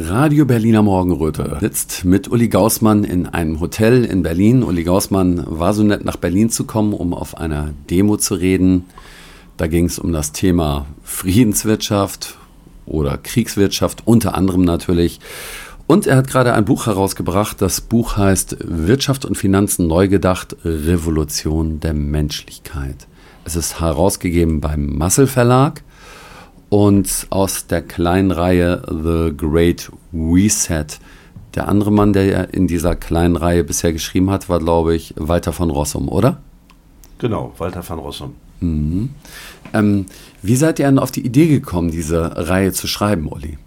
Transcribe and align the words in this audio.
Radio 0.00 0.44
Berliner 0.44 0.82
Morgenröte 0.82 1.56
sitzt 1.60 2.04
mit 2.04 2.30
Uli 2.30 2.46
Gaußmann 2.46 3.02
in 3.02 3.26
einem 3.26 3.58
Hotel 3.58 4.04
in 4.04 4.22
Berlin. 4.22 4.62
Uli 4.62 4.84
Gaußmann 4.84 5.42
war 5.44 5.74
so 5.74 5.82
nett, 5.82 6.04
nach 6.04 6.14
Berlin 6.14 6.50
zu 6.50 6.66
kommen, 6.66 6.92
um 6.92 7.12
auf 7.12 7.36
einer 7.36 7.70
Demo 7.90 8.16
zu 8.16 8.36
reden. 8.36 8.84
Da 9.56 9.66
ging 9.66 9.86
es 9.86 9.98
um 9.98 10.12
das 10.12 10.30
Thema 10.30 10.86
Friedenswirtschaft 11.02 12.38
oder 12.86 13.18
Kriegswirtschaft, 13.18 14.02
unter 14.04 14.36
anderem 14.36 14.62
natürlich. 14.62 15.18
Und 15.88 16.06
er 16.06 16.18
hat 16.18 16.28
gerade 16.28 16.54
ein 16.54 16.64
Buch 16.64 16.86
herausgebracht. 16.86 17.60
Das 17.60 17.80
Buch 17.80 18.16
heißt 18.16 18.58
Wirtschaft 18.60 19.24
und 19.24 19.36
Finanzen 19.36 19.88
neu 19.88 20.06
gedacht, 20.06 20.54
Revolution 20.64 21.80
der 21.80 21.94
Menschlichkeit. 21.94 23.08
Es 23.44 23.56
ist 23.56 23.80
herausgegeben 23.80 24.60
beim 24.60 24.96
Massel 24.96 25.26
Verlag 25.26 25.82
und 26.70 27.26
aus 27.30 27.66
der 27.66 27.82
kleinen 27.82 28.30
Reihe 28.30 28.82
The 28.88 29.34
Great 29.36 29.90
Reset. 30.12 30.86
Der 31.54 31.68
andere 31.68 31.90
Mann, 31.90 32.12
der 32.12 32.52
in 32.52 32.66
dieser 32.66 32.94
kleinen 32.94 33.36
Reihe 33.36 33.64
bisher 33.64 33.92
geschrieben 33.92 34.30
hat, 34.30 34.48
war, 34.48 34.58
glaube 34.58 34.94
ich, 34.94 35.14
Walter 35.16 35.52
von 35.52 35.70
Rossum, 35.70 36.08
oder? 36.08 36.38
Genau, 37.18 37.52
Walter 37.58 37.82
von 37.82 37.98
Rossum. 37.98 38.34
Mhm. 38.60 39.10
Ähm, 39.72 40.06
wie 40.42 40.56
seid 40.56 40.78
ihr 40.78 40.86
denn 40.86 40.98
auf 40.98 41.10
die 41.10 41.24
Idee 41.24 41.48
gekommen, 41.48 41.90
diese 41.90 42.48
Reihe 42.48 42.72
zu 42.72 42.86
schreiben, 42.86 43.28
Uli? 43.28 43.58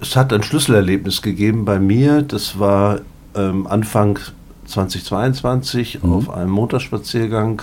Es 0.00 0.16
hat 0.16 0.32
ein 0.32 0.42
Schlüsselerlebnis 0.42 1.22
gegeben 1.22 1.64
bei 1.64 1.78
mir. 1.78 2.22
Das 2.22 2.58
war 2.58 3.00
ähm, 3.34 3.66
Anfang 3.66 4.18
2022 4.66 6.02
mhm. 6.02 6.12
auf 6.12 6.30
einem 6.30 6.50
Motorspaziergang 6.50 7.62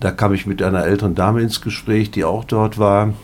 da 0.00 0.10
kam 0.10 0.34
ich 0.34 0.46
mit 0.46 0.62
einer 0.62 0.84
älteren 0.84 1.14
Dame 1.14 1.40
ins 1.40 1.60
Gespräch, 1.60 2.10
die 2.10 2.24
auch 2.24 2.44
dort 2.44 2.78
war. 2.78 3.14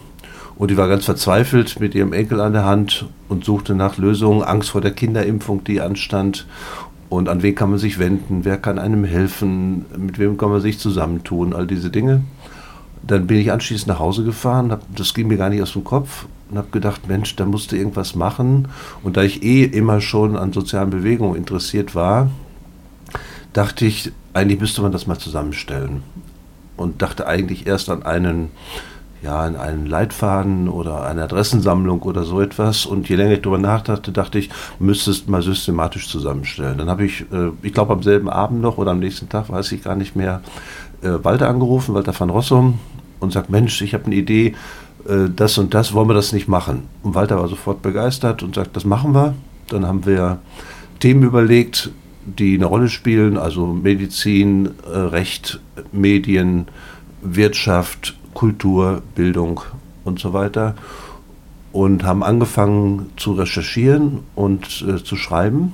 Und 0.56 0.70
die 0.70 0.76
war 0.76 0.88
ganz 0.88 1.04
verzweifelt 1.04 1.80
mit 1.80 1.94
ihrem 1.94 2.12
Enkel 2.12 2.40
an 2.40 2.52
der 2.52 2.64
Hand 2.64 3.06
und 3.28 3.44
suchte 3.44 3.74
nach 3.74 3.96
Lösungen, 3.98 4.42
Angst 4.42 4.70
vor 4.70 4.80
der 4.80 4.92
Kinderimpfung, 4.92 5.64
die 5.64 5.80
anstand. 5.80 6.46
Und 7.08 7.28
an 7.28 7.42
wen 7.42 7.54
kann 7.54 7.70
man 7.70 7.78
sich 7.78 7.98
wenden? 7.98 8.44
Wer 8.44 8.58
kann 8.58 8.78
einem 8.78 9.04
helfen? 9.04 9.84
Mit 9.98 10.18
wem 10.18 10.36
kann 10.38 10.50
man 10.50 10.60
sich 10.60 10.78
zusammentun? 10.78 11.52
All 11.52 11.66
diese 11.66 11.90
Dinge. 11.90 12.22
Dann 13.06 13.26
bin 13.26 13.38
ich 13.38 13.50
anschließend 13.50 13.88
nach 13.88 13.98
Hause 13.98 14.24
gefahren, 14.24 14.70
hab, 14.70 14.82
das 14.94 15.12
ging 15.12 15.26
mir 15.26 15.36
gar 15.36 15.50
nicht 15.50 15.60
aus 15.60 15.72
dem 15.72 15.82
Kopf 15.82 16.26
und 16.48 16.56
habe 16.56 16.68
gedacht, 16.70 17.08
Mensch, 17.08 17.34
da 17.34 17.44
musste 17.44 17.76
irgendwas 17.76 18.14
machen. 18.14 18.68
Und 19.02 19.16
da 19.16 19.22
ich 19.22 19.42
eh 19.42 19.64
immer 19.64 20.00
schon 20.00 20.36
an 20.36 20.52
sozialen 20.52 20.90
Bewegungen 20.90 21.36
interessiert 21.36 21.94
war, 21.94 22.30
dachte 23.52 23.84
ich, 23.84 24.12
eigentlich 24.32 24.60
müsste 24.60 24.82
man 24.82 24.92
das 24.92 25.06
mal 25.06 25.18
zusammenstellen 25.18 26.02
und 26.76 27.02
dachte 27.02 27.26
eigentlich 27.26 27.66
erst 27.66 27.90
an 27.90 28.02
einen, 28.02 28.50
ja, 29.22 29.40
an 29.40 29.56
einen 29.56 29.86
Leitfaden 29.86 30.68
oder 30.68 31.04
eine 31.06 31.22
Adressensammlung 31.22 32.02
oder 32.02 32.24
so 32.24 32.40
etwas. 32.40 32.86
Und 32.86 33.08
je 33.08 33.16
länger 33.16 33.32
ich 33.32 33.42
darüber 33.42 33.58
nachdachte, 33.58 34.12
dachte 34.12 34.38
ich, 34.38 34.50
müsste 34.78 35.10
es 35.10 35.26
mal 35.26 35.42
systematisch 35.42 36.08
zusammenstellen. 36.08 36.78
Dann 36.78 36.88
habe 36.88 37.04
ich, 37.04 37.22
äh, 37.32 37.50
ich 37.62 37.72
glaube 37.72 37.92
am 37.92 38.02
selben 38.02 38.28
Abend 38.28 38.60
noch 38.60 38.78
oder 38.78 38.90
am 38.90 38.98
nächsten 38.98 39.28
Tag, 39.28 39.48
weiß 39.50 39.72
ich 39.72 39.82
gar 39.82 39.94
nicht 39.94 40.16
mehr, 40.16 40.40
äh, 41.02 41.10
Walter 41.22 41.48
angerufen, 41.48 41.94
Walter 41.94 42.18
van 42.18 42.30
Rossum, 42.30 42.78
und 43.20 43.32
sagt, 43.32 43.50
Mensch, 43.50 43.80
ich 43.82 43.94
habe 43.94 44.06
eine 44.06 44.16
Idee, 44.16 44.54
äh, 45.08 45.30
das 45.34 45.56
und 45.58 45.74
das, 45.74 45.92
wollen 45.92 46.08
wir 46.08 46.14
das 46.14 46.32
nicht 46.32 46.48
machen? 46.48 46.88
Und 47.02 47.14
Walter 47.14 47.38
war 47.38 47.48
sofort 47.48 47.82
begeistert 47.82 48.42
und 48.42 48.54
sagt, 48.54 48.76
das 48.76 48.84
machen 48.84 49.14
wir. 49.14 49.34
Dann 49.68 49.86
haben 49.86 50.04
wir 50.04 50.38
Themen 50.98 51.22
überlegt, 51.22 51.90
die 52.24 52.54
eine 52.54 52.66
Rolle 52.66 52.88
spielen, 52.88 53.36
also 53.36 53.66
Medizin, 53.66 54.70
äh, 54.92 54.96
Recht, 54.96 55.60
Medien, 55.92 56.66
Wirtschaft, 57.22 58.16
Kultur, 58.34 59.02
Bildung 59.14 59.60
und 60.04 60.18
so 60.18 60.32
weiter. 60.32 60.74
Und 61.72 62.04
haben 62.04 62.22
angefangen 62.22 63.10
zu 63.16 63.32
recherchieren 63.32 64.20
und 64.34 64.84
äh, 64.86 65.02
zu 65.02 65.16
schreiben. 65.16 65.72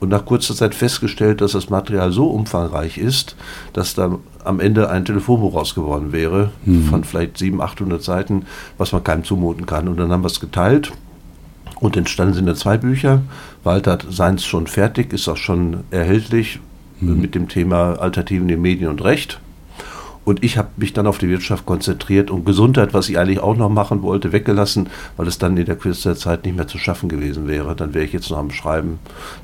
Und 0.00 0.08
nach 0.08 0.26
kurzer 0.26 0.54
Zeit 0.54 0.74
festgestellt, 0.74 1.40
dass 1.40 1.52
das 1.52 1.70
Material 1.70 2.12
so 2.12 2.26
umfangreich 2.26 2.98
ist, 2.98 3.36
dass 3.72 3.94
da 3.94 4.18
am 4.44 4.60
Ende 4.60 4.90
ein 4.90 5.04
Telefonbuch 5.04 5.54
rausgeworden 5.54 6.12
wäre, 6.12 6.50
mhm. 6.66 6.84
von 6.84 7.04
vielleicht 7.04 7.38
700, 7.38 7.70
800 7.70 8.02
Seiten, 8.02 8.46
was 8.76 8.92
man 8.92 9.04
keinem 9.04 9.24
zumuten 9.24 9.66
kann. 9.66 9.88
Und 9.88 9.96
dann 9.96 10.10
haben 10.10 10.22
wir 10.22 10.26
es 10.26 10.40
geteilt 10.40 10.92
und 11.84 11.98
entstanden 11.98 12.34
sind 12.34 12.46
da 12.46 12.54
zwei 12.54 12.78
Bücher. 12.78 13.20
Walter 13.62 13.92
hat 13.92 14.06
seins 14.08 14.44
schon 14.44 14.66
fertig, 14.66 15.12
ist 15.12 15.28
auch 15.28 15.36
schon 15.36 15.84
erhältlich 15.90 16.60
mhm. 17.00 17.20
mit 17.20 17.34
dem 17.34 17.48
Thema 17.48 17.96
Alternativen 18.00 18.48
in 18.48 18.62
Medien 18.62 18.88
und 18.88 19.04
Recht. 19.04 19.38
Und 20.24 20.42
ich 20.42 20.56
habe 20.56 20.68
mich 20.78 20.94
dann 20.94 21.06
auf 21.06 21.18
die 21.18 21.28
Wirtschaft 21.28 21.66
konzentriert 21.66 22.30
und 22.30 22.46
Gesundheit, 22.46 22.94
was 22.94 23.10
ich 23.10 23.18
eigentlich 23.18 23.40
auch 23.40 23.56
noch 23.56 23.68
machen 23.68 24.00
wollte, 24.00 24.32
weggelassen, 24.32 24.88
weil 25.18 25.26
es 25.26 25.36
dann 25.36 25.58
in 25.58 25.66
der 25.66 25.76
Kürze 25.76 26.08
der 26.08 26.16
Zeit 26.16 26.46
nicht 26.46 26.56
mehr 26.56 26.66
zu 26.66 26.78
schaffen 26.78 27.10
gewesen 27.10 27.46
wäre. 27.46 27.76
Dann 27.76 27.92
wäre 27.92 28.06
ich 28.06 28.14
jetzt 28.14 28.30
noch 28.30 28.38
am 28.38 28.50
Schreiben. 28.50 28.98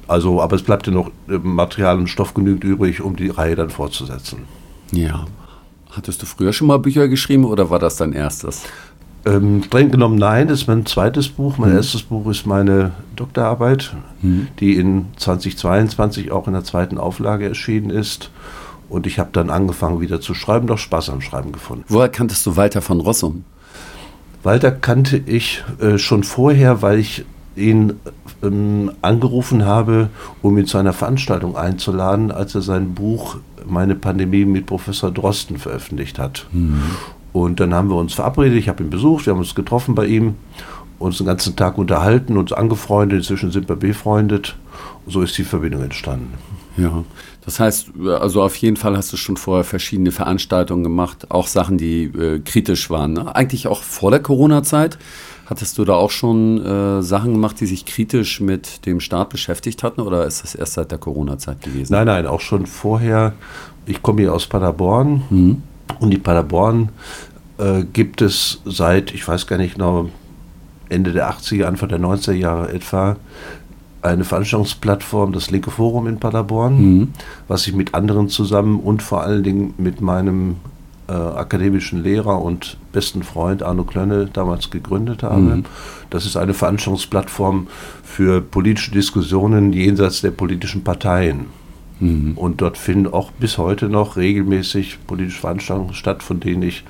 Also, 0.08 0.40
aber 0.40 0.56
es 0.56 0.62
bleibt 0.62 0.86
ja 0.86 0.94
noch 0.94 1.10
äh, 1.28 1.36
Material 1.36 1.98
und 1.98 2.08
Stoff 2.08 2.32
genügend 2.32 2.64
übrig, 2.64 3.02
um 3.02 3.16
die 3.16 3.28
Reihe 3.28 3.56
dann 3.56 3.68
fortzusetzen. 3.68 4.44
Ja. 4.92 5.26
Hattest 5.90 6.22
du 6.22 6.26
früher 6.26 6.54
schon 6.54 6.68
mal 6.68 6.78
Bücher 6.78 7.08
geschrieben 7.08 7.44
oder 7.44 7.68
war 7.68 7.80
das 7.80 7.96
dein 7.96 8.14
erstes? 8.14 8.62
Ähm, 9.26 9.62
streng 9.62 9.90
genommen 9.90 10.16
nein, 10.16 10.48
das 10.48 10.62
ist 10.62 10.66
mein 10.66 10.86
zweites 10.86 11.28
Buch. 11.28 11.58
Mein 11.58 11.70
mhm. 11.70 11.76
erstes 11.76 12.02
Buch 12.02 12.28
ist 12.30 12.46
meine 12.46 12.92
Doktorarbeit, 13.16 13.94
mhm. 14.22 14.48
die 14.58 14.76
in 14.76 15.06
2022 15.16 16.32
auch 16.32 16.46
in 16.46 16.54
der 16.54 16.64
zweiten 16.64 16.98
Auflage 16.98 17.46
erschienen 17.46 17.90
ist. 17.90 18.30
Und 18.88 19.06
ich 19.06 19.18
habe 19.18 19.30
dann 19.32 19.50
angefangen 19.50 20.00
wieder 20.00 20.20
zu 20.20 20.34
schreiben, 20.34 20.66
doch 20.66 20.78
Spaß 20.78 21.10
am 21.10 21.20
Schreiben 21.20 21.52
gefunden. 21.52 21.84
Woher 21.88 22.08
kanntest 22.08 22.44
du 22.46 22.56
Walter 22.56 22.82
von 22.82 23.00
Rossum? 23.00 23.44
Walter 24.42 24.72
kannte 24.72 25.18
ich 25.18 25.62
äh, 25.80 25.98
schon 25.98 26.24
vorher, 26.24 26.82
weil 26.82 26.98
ich 26.98 27.24
ihn 27.56 27.94
ähm, 28.42 28.90
angerufen 29.02 29.64
habe, 29.64 30.08
um 30.42 30.56
ihn 30.56 30.66
zu 30.66 30.78
einer 30.78 30.92
Veranstaltung 30.92 31.56
einzuladen, 31.56 32.32
als 32.32 32.54
er 32.54 32.62
sein 32.62 32.94
Buch 32.94 33.36
Meine 33.66 33.94
Pandemie 33.94 34.46
mit 34.46 34.66
Professor 34.66 35.10
Drosten 35.10 35.58
veröffentlicht 35.58 36.18
hat. 36.18 36.46
Mhm. 36.52 36.82
Und 37.32 37.60
dann 37.60 37.74
haben 37.74 37.88
wir 37.88 37.96
uns 37.96 38.14
verabredet, 38.14 38.58
ich 38.58 38.68
habe 38.68 38.82
ihn 38.82 38.90
besucht, 38.90 39.26
wir 39.26 39.32
haben 39.32 39.40
uns 39.40 39.54
getroffen 39.54 39.94
bei 39.94 40.06
ihm, 40.06 40.34
uns 40.98 41.18
den 41.18 41.26
ganzen 41.26 41.56
Tag 41.56 41.78
unterhalten, 41.78 42.36
uns 42.36 42.52
angefreundet, 42.52 43.20
inzwischen 43.20 43.50
sind 43.50 43.68
wir 43.68 43.76
befreundet. 43.76 44.56
So 45.06 45.22
ist 45.22 45.36
die 45.38 45.44
Verbindung 45.44 45.82
entstanden. 45.82 46.34
Ja, 46.76 47.04
das 47.44 47.58
heißt, 47.58 47.90
also 48.20 48.42
auf 48.42 48.56
jeden 48.56 48.76
Fall 48.76 48.96
hast 48.96 49.12
du 49.12 49.16
schon 49.16 49.36
vorher 49.36 49.64
verschiedene 49.64 50.12
Veranstaltungen 50.12 50.82
gemacht, 50.82 51.30
auch 51.30 51.46
Sachen, 51.46 51.78
die 51.78 52.04
äh, 52.04 52.38
kritisch 52.40 52.90
waren. 52.90 53.14
Ne? 53.14 53.34
Eigentlich 53.34 53.66
auch 53.66 53.82
vor 53.82 54.10
der 54.10 54.20
Corona-Zeit. 54.20 54.98
Hattest 55.46 55.78
du 55.78 55.84
da 55.84 55.94
auch 55.94 56.10
schon 56.10 56.64
äh, 56.64 57.02
Sachen 57.02 57.32
gemacht, 57.32 57.60
die 57.60 57.66
sich 57.66 57.84
kritisch 57.84 58.40
mit 58.40 58.86
dem 58.86 59.00
Staat 59.00 59.30
beschäftigt 59.30 59.82
hatten 59.82 60.00
oder 60.00 60.26
ist 60.26 60.44
das 60.44 60.54
erst 60.54 60.74
seit 60.74 60.92
der 60.92 60.98
Corona-Zeit 60.98 61.60
gewesen? 61.62 61.92
Nein, 61.92 62.06
nein, 62.06 62.26
auch 62.26 62.40
schon 62.40 62.66
vorher. 62.66 63.32
Ich 63.84 64.00
komme 64.00 64.20
hier 64.20 64.32
aus 64.32 64.46
Paderborn. 64.46 65.22
Mhm 65.30 65.62
und 65.98 66.10
die 66.10 66.18
Paderborn 66.18 66.90
äh, 67.58 67.84
gibt 67.92 68.22
es 68.22 68.60
seit, 68.64 69.12
ich 69.12 69.26
weiß 69.26 69.46
gar 69.46 69.58
nicht 69.58 69.74
genau, 69.74 70.08
Ende 70.88 71.12
der 71.12 71.30
80er, 71.30 71.64
Anfang 71.64 71.88
der 71.88 72.00
90er 72.00 72.32
Jahre 72.32 72.72
etwa, 72.72 73.16
eine 74.02 74.24
Veranstaltungsplattform, 74.24 75.32
das 75.32 75.50
Linke 75.50 75.70
Forum 75.70 76.06
in 76.06 76.18
Paderborn, 76.18 76.80
mhm. 76.80 77.08
was 77.48 77.66
ich 77.66 77.74
mit 77.74 77.94
anderen 77.94 78.28
zusammen 78.28 78.80
und 78.80 79.02
vor 79.02 79.22
allen 79.22 79.42
Dingen 79.42 79.74
mit 79.76 80.00
meinem 80.00 80.56
äh, 81.08 81.12
akademischen 81.12 82.02
Lehrer 82.02 82.40
und 82.40 82.78
besten 82.92 83.22
Freund 83.22 83.62
Arno 83.62 83.84
Klönne 83.84 84.28
damals 84.32 84.70
gegründet 84.70 85.22
habe. 85.22 85.40
Mhm. 85.40 85.64
Das 86.08 86.24
ist 86.24 86.36
eine 86.36 86.54
Veranstaltungsplattform 86.54 87.66
für 88.02 88.40
politische 88.40 88.90
Diskussionen 88.92 89.72
jenseits 89.72 90.22
der 90.22 90.30
politischen 90.30 90.82
Parteien. 90.82 91.46
Mhm. 92.00 92.32
Und 92.36 92.60
dort 92.60 92.76
finden 92.76 93.06
auch 93.06 93.30
bis 93.30 93.58
heute 93.58 93.88
noch 93.88 94.16
regelmäßig 94.16 94.98
politische 95.06 95.40
Veranstaltungen 95.40 95.94
statt, 95.94 96.22
von 96.22 96.40
denen 96.40 96.62
ich 96.62 96.84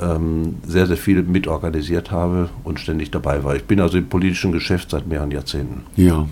ähm, 0.00 0.56
sehr, 0.66 0.86
sehr 0.86 0.96
viele 0.96 1.22
mitorganisiert 1.22 2.10
habe 2.10 2.48
und 2.64 2.80
ständig 2.80 3.10
dabei 3.10 3.44
war. 3.44 3.56
Ich 3.56 3.64
bin 3.64 3.80
also 3.80 3.98
im 3.98 4.08
politischen 4.08 4.52
Geschäft 4.52 4.90
seit 4.90 5.06
mehreren 5.06 5.30
Jahrzehnten. 5.30 5.82
Ja. 5.96 6.26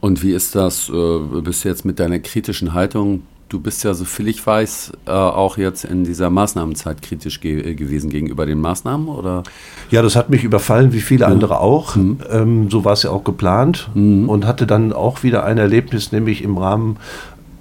Und 0.00 0.22
wie 0.22 0.32
ist 0.32 0.54
das 0.54 0.88
äh, 0.88 1.40
bis 1.40 1.62
jetzt 1.64 1.84
mit 1.84 1.98
deiner 1.98 2.18
kritischen 2.18 2.72
Haltung? 2.72 3.22
Du 3.50 3.58
bist 3.58 3.82
ja, 3.82 3.94
so 3.94 4.04
viel 4.04 4.28
ich 4.28 4.46
weiß, 4.46 4.92
äh, 5.06 5.10
auch 5.10 5.58
jetzt 5.58 5.84
in 5.84 6.04
dieser 6.04 6.30
Maßnahmenzeit 6.30 7.02
kritisch 7.02 7.40
ge 7.40 7.60
äh, 7.60 7.74
gewesen 7.74 8.08
gegenüber 8.08 8.46
den 8.46 8.60
Maßnahmen, 8.60 9.08
oder? 9.08 9.42
Ja, 9.90 10.02
das 10.02 10.14
hat 10.14 10.30
mich 10.30 10.44
überfallen, 10.44 10.92
wie 10.92 11.00
viele 11.00 11.22
ja. 11.22 11.26
andere 11.26 11.58
auch. 11.58 11.96
Mhm. 11.96 12.18
Ähm, 12.30 12.70
so 12.70 12.84
war 12.84 12.92
es 12.92 13.02
ja 13.02 13.10
auch 13.10 13.24
geplant 13.24 13.90
mhm. 13.94 14.28
und 14.28 14.46
hatte 14.46 14.68
dann 14.68 14.92
auch 14.92 15.24
wieder 15.24 15.44
ein 15.44 15.58
Erlebnis, 15.58 16.12
nämlich 16.12 16.42
im 16.44 16.56
Rahmen 16.58 16.96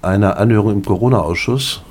einer 0.02 0.38
Anhörung 0.38 0.72
im 0.72 0.84
Corona-Ausschuss 0.84 1.82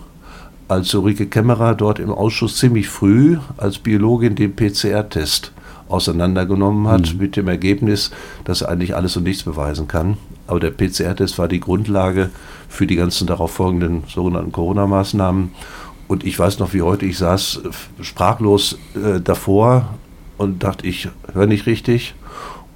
als 0.68 0.94
Ulrike 0.94 1.26
Kämmerer 1.26 1.74
dort 1.74 1.98
im 1.98 2.10
Ausschuss 2.10 2.56
ziemlich 2.56 2.88
früh 2.88 3.38
als 3.56 3.78
Biologin 3.78 4.34
den 4.34 4.54
PCR-Test 4.54 5.52
auseinandergenommen 5.88 6.86
hat, 6.88 7.14
mhm. 7.14 7.18
mit 7.18 7.36
dem 7.36 7.48
Ergebnis, 7.48 8.10
dass 8.44 8.60
er 8.60 8.68
eigentlich 8.68 8.94
alles 8.94 9.16
und 9.16 9.22
nichts 9.22 9.42
beweisen 9.42 9.88
kann. 9.88 10.18
Aber 10.46 10.60
der 10.60 10.70
PCR-Test 10.70 11.38
war 11.38 11.48
die 11.48 11.60
Grundlage 11.60 12.30
für 12.68 12.86
die 12.86 12.96
ganzen 12.96 13.26
darauffolgenden 13.26 14.04
sogenannten 14.08 14.52
Corona-Maßnahmen. 14.52 15.52
Und 16.06 16.24
ich 16.24 16.38
weiß 16.38 16.58
noch 16.58 16.74
wie 16.74 16.82
heute, 16.82 17.06
ich 17.06 17.18
saß 17.18 17.62
sprachlos 18.02 18.78
äh, 18.94 19.20
davor 19.20 19.94
und 20.36 20.62
dachte, 20.62 20.86
ich 20.86 21.08
höre 21.32 21.46
nicht 21.46 21.66
richtig. 21.66 22.14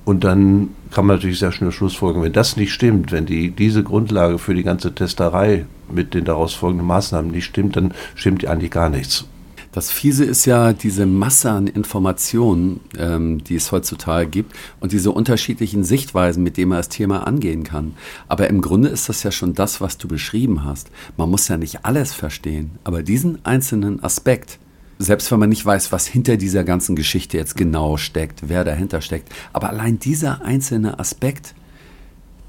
Und 0.05 0.25
dann 0.25 0.71
kann 0.91 1.07
man 1.07 1.17
natürlich 1.17 1.39
sehr 1.39 1.53
schnell 1.53 1.71
Schlussfolgern, 1.71 2.23
wenn 2.23 2.33
das 2.33 2.57
nicht 2.57 2.73
stimmt, 2.73 3.13
wenn 3.13 3.27
die, 3.27 3.51
diese 3.51 3.83
Grundlage 3.83 4.39
für 4.39 4.55
die 4.55 4.65
ganze 4.65 4.95
Testerei 4.95 5.67
mit 5.91 6.15
den 6.15 6.25
daraus 6.25 6.55
folgenden 6.55 6.87
Maßnahmen 6.87 7.31
nicht 7.31 7.45
stimmt, 7.45 7.77
dann 7.77 7.95
stimmt 8.15 8.45
eigentlich 8.47 8.71
gar 8.71 8.91
nichts. 8.91 9.27
Das 9.73 9.91
Fiese 9.91 10.25
ist 10.27 10.45
ja 10.45 10.75
diese 10.75 11.07
Masse 11.07 11.51
an 11.51 11.67
Informationen, 11.67 12.81
ähm, 12.99 13.43
die 13.43 13.55
es 13.55 13.73
heutzutage 13.73 14.29
gibt 14.29 14.55
und 14.81 14.93
diese 14.93 15.11
unterschiedlichen 15.11 15.83
Sichtweisen, 15.83 16.43
mit 16.43 16.59
denen 16.59 16.69
man 16.69 16.79
das 16.79 16.91
Thema 16.91 17.27
angehen 17.27 17.65
kann. 17.65 17.95
Aber 18.29 18.51
im 18.51 18.61
Grunde 18.61 18.91
ist 18.91 19.09
das 19.09 19.23
ja 19.23 19.31
schon 19.31 19.55
das, 19.55 19.81
was 19.81 19.97
du 19.97 20.09
beschrieben 20.09 20.65
hast. 20.65 20.91
Man 21.17 21.31
muss 21.31 21.49
ja 21.49 21.57
nicht 21.57 21.87
alles 21.87 22.13
verstehen, 22.13 22.73
aber 22.85 23.03
diesen 23.03 23.43
einzelnen 23.47 24.05
Aspekt, 24.05 24.59
selbst 25.03 25.31
wenn 25.31 25.39
man 25.39 25.49
nicht 25.49 25.65
weiß, 25.65 25.93
was 25.93 26.07
hinter 26.07 26.37
dieser 26.37 26.65
ganzen 26.65 26.97
Geschichte 26.97 27.37
jetzt 27.37 27.57
genau 27.57 27.97
steckt, 27.97 28.49
wer 28.49 28.65
dahinter 28.65 29.01
steckt, 29.01 29.29
aber 29.53 29.71
allein 29.71 29.99
dieser 29.99 30.43
einzelne 30.43 30.99
Aspekt, 30.99 31.55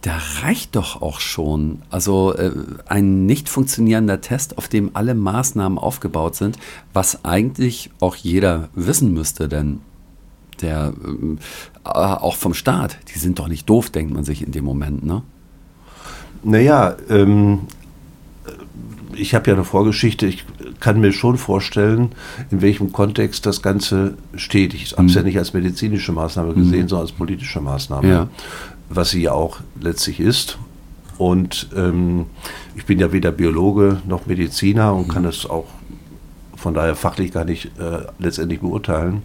der 0.04 0.20
reicht 0.42 0.76
doch 0.76 1.02
auch 1.02 1.20
schon. 1.20 1.82
Also 1.90 2.36
äh, 2.36 2.52
ein 2.88 3.26
nicht 3.26 3.48
funktionierender 3.48 4.22
Test, 4.22 4.58
auf 4.58 4.68
dem 4.68 4.92
alle 4.96 5.16
Maßnahmen 5.16 5.78
aufgebaut 5.78 6.36
sind, 6.36 6.58
was 6.92 7.24
eigentlich 7.24 7.90
auch 8.00 8.16
jeder 8.16 8.70
wissen 8.76 9.14
müsste, 9.14 9.48
denn 9.48 9.80
der 10.62 10.94
äh, 11.86 11.90
auch 11.90 12.36
vom 12.36 12.54
Staat, 12.54 12.98
die 13.14 13.20
sind 13.20 13.40
doch 13.40 13.48
nicht 13.48 13.70
doof, 13.70 13.90
denkt 13.90 14.14
man 14.14 14.24
sich 14.24 14.46
in 14.46 14.52
dem 14.52 14.66
Moment, 14.66 15.06
ne? 15.06 15.24
Naja, 16.46 16.98
ähm, 17.10 17.62
ich 19.16 19.36
habe 19.36 19.50
ja 19.50 19.54
eine 19.56 19.64
Vorgeschichte, 19.64 20.26
ich 20.26 20.46
kann 20.80 21.00
mir 21.00 21.12
schon 21.12 21.38
vorstellen, 21.38 22.12
in 22.52 22.62
welchem 22.62 22.92
Kontext 22.92 23.46
das 23.46 23.62
Ganze 23.62 24.16
steht. 24.36 24.74
Ich 24.74 24.92
habe 24.94 25.06
es 25.06 25.12
mhm. 25.12 25.18
ja 25.18 25.24
nicht 25.24 25.38
als 25.38 25.54
medizinische 25.54 26.12
Maßnahme 26.12 26.54
gesehen, 26.54 26.84
mhm. 26.84 26.88
sondern 26.88 27.08
als 27.08 27.12
politische 27.12 27.62
Maßnahme, 27.62 28.08
ja. 28.08 28.28
was 28.90 29.12
sie 29.12 29.22
ja 29.22 29.32
auch 29.32 29.60
letztlich 29.80 30.20
ist. 30.20 30.58
Und 31.18 31.70
ähm, 31.76 32.26
ich 32.76 32.86
bin 32.86 33.00
ja 33.00 33.12
weder 33.12 33.32
Biologe 33.32 34.02
noch 34.08 34.26
Mediziner 34.26 34.94
und 34.94 35.08
mhm. 35.08 35.12
kann 35.12 35.26
es 35.26 35.46
auch 35.46 35.66
von 36.56 36.74
daher 36.74 36.96
fachlich 36.96 37.34
gar 37.34 37.44
nicht 37.44 37.66
äh, 37.78 38.06
letztendlich 38.20 38.62
beurteilen, 38.62 39.22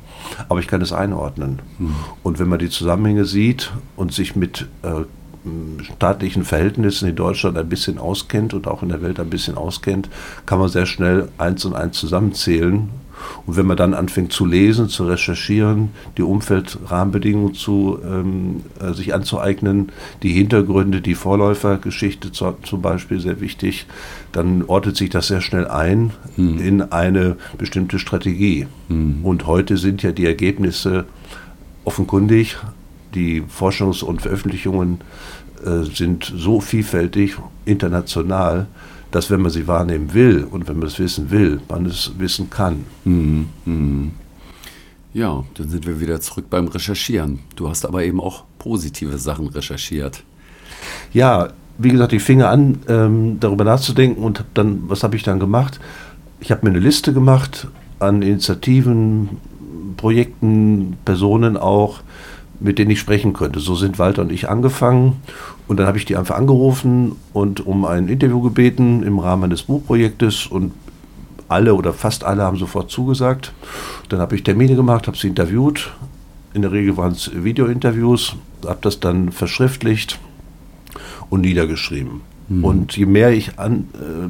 aber 0.48 0.58
ich 0.58 0.66
kann 0.66 0.82
es 0.82 0.92
einordnen. 0.92 1.60
Mhm. 1.78 1.94
Und 2.24 2.38
wenn 2.40 2.48
man 2.48 2.58
die 2.58 2.68
Zusammenhänge 2.68 3.24
sieht 3.24 3.72
und 3.94 4.12
sich 4.12 4.34
mit 4.34 4.66
äh, 4.82 5.04
staatlichen 5.82 6.44
Verhältnissen 6.44 7.08
in 7.08 7.16
Deutschland 7.16 7.56
ein 7.56 7.68
bisschen 7.68 7.98
auskennt 7.98 8.54
und 8.54 8.66
auch 8.66 8.82
in 8.82 8.88
der 8.88 9.02
Welt 9.02 9.20
ein 9.20 9.30
bisschen 9.30 9.56
auskennt, 9.56 10.08
kann 10.46 10.58
man 10.58 10.68
sehr 10.68 10.86
schnell 10.86 11.28
eins 11.38 11.64
und 11.64 11.74
eins 11.74 11.98
zusammenzählen. 11.98 12.88
Und 13.46 13.56
wenn 13.56 13.66
man 13.66 13.76
dann 13.76 13.94
anfängt 13.94 14.32
zu 14.32 14.46
lesen, 14.46 14.88
zu 14.88 15.06
recherchieren, 15.06 15.90
die 16.16 16.22
Umfeldrahmenbedingungen 16.22 17.54
zu, 17.54 17.98
ähm, 18.04 18.62
äh, 18.80 18.92
sich 18.92 19.14
anzueignen, 19.14 19.90
die 20.22 20.32
Hintergründe, 20.32 21.00
die 21.00 21.14
Vorläufergeschichte 21.14 22.32
zu, 22.32 22.56
zum 22.62 22.82
Beispiel 22.82 23.20
sehr 23.20 23.40
wichtig, 23.40 23.86
dann 24.32 24.62
ortet 24.64 24.96
sich 24.96 25.10
das 25.10 25.28
sehr 25.28 25.40
schnell 25.40 25.66
ein 25.66 26.12
hm. 26.36 26.60
in 26.60 26.82
eine 26.82 27.36
bestimmte 27.56 27.98
Strategie. 27.98 28.66
Hm. 28.88 29.24
Und 29.24 29.46
heute 29.46 29.76
sind 29.76 30.02
ja 30.02 30.12
die 30.12 30.26
Ergebnisse 30.26 31.04
offenkundig 31.84 32.56
die 33.14 33.42
Forschungs- 33.42 34.04
und 34.04 34.22
Veröffentlichungen 34.22 35.00
äh, 35.64 35.84
sind 35.84 36.32
so 36.36 36.60
vielfältig, 36.60 37.36
international, 37.64 38.66
dass 39.10 39.30
wenn 39.30 39.40
man 39.40 39.50
sie 39.50 39.66
wahrnehmen 39.66 40.12
will 40.12 40.46
und 40.50 40.68
wenn 40.68 40.78
man 40.78 40.88
es 40.88 40.98
wissen 40.98 41.30
will, 41.30 41.60
man 41.68 41.86
es 41.86 42.12
wissen 42.18 42.50
kann. 42.50 42.84
Mhm. 43.04 43.48
Mhm. 43.64 44.10
Ja, 45.14 45.42
dann 45.54 45.68
sind 45.68 45.86
wir 45.86 46.00
wieder 46.00 46.20
zurück 46.20 46.46
beim 46.50 46.68
Recherchieren. 46.68 47.40
Du 47.56 47.68
hast 47.68 47.86
aber 47.86 48.04
eben 48.04 48.20
auch 48.20 48.44
positive 48.58 49.16
Sachen 49.18 49.48
recherchiert. 49.48 50.22
Ja, 51.12 51.48
wie 51.78 51.90
gesagt, 51.90 52.12
ich 52.12 52.22
fing 52.22 52.42
an, 52.42 52.80
ähm, 52.88 53.38
darüber 53.40 53.64
nachzudenken 53.64 54.22
und 54.22 54.44
dann, 54.54 54.82
was 54.88 55.02
habe 55.02 55.16
ich 55.16 55.22
dann 55.22 55.40
gemacht? 55.40 55.80
Ich 56.40 56.50
habe 56.50 56.66
mir 56.66 56.70
eine 56.70 56.80
Liste 56.80 57.12
gemacht 57.12 57.68
an 57.98 58.22
Initiativen, 58.22 59.38
Projekten, 59.96 60.96
Personen 61.04 61.56
auch, 61.56 62.00
mit 62.60 62.78
denen 62.78 62.90
ich 62.90 63.00
sprechen 63.00 63.32
könnte. 63.32 63.60
So 63.60 63.74
sind 63.74 63.98
Walter 63.98 64.22
und 64.22 64.32
ich 64.32 64.48
angefangen. 64.48 65.16
Und 65.66 65.78
dann 65.78 65.86
habe 65.86 65.98
ich 65.98 66.04
die 66.04 66.16
einfach 66.16 66.36
angerufen 66.36 67.16
und 67.32 67.64
um 67.66 67.84
ein 67.84 68.08
Interview 68.08 68.40
gebeten 68.40 69.02
im 69.02 69.18
Rahmen 69.18 69.44
eines 69.44 69.62
Buchprojektes. 69.62 70.46
Und 70.46 70.72
alle 71.48 71.74
oder 71.74 71.92
fast 71.92 72.24
alle 72.24 72.42
haben 72.42 72.56
sofort 72.56 72.90
zugesagt. 72.90 73.52
Dann 74.08 74.20
habe 74.20 74.34
ich 74.34 74.42
Termine 74.42 74.76
gemacht, 74.76 75.06
habe 75.06 75.16
sie 75.16 75.28
interviewt. 75.28 75.90
In 76.54 76.62
der 76.62 76.72
Regel 76.72 76.96
waren 76.96 77.12
es 77.12 77.30
Videointerviews, 77.32 78.36
habe 78.66 78.78
das 78.82 79.00
dann 79.00 79.30
verschriftlicht 79.32 80.18
und 81.30 81.42
niedergeschrieben. 81.42 82.22
Mhm. 82.48 82.64
Und 82.64 82.96
je 82.96 83.06
mehr 83.06 83.30
ich 83.30 83.58
an, 83.58 83.88
äh, 83.94 84.28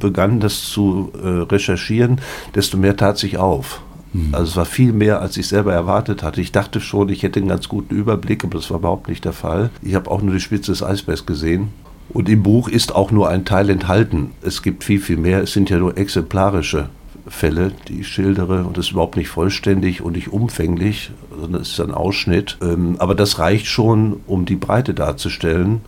begann, 0.00 0.40
das 0.40 0.64
zu 0.64 1.12
äh, 1.22 1.26
recherchieren, 1.26 2.20
desto 2.54 2.76
mehr 2.76 2.96
tat 2.96 3.18
sich 3.18 3.38
auf. 3.38 3.80
Mhm. 4.12 4.34
Also 4.34 4.50
es 4.50 4.56
war 4.56 4.64
viel 4.64 4.92
mehr, 4.92 5.20
als 5.20 5.36
ich 5.36 5.48
selber 5.48 5.72
erwartet 5.72 6.22
hatte. 6.22 6.40
Ich 6.40 6.52
dachte 6.52 6.80
schon, 6.80 7.08
ich 7.08 7.22
hätte 7.22 7.40
einen 7.40 7.48
ganz 7.48 7.68
guten 7.68 7.94
Überblick, 7.94 8.44
aber 8.44 8.58
das 8.58 8.70
war 8.70 8.78
überhaupt 8.78 9.08
nicht 9.08 9.24
der 9.24 9.32
Fall. 9.32 9.70
Ich 9.82 9.94
habe 9.94 10.10
auch 10.10 10.22
nur 10.22 10.34
die 10.34 10.40
Spitze 10.40 10.72
des 10.72 10.82
Eisbergs 10.82 11.26
gesehen. 11.26 11.68
Und 12.10 12.28
im 12.28 12.42
Buch 12.42 12.68
ist 12.68 12.94
auch 12.94 13.10
nur 13.10 13.28
ein 13.28 13.44
Teil 13.44 13.70
enthalten. 13.70 14.32
Es 14.42 14.62
gibt 14.62 14.84
viel, 14.84 15.00
viel 15.00 15.16
mehr. 15.16 15.42
Es 15.42 15.52
sind 15.52 15.70
ja 15.70 15.78
nur 15.78 15.96
exemplarische 15.96 16.90
Fälle, 17.26 17.72
die 17.88 18.00
ich 18.00 18.08
schildere. 18.08 18.64
Und 18.64 18.76
das 18.76 18.86
ist 18.86 18.92
überhaupt 18.92 19.16
nicht 19.16 19.28
vollständig 19.28 20.02
und 20.02 20.16
nicht 20.16 20.32
umfänglich, 20.32 21.10
sondern 21.38 21.62
es 21.62 21.70
ist 21.70 21.80
ein 21.80 21.92
Ausschnitt. 21.92 22.58
Ähm, 22.60 22.96
aber 22.98 23.14
das 23.14 23.38
reicht 23.38 23.66
schon, 23.66 24.20
um 24.26 24.44
die 24.44 24.56
Breite 24.56 24.92
darzustellen 24.94 25.80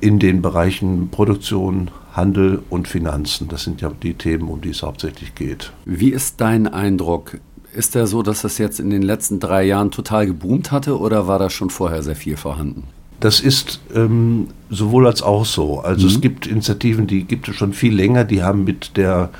in 0.00 0.18
den 0.18 0.42
Bereichen 0.42 1.08
Produktion, 1.08 1.90
Handel 2.12 2.62
und 2.68 2.88
Finanzen. 2.88 3.48
Das 3.48 3.64
sind 3.64 3.80
ja 3.80 3.90
die 4.02 4.14
Themen, 4.14 4.48
um 4.48 4.60
die 4.60 4.70
es 4.70 4.82
hauptsächlich 4.82 5.34
geht. 5.34 5.72
Wie 5.86 6.10
ist 6.10 6.40
dein 6.40 6.66
Eindruck? 6.68 7.38
Ist 7.74 7.94
der 7.94 8.06
so, 8.06 8.22
dass 8.22 8.42
das 8.42 8.58
jetzt 8.58 8.78
in 8.78 8.90
den 8.90 9.02
letzten 9.02 9.40
drei 9.40 9.64
Jahren 9.64 9.90
total 9.90 10.26
geboomt 10.26 10.70
hatte 10.70 10.98
oder 10.98 11.26
war 11.26 11.40
da 11.40 11.50
schon 11.50 11.70
vorher 11.70 12.02
sehr 12.02 12.16
viel 12.16 12.36
vorhanden? 12.36 12.84
Das 13.20 13.40
ist 13.40 13.80
ähm, 13.94 14.48
sowohl 14.70 15.06
als 15.06 15.20
auch 15.22 15.44
so. 15.44 15.80
Also 15.80 16.06
mhm. 16.06 16.12
es 16.12 16.20
gibt 16.20 16.46
Initiativen, 16.46 17.06
die 17.06 17.24
gibt 17.24 17.48
es 17.48 17.56
schon 17.56 17.72
viel 17.72 17.94
länger, 17.94 18.24
die 18.24 18.42
haben 18.42 18.64
mit 18.64 18.96
der, 18.96 19.30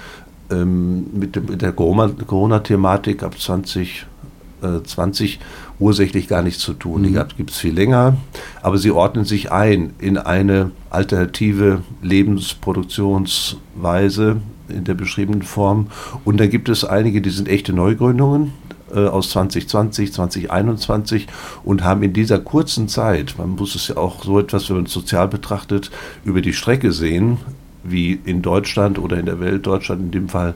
ähm, 0.51 1.07
mit, 1.13 1.35
dem, 1.37 1.47
mit 1.47 1.63
der 1.63 1.73
Corona-Thematik 1.73 3.23
ab 3.23 3.39
2020 3.39 5.35
äh, 5.35 5.39
ursächlich 5.79 6.27
gar 6.29 6.43
nichts 6.43 6.61
zu 6.61 6.73
tun. 6.73 7.03
Mhm. 7.03 7.07
Die 7.07 7.13
gibt 7.37 7.51
es 7.51 7.59
viel 7.59 7.75
länger, 7.75 8.17
aber 8.63 8.79
sie 8.79 8.91
ordnen 8.91 9.25
sich 9.25 9.53
ein 9.53 9.93
in 9.99 10.19
eine 10.19 10.73
alternative 10.91 11.83
Lebensproduktionsweise, 12.03 14.39
in 14.69 14.85
der 14.85 14.95
beschriebenen 14.95 15.43
Form. 15.43 15.89
Und 16.25 16.39
dann 16.39 16.51
gibt 16.51 16.69
es 16.69 16.85
einige, 16.85 17.21
die 17.21 17.31
sind 17.31 17.49
echte 17.49 17.73
Neugründungen 17.73 18.53
äh, 18.95 19.07
aus 19.07 19.31
2020, 19.31 20.13
2021 20.13 21.27
und 21.65 21.85
haben 21.85 22.03
in 22.03 22.13
dieser 22.13 22.39
kurzen 22.39 22.89
Zeit, 22.89 23.35
man 23.39 23.51
muss 23.51 23.75
es 23.75 23.89
ja 23.89 23.97
auch 23.97 24.25
so 24.25 24.39
etwas, 24.39 24.69
wenn 24.69 24.77
man 24.77 24.87
es 24.87 24.93
sozial 24.93 25.29
betrachtet, 25.29 25.91
über 26.25 26.41
die 26.41 26.53
Strecke 26.53 26.93
sehen, 26.93 27.39
wie 27.83 28.19
in 28.25 28.41
Deutschland 28.41 28.99
oder 28.99 29.19
in 29.19 29.27
der 29.27 29.41
Welt, 29.41 29.67
Deutschland 29.67 30.01
in 30.01 30.11
dem 30.11 30.29
Fall, 30.29 30.55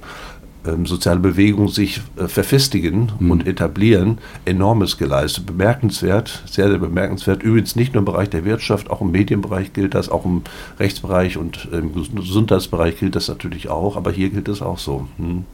ähm, 0.68 0.86
soziale 0.86 1.20
Bewegungen 1.20 1.68
sich 1.68 2.00
äh, 2.16 2.28
verfestigen 2.28 3.12
mhm. 3.18 3.30
und 3.30 3.46
etablieren, 3.46 4.18
enormes 4.44 4.98
geleistet. 4.98 5.46
Bemerkenswert, 5.46 6.42
sehr, 6.46 6.68
sehr 6.68 6.78
bemerkenswert. 6.78 7.42
Übrigens 7.42 7.76
nicht 7.76 7.94
nur 7.94 8.00
im 8.00 8.04
Bereich 8.04 8.30
der 8.30 8.44
Wirtschaft, 8.44 8.90
auch 8.90 9.00
im 9.00 9.10
Medienbereich 9.10 9.72
gilt 9.72 9.94
das, 9.94 10.08
auch 10.08 10.24
im 10.24 10.42
Rechtsbereich 10.78 11.36
und 11.36 11.68
im 11.72 11.92
Gesundheitsbereich 11.94 12.98
gilt 12.98 13.16
das 13.16 13.28
natürlich 13.28 13.68
auch, 13.68 13.96
aber 13.96 14.10
hier 14.10 14.30
gilt 14.30 14.48
es 14.48 14.62
auch 14.62 14.78
so. 14.78 15.08
Hm. 15.16 15.44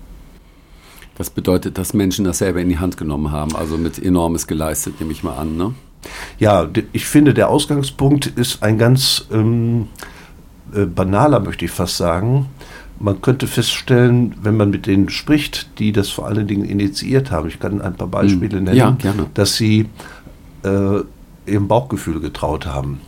Das 1.17 1.31
bedeutet, 1.31 1.79
dass 1.79 1.95
Menschen 1.95 2.25
das 2.25 2.39
selber 2.39 2.61
in 2.61 2.69
die 2.69 2.79
Hand 2.79 2.97
genommen 2.97 3.31
haben, 3.31 3.55
also 3.55 3.79
mit 3.79 4.03
enormes 4.03 4.49
geleistet, 4.49 4.99
nehme 4.99 5.13
ich 5.13 5.23
mal 5.23 5.37
an, 5.37 5.57
ne? 5.57 5.75
Ja, 6.39 6.69
ich 6.93 7.07
finde, 7.07 7.33
der 7.33 7.49
Ausgangspunkt 7.49 8.27
ist 8.27 8.63
ein 8.63 8.77
ganz 8.77 9.27
ähm, 9.33 9.89
äh, 10.75 10.85
banaler, 10.85 11.41
möchte 11.41 11.65
ich 11.65 11.71
fast 11.71 11.97
sagen 11.97 12.51
man 12.99 13.21
könnte 13.21 13.47
feststellen, 13.47 14.35
wenn 14.43 14.57
man 14.57 14.71
mit 14.71 14.87
denen 14.87 15.09
spricht, 15.09 15.79
die 15.79 15.93
das 15.93 16.11
vor 16.11 16.27
allen 16.27 16.47
Dingen 16.47 16.65
initiiert 16.65 17.31
haben, 17.31 17.49
ich 17.49 17.59
kann 17.59 17.81
ein 17.81 17.95
paar 17.95 18.09
Beispiele 18.09 18.59
hm. 18.59 18.65
nennen, 18.65 18.99
ja, 19.03 19.15
dass 19.35 19.57
sie 19.57 19.87
äh, 20.63 21.01
ihrem 21.47 21.69
Bauchgefühl 21.69 22.21
getraut 22.21 22.67
haben. 22.67 23.01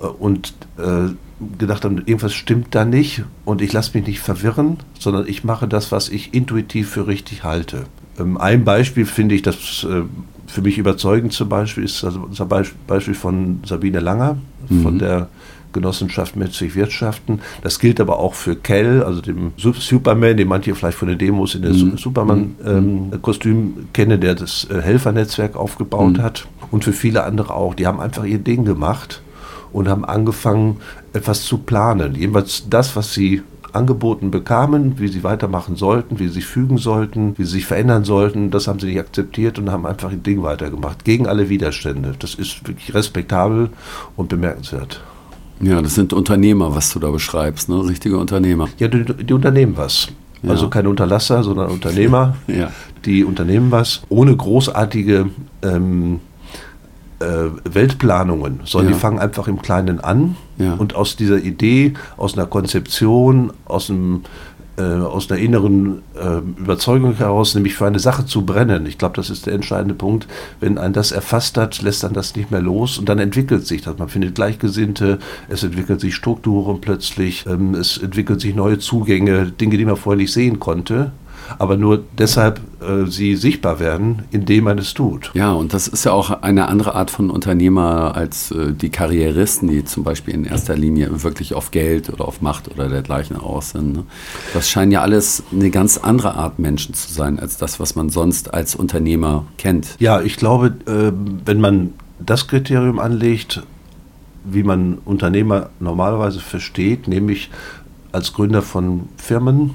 Äh, 0.00 0.06
und 0.06 0.54
äh, 0.78 1.10
gedacht 1.58 1.84
haben, 1.84 1.98
irgendwas 1.98 2.32
stimmt 2.32 2.74
da 2.74 2.84
nicht 2.84 3.24
und 3.44 3.60
ich 3.60 3.72
lasse 3.72 3.96
mich 3.96 4.06
nicht 4.06 4.20
verwirren, 4.20 4.78
sondern 4.98 5.26
ich 5.28 5.44
mache 5.44 5.68
das, 5.68 5.92
was 5.92 6.08
ich 6.08 6.32
intuitiv 6.32 6.88
für 6.88 7.06
richtig 7.06 7.44
halte. 7.44 7.84
Ähm, 8.18 8.38
ein 8.38 8.64
Beispiel 8.64 9.04
finde 9.04 9.34
ich, 9.34 9.42
das 9.42 9.86
äh, 9.88 10.02
für 10.46 10.62
mich 10.62 10.78
überzeugend 10.78 11.32
zum 11.32 11.48
Beispiel 11.48 11.84
ist 11.84 12.04
also 12.04 12.20
unser 12.20 12.46
Beispiel 12.46 13.14
von 13.14 13.60
Sabine 13.66 14.00
Langer, 14.00 14.38
mhm. 14.68 14.82
von 14.82 14.98
der 14.98 15.28
Genossenschaft 15.72 16.36
Menschlich 16.36 16.74
Wirtschaften. 16.74 17.40
Das 17.62 17.78
gilt 17.78 18.00
aber 18.00 18.18
auch 18.18 18.34
für 18.34 18.56
Kell, 18.56 19.02
also 19.02 19.20
dem 19.20 19.52
Superman, 19.56 20.36
den 20.36 20.48
manche 20.48 20.74
vielleicht 20.74 20.98
von 20.98 21.08
den 21.08 21.18
Demos 21.18 21.54
in 21.54 21.62
der 21.62 21.72
mhm. 21.72 21.96
Superman-Kostüm 21.96 23.56
mhm. 23.56 23.74
ähm, 23.78 23.88
kennen, 23.92 24.20
der 24.20 24.34
das 24.34 24.66
äh, 24.70 24.80
Helfernetzwerk 24.80 25.56
aufgebaut 25.56 26.18
mhm. 26.18 26.22
hat. 26.22 26.46
Und 26.70 26.84
für 26.84 26.92
viele 26.92 27.24
andere 27.24 27.54
auch. 27.54 27.74
Die 27.74 27.86
haben 27.86 28.00
einfach 28.00 28.24
ihr 28.24 28.38
Ding 28.38 28.64
gemacht 28.64 29.22
und 29.72 29.88
haben 29.88 30.04
angefangen, 30.04 30.78
etwas 31.12 31.44
zu 31.44 31.58
planen. 31.58 32.14
Jedenfalls 32.14 32.64
das, 32.68 32.96
was 32.96 33.12
sie 33.12 33.42
angeboten 33.76 34.30
bekamen, 34.30 34.98
wie 34.98 35.08
sie 35.08 35.22
weitermachen 35.22 35.76
sollten, 35.76 36.18
wie 36.18 36.28
sie 36.28 36.34
sich 36.34 36.46
fügen 36.46 36.78
sollten, 36.78 37.38
wie 37.38 37.44
sie 37.44 37.52
sich 37.52 37.66
verändern 37.66 38.04
sollten, 38.04 38.50
das 38.50 38.66
haben 38.66 38.80
sie 38.80 38.86
nicht 38.86 38.98
akzeptiert 38.98 39.58
und 39.58 39.70
haben 39.70 39.86
einfach 39.86 40.10
ihr 40.10 40.16
Ding 40.16 40.42
weitergemacht, 40.42 41.04
gegen 41.04 41.26
alle 41.26 41.48
Widerstände. 41.48 42.14
Das 42.18 42.34
ist 42.34 42.66
wirklich 42.66 42.94
respektabel 42.94 43.70
und 44.16 44.28
bemerkenswert. 44.28 45.02
Ja, 45.60 45.80
das 45.80 45.94
sind 45.94 46.12
Unternehmer, 46.12 46.74
was 46.74 46.92
du 46.92 46.98
da 46.98 47.10
beschreibst, 47.10 47.68
ne? 47.68 47.82
richtige 47.86 48.18
Unternehmer. 48.18 48.68
Ja, 48.78 48.88
die, 48.88 49.04
die 49.04 49.32
unternehmen 49.32 49.76
was. 49.76 50.08
Ja. 50.42 50.50
Also 50.50 50.68
keine 50.68 50.88
Unterlasser, 50.88 51.42
sondern 51.42 51.70
Unternehmer, 51.70 52.36
ja. 52.46 52.70
die 53.04 53.24
unternehmen 53.24 53.70
was, 53.70 54.02
ohne 54.08 54.36
großartige 54.36 55.30
ähm, 55.62 56.20
äh, 57.20 57.24
Weltplanungen, 57.64 58.60
sondern 58.64 58.90
ja. 58.90 58.96
die 58.96 59.00
fangen 59.00 59.18
einfach 59.18 59.48
im 59.48 59.62
Kleinen 59.62 60.00
an 60.00 60.36
und 60.78 60.94
aus 60.94 61.16
dieser 61.16 61.38
Idee, 61.38 61.94
aus 62.16 62.36
einer 62.36 62.46
Konzeption, 62.46 63.52
aus 63.66 63.90
einem 63.90 64.22
äh, 64.78 64.82
aus 64.82 65.30
einer 65.30 65.40
inneren 65.40 66.02
äh, 66.14 66.38
Überzeugung 66.58 67.14
heraus, 67.14 67.54
nämlich 67.54 67.74
für 67.74 67.86
eine 67.86 67.98
Sache 67.98 68.26
zu 68.26 68.44
brennen. 68.44 68.86
Ich 68.86 68.98
glaube, 68.98 69.16
das 69.16 69.30
ist 69.30 69.46
der 69.46 69.54
entscheidende 69.54 69.94
Punkt. 69.94 70.26
Wenn 70.60 70.78
ein 70.78 70.92
das 70.92 71.12
erfasst 71.12 71.56
hat, 71.56 71.80
lässt 71.82 72.02
dann 72.02 72.12
das 72.12 72.36
nicht 72.36 72.50
mehr 72.50 72.60
los 72.60 72.98
und 72.98 73.08
dann 73.08 73.18
entwickelt 73.18 73.66
sich 73.66 73.82
das. 73.82 73.98
Man 73.98 74.08
findet 74.08 74.34
Gleichgesinnte, 74.34 75.18
es 75.48 75.62
entwickelt 75.62 76.00
sich 76.00 76.14
Strukturen 76.14 76.80
plötzlich, 76.80 77.46
ähm, 77.46 77.74
es 77.74 77.98
entwickelt 77.98 78.40
sich 78.40 78.54
neue 78.54 78.78
Zugänge, 78.78 79.46
Dinge, 79.46 79.78
die 79.78 79.84
man 79.84 79.96
vorher 79.96 80.18
nicht 80.18 80.32
sehen 80.32 80.60
konnte 80.60 81.12
aber 81.58 81.76
nur 81.76 82.02
deshalb 82.18 82.60
äh, 82.80 83.06
sie 83.10 83.36
sichtbar 83.36 83.80
werden, 83.80 84.24
indem 84.30 84.64
man 84.64 84.78
es 84.78 84.94
tut. 84.94 85.30
Ja, 85.34 85.52
und 85.52 85.74
das 85.74 85.88
ist 85.88 86.04
ja 86.04 86.12
auch 86.12 86.42
eine 86.42 86.68
andere 86.68 86.94
Art 86.94 87.10
von 87.10 87.30
Unternehmer 87.30 88.14
als 88.14 88.50
äh, 88.50 88.72
die 88.72 88.90
Karrieristen, 88.90 89.68
die 89.68 89.84
zum 89.84 90.04
Beispiel 90.04 90.34
in 90.34 90.44
erster 90.44 90.76
Linie 90.76 91.22
wirklich 91.22 91.54
auf 91.54 91.70
Geld 91.70 92.10
oder 92.10 92.26
auf 92.26 92.40
Macht 92.40 92.70
oder 92.70 92.88
dergleichen 92.88 93.36
aus 93.36 93.70
sind. 93.70 93.92
Ne? 93.94 94.04
Das 94.54 94.68
scheinen 94.68 94.92
ja 94.92 95.02
alles 95.02 95.42
eine 95.52 95.70
ganz 95.70 95.98
andere 95.98 96.34
Art 96.34 96.58
Menschen 96.58 96.94
zu 96.94 97.12
sein, 97.12 97.38
als 97.38 97.56
das, 97.56 97.80
was 97.80 97.94
man 97.94 98.10
sonst 98.10 98.52
als 98.54 98.74
Unternehmer 98.74 99.46
kennt. 99.58 99.96
Ja, 99.98 100.20
ich 100.20 100.36
glaube, 100.36 100.74
äh, 100.86 101.12
wenn 101.44 101.60
man 101.60 101.94
das 102.18 102.48
Kriterium 102.48 102.98
anlegt, 102.98 103.62
wie 104.44 104.62
man 104.62 104.98
Unternehmer 105.04 105.70
normalerweise 105.80 106.40
versteht, 106.40 107.08
nämlich 107.08 107.50
als 108.12 108.32
Gründer 108.32 108.62
von 108.62 109.08
Firmen, 109.16 109.72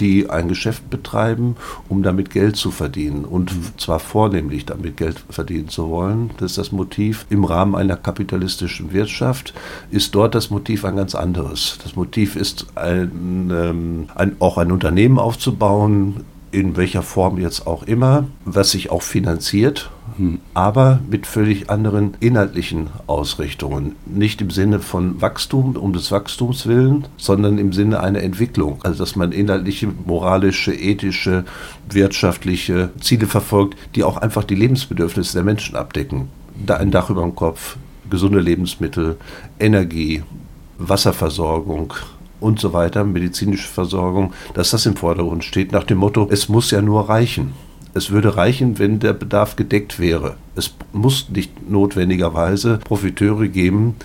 die 0.00 0.30
ein 0.30 0.48
Geschäft 0.48 0.90
betreiben, 0.90 1.56
um 1.88 2.02
damit 2.02 2.30
Geld 2.30 2.56
zu 2.56 2.70
verdienen 2.70 3.24
und 3.24 3.52
zwar 3.80 3.98
vornehmlich 3.98 4.66
damit 4.66 4.96
Geld 4.96 5.22
verdienen 5.30 5.68
zu 5.68 5.90
wollen. 5.90 6.30
Das 6.38 6.52
ist 6.52 6.58
das 6.58 6.72
Motiv 6.72 7.26
im 7.30 7.44
Rahmen 7.44 7.74
einer 7.74 7.96
kapitalistischen 7.96 8.92
Wirtschaft, 8.92 9.54
ist 9.90 10.14
dort 10.14 10.34
das 10.34 10.50
Motiv 10.50 10.84
ein 10.84 10.96
ganz 10.96 11.14
anderes. 11.14 11.78
Das 11.82 11.96
Motiv 11.96 12.36
ist 12.36 12.66
ein, 12.74 13.50
ähm, 13.52 14.08
ein, 14.14 14.36
auch 14.40 14.58
ein 14.58 14.72
Unternehmen 14.72 15.18
aufzubauen, 15.18 16.24
in 16.50 16.76
welcher 16.76 17.02
Form 17.02 17.38
jetzt 17.38 17.66
auch 17.66 17.82
immer, 17.82 18.26
was 18.44 18.70
sich 18.70 18.90
auch 18.90 19.02
finanziert. 19.02 19.90
Aber 20.54 21.00
mit 21.08 21.26
völlig 21.26 21.70
anderen 21.70 22.14
inhaltlichen 22.20 22.88
Ausrichtungen. 23.06 23.96
Nicht 24.06 24.40
im 24.40 24.50
Sinne 24.50 24.80
von 24.80 25.20
Wachstum, 25.20 25.76
um 25.76 25.92
des 25.92 26.10
Wachstums 26.10 26.66
willen, 26.66 27.06
sondern 27.16 27.58
im 27.58 27.72
Sinne 27.72 28.00
einer 28.00 28.22
Entwicklung. 28.22 28.80
Also 28.82 28.98
dass 29.00 29.16
man 29.16 29.32
inhaltliche, 29.32 29.88
moralische, 30.06 30.74
ethische, 30.74 31.44
wirtschaftliche 31.88 32.90
Ziele 33.00 33.26
verfolgt, 33.26 33.76
die 33.94 34.04
auch 34.04 34.16
einfach 34.16 34.44
die 34.44 34.56
Lebensbedürfnisse 34.56 35.34
der 35.34 35.44
Menschen 35.44 35.76
abdecken. 35.76 36.28
Da 36.66 36.76
ein 36.76 36.90
Dach 36.90 37.10
über 37.10 37.22
dem 37.22 37.34
Kopf, 37.34 37.76
gesunde 38.10 38.40
Lebensmittel, 38.40 39.16
Energie, 39.58 40.22
Wasserversorgung, 40.78 41.94
und 42.40 42.60
so 42.60 42.72
weiter, 42.72 43.04
medizinische 43.04 43.68
Versorgung, 43.68 44.32
dass 44.54 44.70
das 44.70 44.86
im 44.86 44.96
Vordergrund 44.96 45.44
steht, 45.44 45.72
nach 45.72 45.84
dem 45.84 45.98
Motto, 45.98 46.28
es 46.30 46.48
muss 46.48 46.70
ja 46.70 46.80
nur 46.80 47.08
reichen. 47.08 47.52
Es 47.94 48.10
würde 48.10 48.36
reichen, 48.36 48.78
wenn 48.78 49.00
der 49.00 49.12
Bedarf 49.12 49.56
gedeckt 49.56 49.98
wäre. 49.98 50.36
Es 50.54 50.74
muss 50.92 51.28
nicht 51.30 51.70
notwendigerweise 51.70 52.78
Profiteure 52.78 53.48
geben, 53.48 53.96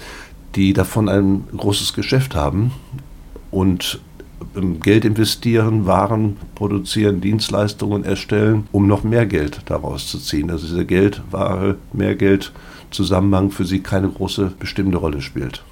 die 0.56 0.74
davon 0.74 1.10
ein 1.10 1.44
großes 1.56 1.94
Geschäft 1.94 2.36
haben 2.36 2.72
und 3.52 4.00
Geld 4.82 5.06
investieren, 5.06 5.86
Waren 5.86 6.38
produzieren, 6.56 7.22
Dienstleistungen 7.22 8.04
erstellen, 8.04 8.68
um 8.72 8.88
noch 8.88 9.04
mehr 9.04 9.26
Geld 9.26 9.62
daraus 9.66 10.08
zu 10.08 10.20
ziehen. 10.20 10.52
Also 10.52 10.68
dieser 10.68 10.86
Geld, 10.86 11.22
Ware, 11.32 11.78
Mehrgeld, 11.94 12.52
Zusammenhang 12.92 13.52
für 13.52 13.66
sie 13.66 13.80
keine 13.80 14.10
große 14.10 14.54
bestimmte 14.60 14.98
Rolle 14.98 15.22
spielt. 15.22 15.64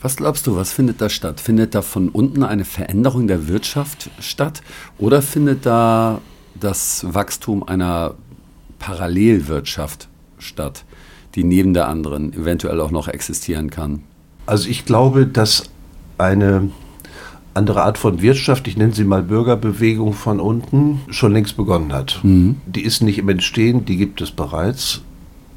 Was 0.00 0.16
glaubst 0.16 0.46
du, 0.46 0.56
was 0.56 0.72
findet 0.72 1.00
da 1.00 1.08
statt? 1.08 1.40
Findet 1.40 1.74
da 1.74 1.82
von 1.82 2.08
unten 2.08 2.42
eine 2.42 2.64
Veränderung 2.64 3.26
der 3.26 3.48
Wirtschaft 3.48 4.10
statt 4.20 4.62
oder 4.98 5.22
findet 5.22 5.66
da 5.66 6.20
das 6.60 7.06
Wachstum 7.08 7.62
einer 7.62 8.14
Parallelwirtschaft 8.78 10.08
statt, 10.38 10.84
die 11.34 11.44
neben 11.44 11.74
der 11.74 11.88
anderen 11.88 12.32
eventuell 12.32 12.80
auch 12.80 12.90
noch 12.90 13.08
existieren 13.08 13.70
kann? 13.70 14.02
Also 14.46 14.68
ich 14.68 14.84
glaube, 14.84 15.26
dass 15.26 15.64
eine 16.18 16.70
andere 17.54 17.82
Art 17.82 17.98
von 17.98 18.20
Wirtschaft, 18.20 18.68
ich 18.68 18.76
nenne 18.76 18.92
sie 18.92 19.04
mal 19.04 19.22
Bürgerbewegung 19.22 20.12
von 20.12 20.40
unten, 20.40 21.00
schon 21.08 21.32
längst 21.32 21.56
begonnen 21.56 21.92
hat. 21.92 22.20
Mhm. 22.22 22.56
Die 22.66 22.82
ist 22.82 23.02
nicht 23.02 23.18
im 23.18 23.28
Entstehen, 23.28 23.84
die 23.86 23.96
gibt 23.96 24.20
es 24.20 24.30
bereits, 24.30 25.00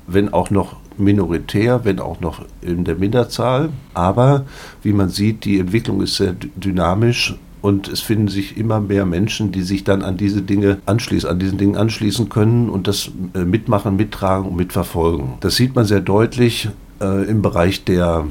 wenn 0.07 0.33
auch 0.33 0.49
noch 0.49 0.77
minoritär, 0.97 1.85
wenn 1.85 1.99
auch 1.99 2.19
noch 2.19 2.41
in 2.61 2.83
der 2.83 2.95
Minderzahl. 2.95 3.69
Aber 3.93 4.45
wie 4.81 4.93
man 4.93 5.09
sieht, 5.09 5.45
die 5.45 5.59
Entwicklung 5.59 6.01
ist 6.01 6.15
sehr 6.15 6.33
dynamisch 6.33 7.35
und 7.61 7.87
es 7.87 7.99
finden 7.99 8.27
sich 8.27 8.57
immer 8.57 8.79
mehr 8.79 9.05
Menschen, 9.05 9.51
die 9.51 9.61
sich 9.61 9.83
dann 9.83 10.01
an 10.01 10.17
diese 10.17 10.41
Dinge 10.41 10.77
anschließen, 10.85 11.29
an 11.29 11.39
diesen 11.39 11.57
Dingen 11.57 11.75
anschließen 11.75 12.29
können 12.29 12.69
und 12.69 12.87
das 12.87 13.11
äh, 13.33 13.39
mitmachen, 13.39 13.95
mittragen 13.95 14.47
und 14.47 14.55
mitverfolgen. 14.55 15.33
Das 15.41 15.55
sieht 15.55 15.75
man 15.75 15.85
sehr 15.85 16.01
deutlich 16.01 16.69
äh, 17.01 17.29
im 17.29 17.41
Bereich 17.41 17.83
der 17.83 18.27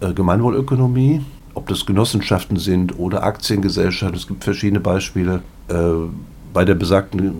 äh, 0.00 0.12
Gemeinwohlökonomie, 0.12 1.22
ob 1.54 1.68
das 1.68 1.84
Genossenschaften 1.84 2.56
sind 2.56 2.98
oder 2.98 3.22
Aktiengesellschaften. 3.22 4.18
Es 4.18 4.26
gibt 4.26 4.44
verschiedene 4.44 4.80
Beispiele. 4.80 5.42
Äh, 5.68 5.74
bei 6.52 6.64
der 6.64 6.74
besagten 6.74 7.34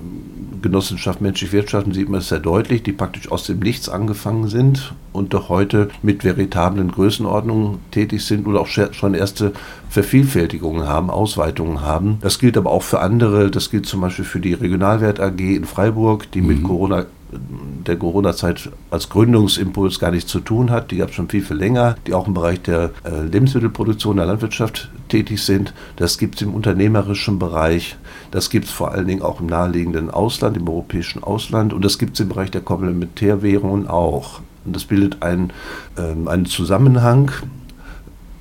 Genossenschaft 0.64 1.20
Menschliche 1.20 1.52
Wirtschaften 1.52 1.92
sieht 1.92 2.08
man 2.08 2.20
es 2.20 2.30
sehr 2.30 2.40
deutlich, 2.40 2.82
die 2.82 2.92
praktisch 2.92 3.30
aus 3.30 3.44
dem 3.44 3.58
Nichts 3.58 3.90
angefangen 3.90 4.48
sind 4.48 4.94
und 5.12 5.34
doch 5.34 5.50
heute 5.50 5.90
mit 6.02 6.24
veritablen 6.24 6.90
Größenordnungen 6.90 7.80
tätig 7.90 8.24
sind 8.24 8.46
oder 8.46 8.62
auch 8.62 8.66
schon 8.66 9.12
erste 9.12 9.52
Vervielfältigungen 9.90 10.88
haben, 10.88 11.10
Ausweitungen 11.10 11.82
haben. 11.82 12.16
Das 12.22 12.38
gilt 12.38 12.56
aber 12.56 12.70
auch 12.70 12.82
für 12.82 13.00
andere. 13.00 13.50
Das 13.50 13.70
gilt 13.70 13.84
zum 13.84 14.00
Beispiel 14.00 14.24
für 14.24 14.40
die 14.40 14.54
Regionalwert 14.54 15.20
AG 15.20 15.38
in 15.38 15.66
Freiburg, 15.66 16.32
die 16.32 16.40
mhm. 16.40 16.46
mit 16.46 16.62
Corona 16.64 17.04
der 17.30 17.96
Corona-Zeit 17.96 18.70
als 18.90 19.08
Gründungsimpuls 19.08 19.98
gar 19.98 20.10
nichts 20.10 20.30
zu 20.30 20.40
tun 20.40 20.70
hat. 20.70 20.90
Die 20.90 20.96
gab 20.96 21.10
es 21.10 21.14
schon 21.14 21.28
viel, 21.28 21.42
viel 21.42 21.56
länger, 21.56 21.96
die 22.06 22.14
auch 22.14 22.26
im 22.26 22.34
Bereich 22.34 22.62
der 22.62 22.90
äh, 23.04 23.22
Lebensmittelproduktion, 23.22 24.16
der 24.16 24.26
Landwirtschaft 24.26 24.90
tätig 25.08 25.42
sind. 25.42 25.74
Das 25.96 26.18
gibt 26.18 26.36
es 26.36 26.42
im 26.42 26.54
unternehmerischen 26.54 27.38
Bereich. 27.38 27.96
Das 28.30 28.50
gibt 28.50 28.66
es 28.66 28.70
vor 28.70 28.92
allen 28.92 29.06
Dingen 29.06 29.22
auch 29.22 29.40
im 29.40 29.46
naheliegenden 29.46 30.10
Ausland, 30.10 30.56
im 30.56 30.68
europäischen 30.68 31.22
Ausland. 31.22 31.72
Und 31.72 31.84
das 31.84 31.98
gibt 31.98 32.14
es 32.14 32.20
im 32.20 32.28
Bereich 32.28 32.50
der 32.50 32.60
Komplementärwährungen 32.60 33.86
auch. 33.88 34.40
Und 34.64 34.74
das 34.74 34.84
bildet 34.84 35.22
ein, 35.22 35.52
äh, 35.96 36.28
einen 36.28 36.46
Zusammenhang, 36.46 37.30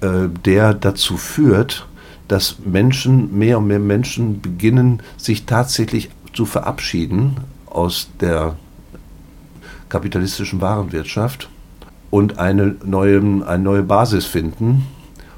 äh, 0.01 0.29
der 0.45 0.73
dazu 0.73 1.17
führt, 1.17 1.87
dass 2.27 2.57
Menschen, 2.65 3.37
mehr 3.37 3.57
und 3.57 3.67
mehr 3.67 3.79
Menschen 3.79 4.41
beginnen, 4.41 5.01
sich 5.17 5.45
tatsächlich 5.45 6.09
zu 6.33 6.45
verabschieden 6.45 7.37
aus 7.65 8.09
der 8.19 8.55
kapitalistischen 9.93 10.59
Warenwirtschaft 10.59 11.49
und 12.09 12.39
eine 12.39 12.75
neue, 12.83 13.19
eine 13.45 13.63
neue 13.63 13.83
Basis 13.83 14.25
finden, 14.25 14.87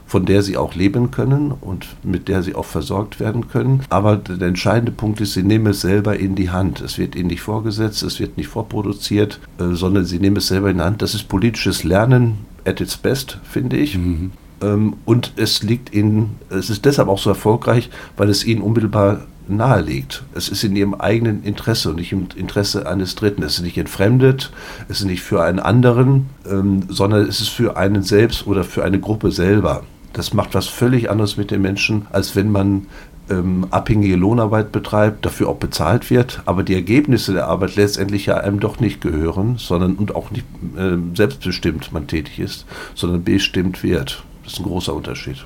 von 0.07 0.25
der 0.25 0.43
sie 0.43 0.55
auch 0.55 0.75
leben 0.75 1.11
können 1.11 1.51
und 1.51 1.87
mit 2.03 2.29
der 2.29 2.41
sie 2.41 2.55
auch 2.55 2.63
versorgt 2.63 3.19
werden 3.19 3.49
können. 3.49 3.83
Aber 3.89 4.15
der 4.15 4.47
entscheidende 4.47 4.93
Punkt 4.93 5.19
ist, 5.19 5.33
sie 5.33 5.43
nehmen 5.43 5.67
es 5.67 5.81
selber 5.81 6.17
in 6.17 6.35
die 6.35 6.51
Hand. 6.51 6.79
Es 6.79 6.97
wird 6.97 7.15
ihnen 7.17 7.27
nicht 7.27 7.41
vorgesetzt, 7.41 8.01
es 8.01 8.21
wird 8.21 8.37
nicht 8.37 8.47
vorproduziert, 8.47 9.41
äh, 9.59 9.73
sondern 9.73 10.05
sie 10.05 10.19
nehmen 10.19 10.37
es 10.37 10.47
selber 10.47 10.69
in 10.69 10.77
die 10.77 10.83
Hand. 10.83 11.01
Das 11.01 11.15
ist 11.15 11.27
politisches 11.27 11.83
Lernen 11.83 12.45
at 12.63 12.79
its 12.79 12.95
best, 12.95 13.39
finde 13.43 13.75
ich. 13.75 13.97
Mhm. 13.97 14.31
Ähm, 14.61 14.93
und 15.03 15.33
es 15.35 15.63
liegt 15.63 15.93
ihnen, 15.93 16.37
es 16.49 16.69
ist 16.69 16.85
deshalb 16.85 17.09
auch 17.09 17.19
so 17.19 17.29
erfolgreich, 17.29 17.89
weil 18.15 18.29
es 18.29 18.45
ihnen 18.45 18.61
unmittelbar 18.61 19.21
nahe 19.47 19.81
liegt. 19.81 20.23
Es 20.33 20.49
ist 20.49 20.63
in 20.63 20.75
ihrem 20.75 20.93
eigenen 20.95 21.43
Interesse 21.43 21.89
und 21.89 21.97
nicht 21.97 22.11
im 22.11 22.27
Interesse 22.35 22.87
eines 22.87 23.15
Dritten. 23.15 23.43
Es 23.43 23.55
ist 23.55 23.63
nicht 23.63 23.77
entfremdet, 23.77 24.51
es 24.89 24.99
ist 24.99 25.05
nicht 25.05 25.21
für 25.21 25.43
einen 25.43 25.59
anderen, 25.59 26.29
ähm, 26.49 26.83
sondern 26.89 27.27
es 27.27 27.41
ist 27.41 27.49
für 27.49 27.77
einen 27.77 28.03
selbst 28.03 28.47
oder 28.47 28.63
für 28.63 28.83
eine 28.83 28.99
Gruppe 28.99 29.31
selber. 29.31 29.83
Das 30.13 30.33
macht 30.33 30.53
was 30.53 30.67
völlig 30.67 31.09
anderes 31.09 31.37
mit 31.37 31.51
den 31.51 31.61
Menschen, 31.61 32.07
als 32.11 32.35
wenn 32.35 32.49
man 32.51 32.87
ähm, 33.29 33.67
abhängige 33.71 34.15
Lohnarbeit 34.15 34.71
betreibt, 34.71 35.25
dafür 35.25 35.49
auch 35.49 35.57
bezahlt 35.57 36.09
wird, 36.09 36.41
aber 36.45 36.63
die 36.63 36.75
Ergebnisse 36.75 37.33
der 37.33 37.47
Arbeit 37.47 37.75
letztendlich 37.75 38.27
ja 38.27 38.37
einem 38.37 38.59
doch 38.59 38.79
nicht 38.79 39.01
gehören, 39.01 39.55
sondern 39.57 39.95
und 39.95 40.15
auch 40.15 40.31
nicht 40.31 40.45
äh, 40.77 40.97
selbstbestimmt 41.15 41.91
man 41.91 42.07
tätig 42.07 42.39
ist, 42.39 42.65
sondern 42.93 43.23
bestimmt 43.23 43.83
wird. 43.83 44.23
Das 44.43 44.53
ist 44.53 44.59
ein 44.59 44.65
großer 44.65 44.93
Unterschied. 44.93 45.45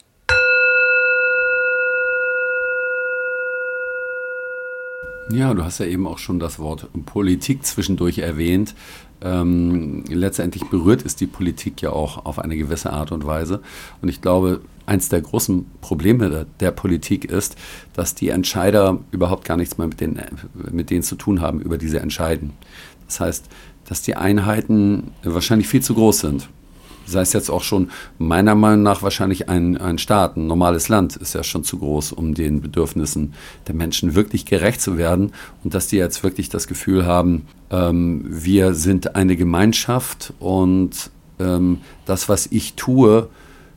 Ja, 5.31 5.53
du 5.53 5.63
hast 5.63 5.79
ja 5.79 5.85
eben 5.85 6.07
auch 6.07 6.17
schon 6.17 6.39
das 6.39 6.59
Wort 6.59 6.87
Politik 7.05 7.65
zwischendurch 7.65 8.19
erwähnt. 8.19 8.75
Ähm, 9.23 10.03
letztendlich 10.07 10.63
berührt 10.65 11.03
ist 11.03 11.21
die 11.21 11.27
Politik 11.27 11.81
ja 11.81 11.91
auch 11.91 12.25
auf 12.25 12.39
eine 12.39 12.57
gewisse 12.57 12.91
Art 12.91 13.11
und 13.11 13.25
Weise. 13.25 13.61
Und 14.01 14.09
ich 14.09 14.21
glaube, 14.21 14.61
eins 14.85 15.09
der 15.09 15.21
großen 15.21 15.65
Probleme 15.79 16.29
der, 16.29 16.45
der, 16.59 16.71
Politik 16.71 17.25
ist, 17.25 17.55
dass 17.93 18.15
die 18.15 18.29
Entscheider 18.29 18.99
überhaupt 19.11 19.45
gar 19.45 19.57
nichts 19.57 19.77
mehr 19.77 19.87
mit, 19.87 20.01
den, 20.01 20.19
mit 20.53 20.89
denen 20.89 21.03
zu 21.03 21.15
tun 21.15 21.39
haben, 21.39 21.61
über 21.61 21.77
diese 21.77 21.99
entscheiden. 21.99 22.53
Das 23.05 23.19
heißt, 23.19 23.45
dass 23.85 24.01
die 24.01 24.15
Einheiten 24.15 25.11
wahrscheinlich 25.23 25.67
viel 25.67 25.81
zu 25.81 25.93
groß 25.93 26.19
sind 26.19 26.49
sei 27.11 27.21
es 27.21 27.33
jetzt 27.33 27.49
auch 27.49 27.63
schon 27.63 27.89
meiner 28.17 28.55
Meinung 28.55 28.83
nach 28.83 29.03
wahrscheinlich 29.03 29.49
ein, 29.49 29.77
ein 29.77 29.97
Staat, 29.97 30.37
ein 30.37 30.47
normales 30.47 30.89
Land 30.89 31.15
ist 31.17 31.33
ja 31.33 31.43
schon 31.43 31.63
zu 31.63 31.77
groß, 31.77 32.13
um 32.13 32.33
den 32.33 32.61
Bedürfnissen 32.61 33.33
der 33.67 33.75
Menschen 33.75 34.15
wirklich 34.15 34.45
gerecht 34.45 34.81
zu 34.81 34.97
werden 34.97 35.33
und 35.63 35.73
dass 35.73 35.87
die 35.87 35.97
jetzt 35.97 36.23
wirklich 36.23 36.49
das 36.49 36.67
Gefühl 36.67 37.05
haben, 37.05 37.47
ähm, 37.69 38.25
wir 38.27 38.73
sind 38.73 39.15
eine 39.15 39.35
Gemeinschaft 39.35 40.33
und 40.39 41.11
ähm, 41.39 41.79
das, 42.05 42.29
was 42.29 42.47
ich 42.47 42.73
tue, 42.73 43.29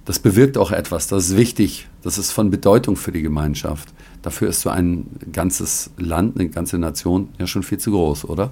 das 0.04 0.18
bewirkt 0.18 0.58
auch 0.58 0.70
etwas, 0.70 1.08
das 1.08 1.30
ist 1.30 1.36
wichtig, 1.36 1.88
das 2.02 2.18
ist 2.18 2.30
von 2.32 2.50
Bedeutung 2.50 2.96
für 2.96 3.12
die 3.12 3.22
Gemeinschaft. 3.22 3.88
Dafür 4.22 4.48
ist 4.48 4.60
so 4.60 4.70
ein 4.70 5.06
ganzes 5.32 5.90
Land, 5.96 6.38
eine 6.38 6.48
ganze 6.48 6.78
Nation 6.78 7.28
ja 7.38 7.46
schon 7.46 7.62
viel 7.62 7.78
zu 7.78 7.90
groß, 7.90 8.26
oder? 8.26 8.50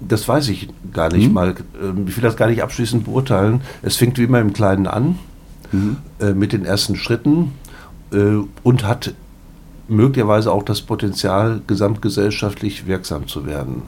Das 0.00 0.26
weiß 0.26 0.48
ich 0.48 0.68
gar 0.92 1.12
nicht 1.12 1.28
mhm. 1.28 1.34
mal. 1.34 1.54
Ähm, 1.82 2.06
ich 2.08 2.16
will 2.16 2.22
das 2.22 2.36
gar 2.36 2.48
nicht 2.48 2.62
abschließend 2.62 3.04
beurteilen. 3.04 3.62
Es 3.82 3.96
fängt 3.96 4.18
wie 4.18 4.24
immer 4.24 4.40
im 4.40 4.52
Kleinen 4.52 4.86
an, 4.86 5.18
mhm. 5.72 5.96
äh, 6.20 6.32
mit 6.32 6.52
den 6.52 6.64
ersten 6.64 6.96
Schritten 6.96 7.52
äh, 8.12 8.38
und 8.62 8.84
hat 8.84 9.14
möglicherweise 9.88 10.50
auch 10.50 10.62
das 10.62 10.82
Potenzial, 10.82 11.60
gesamtgesellschaftlich 11.66 12.86
wirksam 12.86 13.28
zu 13.28 13.46
werden. 13.46 13.82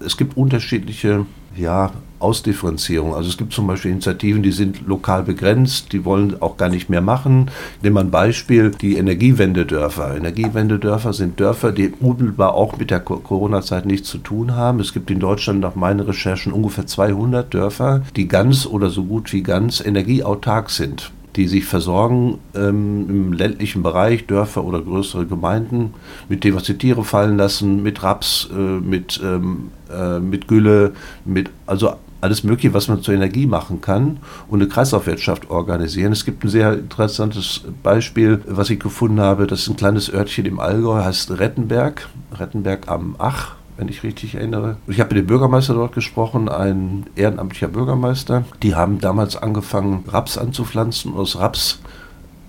Es 0.00 0.16
gibt 0.16 0.36
unterschiedliche 0.36 1.24
ja, 1.56 1.92
Ausdifferenzierung. 2.24 3.14
Also 3.14 3.28
es 3.28 3.36
gibt 3.36 3.52
zum 3.52 3.66
Beispiel 3.66 3.90
Initiativen, 3.90 4.42
die 4.42 4.50
sind 4.50 4.86
lokal 4.86 5.22
begrenzt, 5.22 5.92
die 5.92 6.04
wollen 6.04 6.40
auch 6.40 6.56
gar 6.56 6.70
nicht 6.70 6.88
mehr 6.88 7.02
machen. 7.02 7.50
Nehmen 7.82 7.96
wir 7.96 8.00
ein 8.00 8.10
Beispiel, 8.10 8.70
die 8.70 8.96
Energiewendedörfer. 8.96 10.16
Energiewendedörfer 10.16 11.12
sind 11.12 11.38
Dörfer, 11.38 11.70
die 11.70 11.92
unmittelbar 12.00 12.54
auch 12.54 12.78
mit 12.78 12.90
der 12.90 13.00
Corona-Zeit 13.00 13.86
nichts 13.86 14.08
zu 14.08 14.18
tun 14.18 14.56
haben. 14.56 14.80
Es 14.80 14.92
gibt 14.92 15.10
in 15.10 15.20
Deutschland 15.20 15.60
nach 15.60 15.74
meinen 15.74 16.00
Recherchen 16.00 16.52
ungefähr 16.52 16.86
200 16.86 17.52
Dörfer, 17.52 18.02
die 18.16 18.26
ganz 18.26 18.66
oder 18.66 18.88
so 18.88 19.04
gut 19.04 19.32
wie 19.32 19.42
ganz 19.42 19.84
energieautark 19.84 20.70
sind 20.70 21.12
die 21.36 21.48
sich 21.48 21.64
versorgen 21.64 22.38
ähm, 22.54 23.06
im 23.08 23.32
ländlichen 23.32 23.82
Bereich, 23.82 24.26
Dörfer 24.26 24.64
oder 24.64 24.80
größere 24.80 25.26
Gemeinden, 25.26 25.94
mit 26.28 26.44
dem, 26.44 26.54
was 26.54 26.64
die 26.64 26.78
Tiere 26.78 27.04
fallen 27.04 27.36
lassen, 27.36 27.82
mit 27.82 28.02
Raps, 28.02 28.48
äh, 28.52 28.56
mit, 28.56 29.20
ähm, 29.22 29.70
äh, 29.92 30.20
mit 30.20 30.46
Gülle, 30.46 30.92
mit 31.24 31.50
also 31.66 31.94
alles 32.24 32.42
Mögliche, 32.42 32.72
was 32.72 32.88
man 32.88 33.02
zur 33.02 33.14
Energie 33.14 33.46
machen 33.46 33.80
kann 33.80 34.18
und 34.48 34.60
eine 34.60 34.68
Kreislaufwirtschaft 34.68 35.50
organisieren. 35.50 36.12
Es 36.12 36.24
gibt 36.24 36.42
ein 36.42 36.48
sehr 36.48 36.72
interessantes 36.72 37.60
Beispiel, 37.82 38.40
was 38.46 38.70
ich 38.70 38.80
gefunden 38.80 39.20
habe. 39.20 39.46
Das 39.46 39.60
ist 39.60 39.68
ein 39.68 39.76
kleines 39.76 40.12
Örtchen 40.12 40.46
im 40.46 40.58
Allgäu, 40.58 41.04
heißt 41.04 41.38
Rettenberg, 41.38 42.08
Rettenberg 42.32 42.88
am 42.88 43.14
Ach 43.18 43.56
wenn 43.76 43.88
ich 43.88 44.04
richtig 44.04 44.36
erinnere. 44.36 44.76
Ich 44.86 45.00
habe 45.00 45.14
mit 45.14 45.24
dem 45.24 45.26
Bürgermeister 45.26 45.74
dort 45.74 45.94
gesprochen, 45.94 46.48
ein 46.48 47.06
ehrenamtlicher 47.16 47.66
Bürgermeister. 47.66 48.44
Die 48.62 48.76
haben 48.76 49.00
damals 49.00 49.34
angefangen, 49.34 50.04
Raps 50.06 50.38
anzupflanzen 50.38 51.12
und 51.12 51.18
aus 51.18 51.40
Raps 51.40 51.80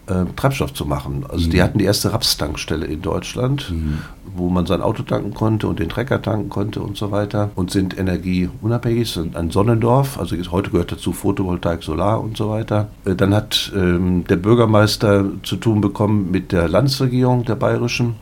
äh, 0.07 0.25
Treibstoff 0.35 0.73
zu 0.73 0.85
machen. 0.85 1.25
Also 1.27 1.47
mhm. 1.47 1.51
die 1.51 1.63
hatten 1.63 1.79
die 1.79 1.85
erste 1.85 2.13
Rapstankstelle 2.13 2.85
in 2.85 3.01
Deutschland, 3.01 3.71
mhm. 3.71 3.99
Wo 4.35 4.49
man 4.49 4.65
sein 4.65 4.81
Auto 4.81 5.03
tanken 5.03 5.33
konnte 5.33 5.67
und 5.67 5.79
den 5.79 5.89
Trecker 5.89 6.21
tanken 6.21 6.49
konnte 6.49 6.81
und 6.81 6.97
so 6.97 7.11
weiter 7.11 7.51
und 7.55 7.71
sind 7.71 7.97
energieunabhängig, 7.97 9.11
sind 9.11 9.35
ein 9.35 9.51
Sonnendorf, 9.51 10.19
also 10.19 10.35
heute 10.51 10.71
gehört 10.71 10.91
dazu 10.91 11.13
Photovoltaik, 11.13 11.83
Solar 11.83 12.21
und 12.21 12.37
so 12.37 12.49
weiter. 12.49 12.89
Äh, 13.05 13.15
dann 13.15 13.33
hat 13.33 13.71
ähm, 13.75 14.25
der 14.27 14.37
Bürgermeister 14.37 15.25
zu 15.43 15.55
tun 15.57 15.81
bekommen 15.81 16.31
mit 16.31 16.51
der 16.51 16.67
Landesregierung 16.67 17.45
der 17.45 17.55
bayerischen 17.55 18.15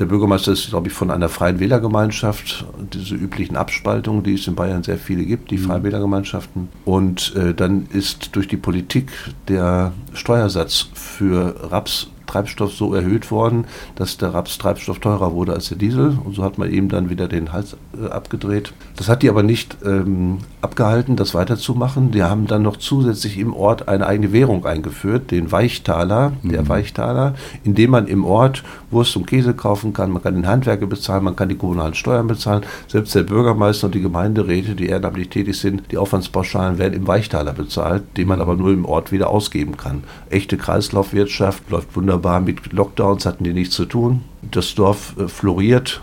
der 0.00 0.06
Bürgermeister 0.06 0.52
ist, 0.52 0.70
glaube 0.70 0.88
ich, 0.88 0.94
von 0.94 1.10
einer 1.10 1.28
freien 1.28 1.60
Wählergemeinschaft, 1.60 2.64
diese 2.94 3.14
üblichen 3.14 3.56
Abspaltungen, 3.56 4.22
die 4.22 4.34
es 4.34 4.46
in 4.46 4.54
Bayern 4.54 4.82
sehr 4.82 4.96
viele 4.96 5.24
gibt, 5.26 5.50
die 5.50 5.58
mhm. 5.58 5.64
freien 5.64 5.84
Wählergemeinschaften. 5.84 6.68
Und 6.86 7.36
äh, 7.36 7.52
dann 7.52 7.86
ist 7.92 8.34
durch 8.34 8.48
die 8.48 8.56
Politik 8.56 9.12
der 9.48 9.92
Steuersatz 10.14 10.88
für 10.94 11.70
Raps 11.70 12.08
Treibstoff 12.30 12.72
so 12.72 12.94
erhöht 12.94 13.30
worden, 13.30 13.64
dass 13.96 14.16
der 14.16 14.32
Rapstreibstoff 14.32 15.00
teurer 15.00 15.32
wurde 15.32 15.52
als 15.52 15.68
der 15.68 15.78
Diesel. 15.78 16.16
Und 16.24 16.34
so 16.34 16.44
hat 16.44 16.58
man 16.58 16.70
eben 16.70 16.88
dann 16.88 17.10
wieder 17.10 17.26
den 17.26 17.52
Hals 17.52 17.76
äh, 18.00 18.08
abgedreht. 18.08 18.72
Das 18.96 19.08
hat 19.08 19.22
die 19.22 19.28
aber 19.28 19.42
nicht 19.42 19.78
ähm, 19.84 20.38
abgehalten, 20.60 21.16
das 21.16 21.34
weiterzumachen. 21.34 22.12
Die 22.12 22.22
haben 22.22 22.46
dann 22.46 22.62
noch 22.62 22.76
zusätzlich 22.76 23.38
im 23.38 23.54
Ort 23.54 23.88
eine 23.88 24.06
eigene 24.06 24.32
Währung 24.32 24.64
eingeführt, 24.64 25.30
den 25.30 25.50
Weichtaler, 25.50 26.32
mhm. 26.42 26.50
der 26.50 26.68
Weichtaler, 26.68 27.34
indem 27.64 27.90
man 27.90 28.06
im 28.06 28.24
Ort 28.24 28.62
Wurst 28.90 29.16
und 29.16 29.26
Käse 29.26 29.54
kaufen 29.54 29.92
kann, 29.92 30.12
man 30.12 30.22
kann 30.22 30.34
den 30.34 30.46
Handwerker 30.46 30.86
bezahlen, 30.86 31.24
man 31.24 31.36
kann 31.36 31.48
die 31.48 31.56
kommunalen 31.56 31.94
Steuern 31.94 32.26
bezahlen. 32.26 32.62
Selbst 32.88 33.14
der 33.14 33.22
Bürgermeister 33.22 33.86
und 33.86 33.94
die 33.94 34.02
Gemeinderäte, 34.02 34.74
die 34.74 34.86
ehrenamtlich 34.86 35.28
tätig 35.28 35.58
sind, 35.58 35.82
die 35.90 35.98
Aufwandspauschalen 35.98 36.78
werden 36.78 36.94
im 36.94 37.06
Weichtaler 37.06 37.52
bezahlt, 37.52 38.02
den 38.16 38.28
man 38.28 38.40
aber 38.40 38.54
nur 38.54 38.70
im 38.70 38.84
Ort 38.84 39.12
wieder 39.12 39.30
ausgeben 39.30 39.76
kann. 39.76 40.04
Echte 40.28 40.56
Kreislaufwirtschaft 40.56 41.70
läuft 41.70 41.96
wunderbar 41.96 42.19
wunderbar. 42.20 42.40
Mit 42.40 42.72
Lockdowns 42.72 43.26
hatten 43.26 43.44
die 43.44 43.52
nichts 43.52 43.74
zu 43.74 43.86
tun. 43.86 44.22
Das 44.42 44.74
Dorf 44.74 45.14
äh, 45.18 45.28
floriert 45.28 46.02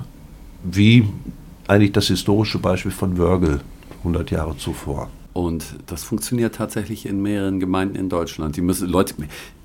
wie 0.64 1.08
eigentlich 1.68 1.92
das 1.92 2.08
historische 2.08 2.60
Beispiel 2.60 2.92
von 2.92 3.18
Wörgl 3.18 3.62
100 4.00 4.32
Jahre 4.32 4.58
zuvor. 4.58 5.10
Und 5.34 5.76
das 5.86 6.04
funktioniert 6.04 6.56
tatsächlich 6.56 7.06
in 7.06 7.22
mehreren 7.22 7.60
Gemeinden 7.60 7.96
in 7.96 8.10
Deutschland. 8.10 8.56
Die 8.58 8.62
müssen 8.62 8.90
Leute, 8.90 9.14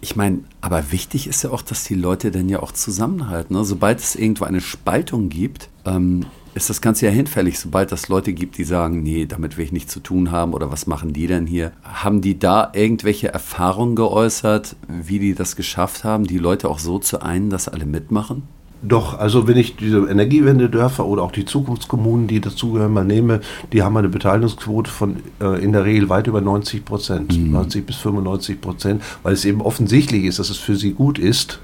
ich 0.03 0.17
meine, 0.17 0.41
aber 0.61 0.93
wichtig 0.93 1.27
ist 1.27 1.43
ja 1.43 1.51
auch, 1.51 1.63
dass 1.63 1.85
die 1.85 1.95
Leute 1.95 2.31
dann 2.31 2.49
ja 2.51 2.61
auch 2.61 2.73
zusammenhalten. 2.73 3.57
Ne? 3.57 3.65
Sobald 3.65 4.01
es 4.01 4.15
irgendwo 4.15 4.45
eine 4.45 4.61
Spaltung 4.61 5.31
gibt, 5.31 5.71
ähm, 5.87 6.27
ist 6.55 6.69
das 6.69 6.81
Ganze 6.81 7.07
ja 7.07 7.13
hinfällig, 7.13 7.59
sobald 7.59 7.93
es 7.93 8.09
Leute 8.09 8.33
gibt, 8.33 8.59
die 8.59 8.65
sagen, 8.65 9.03
nee, 9.03 9.27
damit 9.27 9.57
will 9.57 9.65
ich 9.65 9.73
nichts 9.73 9.93
zu 9.93 10.01
tun 10.01 10.31
haben 10.31 10.53
oder 10.53 10.71
was 10.71 10.87
machen 10.87 11.13
die 11.13 11.27
denn 11.27 11.47
hier? 11.47 11.73
Haben 11.83 12.21
die 12.21 12.39
da 12.39 12.71
irgendwelche 12.75 13.33
Erfahrungen 13.33 13.97
geäußert, 13.97 14.77
wie 14.89 15.19
die 15.19 15.35
das 15.35 15.57
geschafft 15.57 16.05
haben, 16.05 16.25
die 16.25 16.39
Leute 16.39 16.69
auch 16.69 16.79
so 16.79 16.99
zu 16.99 17.23
einen, 17.23 17.51
dass 17.51 17.69
alle 17.69 17.87
mitmachen? 17.87 18.43
Doch, 18.83 19.17
also 19.17 19.47
wenn 19.47 19.57
ich 19.57 19.77
diese 19.77 19.99
Energiewendedörfer 20.09 21.07
oder 21.07 21.23
auch 21.23 21.31
die 21.31 21.45
Zukunftskommunen, 21.45 22.27
die 22.27 22.41
dazugehören, 22.41 22.93
mal 22.93 23.05
nehme, 23.05 23.41
die 23.73 23.83
haben 23.83 23.97
eine 23.97 24.09
Beteiligungsquote 24.09 24.91
von 24.91 25.19
äh, 25.41 25.63
in 25.63 25.71
der 25.71 25.85
Regel 25.85 26.09
weit 26.09 26.27
über 26.27 26.41
90 26.41 26.85
Prozent, 26.85 27.39
mhm. 27.39 27.53
90 27.53 27.87
bis 27.87 27.97
95 27.97 28.61
Prozent, 28.61 29.03
weil 29.23 29.35
es 29.35 29.45
eben 29.45 29.61
offensichtlich 29.61 30.25
ist, 30.25 30.41
dass 30.41 30.51
es 30.51 30.57
für 30.57 30.75
sie 30.75 30.95
gut 30.95 31.21
ist, 31.21 31.61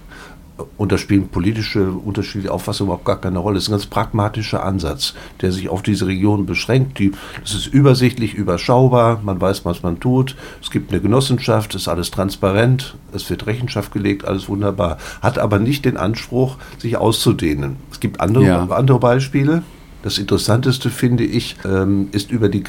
Und 0.77 0.91
da 0.91 0.99
spielen 0.99 1.29
politische 1.29 1.91
unterschiedliche 1.91 2.53
Auffassungen 2.53 2.89
überhaupt 2.89 3.05
gar 3.05 3.21
keine 3.21 3.39
Rolle. 3.39 3.55
Das 3.55 3.65
ist 3.65 3.69
ein 3.69 3.73
ganz 3.73 3.87
pragmatischer 3.87 4.65
Ansatz, 4.65 5.15
der 5.41 5.53
sich 5.53 5.69
auf 5.69 5.83
diese 5.83 6.07
Region 6.07 6.47
beschränkt. 6.47 6.99
Die, 6.99 7.13
das 7.41 7.55
ist 7.55 7.67
übersichtlich, 7.67 8.35
überschaubar, 8.35 9.21
man 9.23 9.41
weiß, 9.41 9.65
was 9.65 9.83
man 9.83 10.01
tut. 10.01 10.35
Es 10.61 10.71
gibt 10.71 10.91
eine 10.93 11.01
Genossenschaft, 11.01 11.75
es 11.75 11.83
ist 11.83 11.89
alles 11.89 12.11
transparent, 12.11 12.97
es 13.13 13.29
wird 13.31 13.47
Rechenschaft 13.47 13.93
gelegt, 13.93 14.27
alles 14.27 14.49
wunderbar. 14.49 14.99
Hat 15.23 15.39
aber 15.39 15.59
nicht 15.59 15.85
den 15.85 15.97
Anspruch, 15.97 16.57
sich 16.79 16.97
auszudehnen. 16.97 17.77
Es 17.93 18.01
gibt 18.01 18.21
andere, 18.21 18.45
ja. 18.45 18.67
andere 18.67 18.99
Beispiele. 18.99 19.63
Das 20.03 20.19
Interessanteste 20.19 20.91
finde 20.91 21.25
ich, 21.25 21.57
ähm, 21.65 22.09
ist 22.13 22.31
über 22.31 22.49
die, 22.49 22.63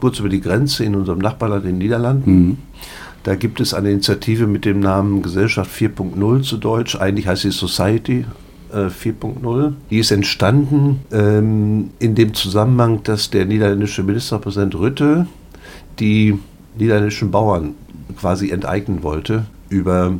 kurz 0.00 0.18
über 0.18 0.28
die 0.28 0.40
Grenze 0.40 0.84
in 0.84 0.96
unserem 0.96 1.20
Nachbarland 1.20 1.64
in 1.64 1.72
den 1.72 1.78
Niederlanden. 1.78 2.30
Mhm 2.30 2.58
da 3.24 3.34
gibt 3.34 3.60
es 3.60 3.74
eine 3.74 3.90
Initiative 3.90 4.46
mit 4.46 4.64
dem 4.64 4.80
Namen 4.80 5.22
Gesellschaft 5.22 5.70
4.0 5.74 6.42
zu 6.42 6.58
Deutsch. 6.58 6.94
Eigentlich 6.96 7.26
heißt 7.26 7.42
sie 7.42 7.50
Society 7.50 8.26
4.0. 8.72 9.68
Äh, 9.68 9.72
die 9.90 9.98
ist 9.98 10.10
entstanden 10.10 11.00
ähm, 11.10 11.90
in 11.98 12.14
dem 12.14 12.34
Zusammenhang, 12.34 13.02
dass 13.02 13.30
der 13.30 13.46
niederländische 13.46 14.02
Ministerpräsident 14.02 14.74
Rütte 14.74 15.26
die 15.98 16.38
niederländischen 16.76 17.30
Bauern 17.30 17.74
quasi 18.18 18.50
enteignen 18.50 19.02
wollte 19.02 19.46
über 19.68 20.12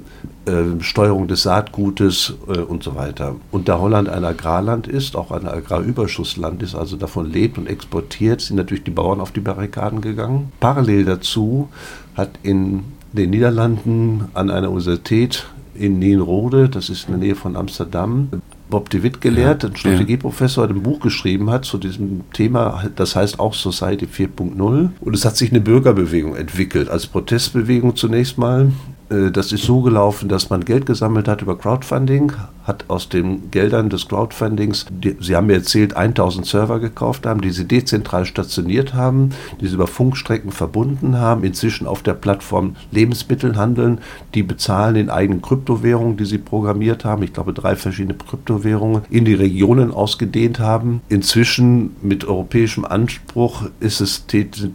äh, 0.46 0.80
Steuerung 0.80 1.28
des 1.28 1.42
Saatgutes 1.42 2.34
äh, 2.48 2.58
und 2.58 2.82
so 2.82 2.94
weiter. 2.94 3.36
Und 3.50 3.68
da 3.68 3.78
Holland 3.78 4.08
ein 4.08 4.24
Agrarland 4.24 4.86
ist, 4.86 5.16
auch 5.16 5.30
ein 5.30 5.46
Agrarüberschussland 5.46 6.62
ist, 6.62 6.74
also 6.74 6.96
davon 6.96 7.30
lebt 7.30 7.58
und 7.58 7.68
exportiert, 7.68 8.40
sind 8.40 8.56
natürlich 8.56 8.84
die 8.84 8.90
Bauern 8.90 9.20
auf 9.20 9.32
die 9.32 9.40
Barrikaden 9.40 10.00
gegangen. 10.00 10.52
Parallel 10.60 11.04
dazu 11.04 11.68
hat 12.16 12.30
in 12.42 12.84
den 13.14 13.30
Niederlanden 13.30 14.24
an 14.34 14.50
einer 14.50 14.70
Universität 14.70 15.46
in 15.74 15.98
Nienrode, 15.98 16.68
das 16.68 16.88
ist 16.88 17.06
in 17.08 17.12
der 17.12 17.20
Nähe 17.20 17.34
von 17.34 17.56
Amsterdam, 17.56 18.28
Bob 18.70 18.90
de 18.90 19.02
Witt 19.02 19.20
gelehrt, 19.20 19.64
ein 19.64 19.76
Strategieprofessor, 19.76 20.66
der 20.66 20.76
ein 20.76 20.82
Buch 20.82 21.00
geschrieben 21.00 21.50
hat 21.50 21.64
zu 21.64 21.78
diesem 21.78 22.22
Thema, 22.32 22.84
das 22.96 23.14
heißt 23.14 23.38
auch 23.38 23.54
Society 23.54 24.06
4.0. 24.06 24.90
Und 25.00 25.14
es 25.14 25.24
hat 25.24 25.36
sich 25.36 25.50
eine 25.50 25.60
Bürgerbewegung 25.60 26.34
entwickelt, 26.34 26.88
als 26.88 27.06
Protestbewegung 27.06 27.94
zunächst 27.94 28.38
mal. 28.38 28.72
Äh, 29.10 29.30
das 29.30 29.52
ist 29.52 29.64
so 29.64 29.82
gelaufen, 29.82 30.28
dass 30.28 30.50
man 30.50 30.64
Geld 30.64 30.86
gesammelt 30.86 31.28
hat 31.28 31.42
über 31.42 31.58
Crowdfunding, 31.58 32.32
hat 32.64 32.86
aus 32.88 33.08
den 33.08 33.50
Geldern 33.50 33.90
des 33.90 34.08
Crowdfundings, 34.08 34.86
die, 34.90 35.16
Sie 35.20 35.36
haben 35.36 35.46
mir 35.46 35.54
erzählt, 35.54 35.96
1000 35.96 36.46
Server 36.46 36.80
gekauft 36.80 37.26
haben, 37.26 37.40
die 37.40 37.50
sie 37.50 37.66
dezentral 37.66 38.24
stationiert 38.24 38.94
haben, 38.94 39.30
die 39.60 39.66
sie 39.66 39.74
über 39.74 39.86
Funkstrecken 39.86 40.50
verbunden 40.50 41.18
haben, 41.18 41.44
inzwischen 41.44 41.86
auf 41.86 42.02
der 42.02 42.14
Plattform 42.14 42.76
Lebensmittel 42.90 43.56
handeln, 43.56 43.98
die 44.34 44.42
bezahlen 44.42 44.96
in 44.96 45.10
eigenen 45.10 45.42
Kryptowährungen, 45.42 46.16
die 46.16 46.24
sie 46.24 46.38
programmiert 46.38 47.04
haben, 47.04 47.22
ich 47.22 47.32
glaube 47.32 47.52
drei 47.52 47.76
verschiedene 47.76 48.14
Kryptowährungen, 48.14 49.02
in 49.10 49.24
die 49.24 49.34
Regionen 49.34 49.92
ausgedehnt 49.92 50.58
haben. 50.58 51.02
Inzwischen 51.08 51.96
mit 52.02 52.24
europäischem 52.24 52.84
Anspruch 52.84 53.64
ist, 53.80 54.00
es, 54.00 54.24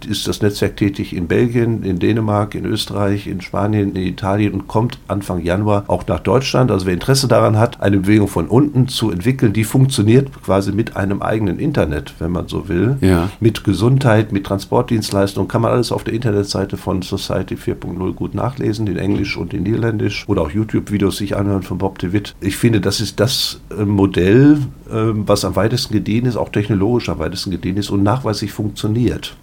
ist 0.07 0.27
das 0.27 0.41
Netzwerk 0.41 0.77
tätig 0.77 1.15
in 1.15 1.27
Belgien, 1.27 1.83
in 1.83 1.99
Dänemark, 1.99 2.53
in 2.55 2.65
Österreich, 2.65 3.27
in 3.27 3.41
Spanien, 3.41 3.95
in 3.95 4.03
Italien 4.03 4.53
und 4.53 4.67
kommt 4.67 4.99
Anfang 5.07 5.41
Januar 5.43 5.85
auch 5.87 6.05
nach 6.07 6.19
Deutschland. 6.19 6.71
Also 6.71 6.85
wer 6.85 6.93
Interesse 6.93 7.27
daran 7.27 7.57
hat, 7.57 7.78
eine 7.79 7.97
Bewegung 7.97 8.27
von 8.27 8.47
unten 8.47 8.87
zu 8.87 9.09
entwickeln, 9.09 9.53
die 9.53 9.63
funktioniert 9.63 10.29
quasi 10.43 10.71
mit 10.71 10.95
einem 10.95 11.21
eigenen 11.21 11.59
Internet, 11.59 12.13
wenn 12.19 12.31
man 12.31 12.47
so 12.47 12.67
will. 12.67 12.97
Ja. 13.01 13.29
Mit 13.39 13.63
Gesundheit, 13.63 14.31
mit 14.31 14.45
Transportdienstleistungen, 14.45 15.47
kann 15.47 15.61
man 15.61 15.71
alles 15.71 15.91
auf 15.91 16.03
der 16.03 16.13
Internetseite 16.13 16.77
von 16.77 17.01
Society 17.01 17.55
4.0 17.55 18.13
gut 18.13 18.35
nachlesen, 18.35 18.87
in 18.87 18.97
Englisch 18.97 19.37
und 19.37 19.53
in 19.53 19.63
Niederländisch 19.63 20.27
oder 20.27 20.41
auch 20.41 20.51
YouTube-Videos 20.51 21.17
sich 21.17 21.35
anhören 21.35 21.63
von 21.63 21.77
Bob 21.77 21.99
de 21.99 22.11
Witt. 22.11 22.35
Ich 22.41 22.57
finde, 22.57 22.81
das 22.81 22.99
ist 22.99 23.19
das 23.19 23.61
äh, 23.77 23.85
Modell, 23.85 24.59
ähm, 24.91 25.23
was 25.25 25.45
am 25.45 25.55
weitesten 25.55 25.93
gediehen 25.93 26.25
ist, 26.25 26.35
auch 26.35 26.49
technologisch 26.49 27.09
am 27.09 27.19
weitesten 27.19 27.51
gediehen 27.51 27.77
ist 27.77 27.89
und 27.89 28.03
nachweislich 28.03 28.51
funktioniert. 28.51 29.35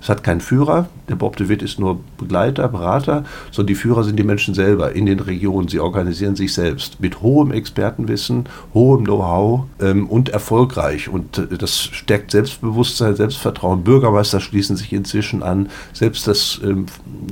Es 0.00 0.08
hat 0.08 0.22
keinen 0.22 0.40
Führer, 0.40 0.88
der 1.08 1.16
Bob 1.16 1.36
de 1.36 1.48
Witt 1.48 1.62
ist 1.62 1.78
nur 1.78 2.00
Begleiter, 2.18 2.68
Berater, 2.68 3.24
sondern 3.50 3.68
die 3.68 3.74
Führer 3.74 4.04
sind 4.04 4.16
die 4.16 4.24
Menschen 4.24 4.54
selber 4.54 4.92
in 4.92 5.06
den 5.06 5.20
Regionen. 5.20 5.68
Sie 5.68 5.80
organisieren 5.80 6.36
sich 6.36 6.52
selbst 6.52 7.00
mit 7.00 7.20
hohem 7.20 7.50
Expertenwissen, 7.50 8.44
hohem 8.74 9.04
Know-how 9.04 9.64
ähm, 9.80 10.06
und 10.06 10.28
erfolgreich. 10.28 11.08
Und 11.08 11.38
äh, 11.38 11.58
das 11.58 11.80
stärkt 11.80 12.30
Selbstbewusstsein, 12.30 13.16
Selbstvertrauen. 13.16 13.84
Bürgermeister 13.84 14.40
schließen 14.40 14.76
sich 14.76 14.92
inzwischen 14.92 15.42
an. 15.42 15.68
Selbst 15.92 16.26
das 16.26 16.60
ähm, 16.62 16.86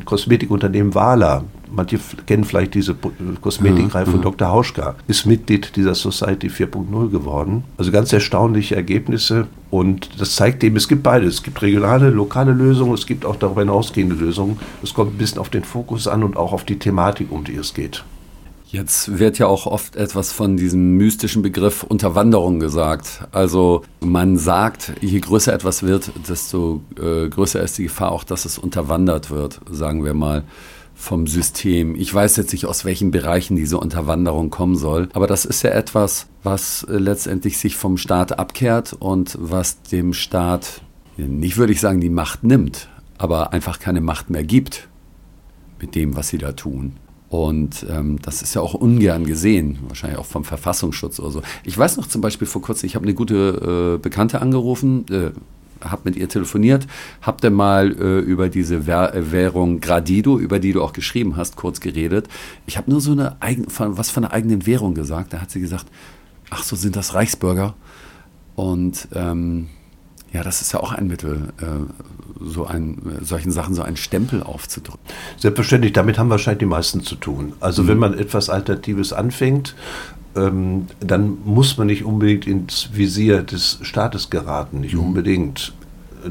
Kosmetikunternehmen 0.04 0.94
Wala 0.94 1.44
manche 1.76 2.00
kennen 2.26 2.44
vielleicht 2.44 2.74
diese 2.74 2.96
Kosmetikreihe 3.40 4.06
von 4.06 4.22
Dr. 4.22 4.48
Hauschka, 4.48 4.96
ist 5.06 5.26
Mitglied 5.26 5.76
dieser 5.76 5.94
Society 5.94 6.48
4.0 6.48 7.10
geworden. 7.10 7.64
Also 7.76 7.92
ganz 7.92 8.12
erstaunliche 8.12 8.74
Ergebnisse 8.74 9.46
und 9.70 10.20
das 10.20 10.34
zeigt 10.34 10.64
eben, 10.64 10.76
es 10.76 10.88
gibt 10.88 11.02
beides. 11.02 11.34
Es 11.34 11.42
gibt 11.42 11.60
regionale, 11.62 12.10
lokale 12.10 12.52
Lösungen, 12.52 12.94
es 12.94 13.06
gibt 13.06 13.24
auch 13.24 13.36
darüber 13.36 13.60
hinausgehende 13.60 14.14
Lösungen. 14.14 14.58
Es 14.82 14.94
kommt 14.94 15.14
ein 15.14 15.18
bisschen 15.18 15.38
auf 15.38 15.50
den 15.50 15.64
Fokus 15.64 16.08
an 16.08 16.22
und 16.22 16.36
auch 16.36 16.52
auf 16.52 16.64
die 16.64 16.78
Thematik, 16.78 17.30
um 17.30 17.44
die 17.44 17.54
es 17.54 17.74
geht. 17.74 18.04
Jetzt 18.68 19.18
wird 19.18 19.38
ja 19.38 19.46
auch 19.46 19.66
oft 19.66 19.94
etwas 19.94 20.32
von 20.32 20.56
diesem 20.56 20.96
mystischen 20.96 21.40
Begriff 21.40 21.84
Unterwanderung 21.84 22.58
gesagt. 22.58 23.26
Also 23.30 23.84
man 24.00 24.38
sagt, 24.38 24.92
je 25.00 25.20
größer 25.20 25.52
etwas 25.52 25.84
wird, 25.84 26.10
desto 26.28 26.80
äh, 27.00 27.28
größer 27.28 27.62
ist 27.62 27.78
die 27.78 27.84
Gefahr 27.84 28.10
auch, 28.10 28.24
dass 28.24 28.44
es 28.44 28.58
unterwandert 28.58 29.30
wird, 29.30 29.60
sagen 29.70 30.04
wir 30.04 30.14
mal 30.14 30.42
vom 30.96 31.26
System. 31.26 31.94
Ich 31.94 32.12
weiß 32.12 32.36
jetzt 32.36 32.52
nicht, 32.52 32.64
aus 32.64 32.84
welchen 32.84 33.10
Bereichen 33.10 33.54
diese 33.54 33.78
Unterwanderung 33.78 34.48
kommen 34.50 34.76
soll, 34.76 35.08
aber 35.12 35.26
das 35.26 35.44
ist 35.44 35.62
ja 35.62 35.70
etwas, 35.70 36.26
was 36.42 36.84
äh, 36.84 36.96
letztendlich 36.96 37.58
sich 37.58 37.76
vom 37.76 37.98
Staat 37.98 38.38
abkehrt 38.38 38.94
und 38.94 39.36
was 39.38 39.82
dem 39.82 40.14
Staat, 40.14 40.80
nicht 41.18 41.58
würde 41.58 41.72
ich 41.72 41.80
sagen, 41.80 42.00
die 42.00 42.08
Macht 42.08 42.42
nimmt, 42.42 42.88
aber 43.18 43.52
einfach 43.52 43.78
keine 43.78 44.00
Macht 44.00 44.30
mehr 44.30 44.42
gibt 44.42 44.88
mit 45.80 45.94
dem, 45.94 46.16
was 46.16 46.28
sie 46.28 46.38
da 46.38 46.52
tun. 46.52 46.94
Und 47.28 47.84
ähm, 47.90 48.18
das 48.22 48.40
ist 48.40 48.54
ja 48.54 48.62
auch 48.62 48.74
ungern 48.74 49.26
gesehen, 49.26 49.78
wahrscheinlich 49.88 50.18
auch 50.18 50.26
vom 50.26 50.44
Verfassungsschutz 50.44 51.18
oder 51.18 51.30
so. 51.30 51.42
Ich 51.64 51.76
weiß 51.76 51.96
noch 51.98 52.06
zum 52.06 52.20
Beispiel 52.20 52.46
vor 52.46 52.62
kurzem, 52.62 52.86
ich 52.86 52.94
habe 52.94 53.04
eine 53.04 53.14
gute 53.14 53.96
äh, 53.96 53.98
Bekannte 53.98 54.40
angerufen, 54.40 55.04
äh, 55.10 55.30
habe 55.82 56.02
mit 56.04 56.16
ihr 56.16 56.28
telefoniert, 56.28 56.86
habe 57.22 57.40
dann 57.40 57.54
mal 57.54 57.92
äh, 57.92 58.18
über 58.18 58.48
diese 58.48 58.86
Währung 58.86 59.80
Gradido, 59.80 60.38
über 60.38 60.58
die 60.58 60.72
du 60.72 60.82
auch 60.82 60.92
geschrieben 60.92 61.36
hast, 61.36 61.56
kurz 61.56 61.80
geredet. 61.80 62.28
Ich 62.66 62.76
habe 62.76 62.90
nur 62.90 63.00
so 63.00 63.12
eine 63.12 63.40
eigen, 63.40 63.66
was 63.68 64.10
von 64.10 64.24
einer 64.24 64.32
eigenen 64.32 64.66
Währung 64.66 64.94
gesagt. 64.94 65.32
Da 65.32 65.40
hat 65.40 65.50
sie 65.50 65.60
gesagt, 65.60 65.86
ach 66.50 66.62
so 66.62 66.76
sind 66.76 66.96
das 66.96 67.14
Reichsbürger. 67.14 67.74
Und 68.54 69.08
ähm, 69.14 69.68
ja, 70.32 70.42
das 70.42 70.60
ist 70.60 70.72
ja 70.72 70.80
auch 70.80 70.92
ein 70.92 71.06
Mittel, 71.06 71.52
äh, 71.60 72.44
so 72.44 72.66
ein, 72.66 73.18
solchen 73.22 73.50
Sachen 73.50 73.74
so 73.74 73.82
einen 73.82 73.96
Stempel 73.96 74.42
aufzudrücken. 74.42 75.00
Selbstverständlich, 75.38 75.92
damit 75.92 76.18
haben 76.18 76.30
wahrscheinlich 76.30 76.58
die 76.58 76.66
meisten 76.66 77.02
zu 77.02 77.16
tun. 77.16 77.54
Also 77.60 77.82
mhm. 77.82 77.88
wenn 77.88 77.98
man 77.98 78.18
etwas 78.18 78.50
Alternatives 78.50 79.12
anfängt, 79.12 79.74
ähm, 80.36 80.86
dann 81.00 81.38
muss 81.44 81.76
man 81.78 81.86
nicht 81.86 82.04
unbedingt 82.04 82.46
ins 82.46 82.90
Visier 82.92 83.42
des 83.42 83.78
Staates 83.82 84.30
geraten, 84.30 84.80
nicht 84.80 84.94
mhm. 84.94 85.00
unbedingt. 85.00 85.72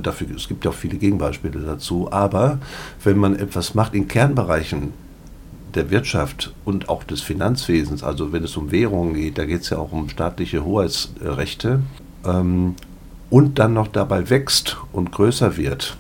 Dafür, 0.02 0.28
es 0.36 0.48
gibt 0.48 0.66
ja 0.66 0.72
auch 0.72 0.76
viele 0.76 0.98
Gegenbeispiele 0.98 1.60
dazu. 1.60 2.12
Aber 2.12 2.60
wenn 3.04 3.18
man 3.18 3.36
etwas 3.36 3.76
macht 3.76 3.94
in 3.94 4.08
Kernbereichen 4.08 4.94
der 5.74 5.90
Wirtschaft 5.90 6.54
und 6.66 6.90
auch 6.90 7.04
des 7.04 7.22
Finanzwesens, 7.22 8.04
also 8.04 8.32
wenn 8.34 8.44
es 8.44 8.58
um 8.58 8.72
Währungen 8.72 9.14
geht, 9.14 9.38
da 9.38 9.46
geht 9.46 9.62
es 9.62 9.70
ja 9.70 9.78
auch 9.78 9.92
um 9.92 10.10
staatliche 10.10 10.66
Hoheitsrechte, 10.66 11.82
ähm, 12.26 12.76
und 13.30 13.60
dann 13.60 13.74
noch 13.74 13.88
dabei 13.88 14.30
wächst 14.30 14.78
und 14.92 15.12
größer 15.12 15.58
wird, 15.58 15.98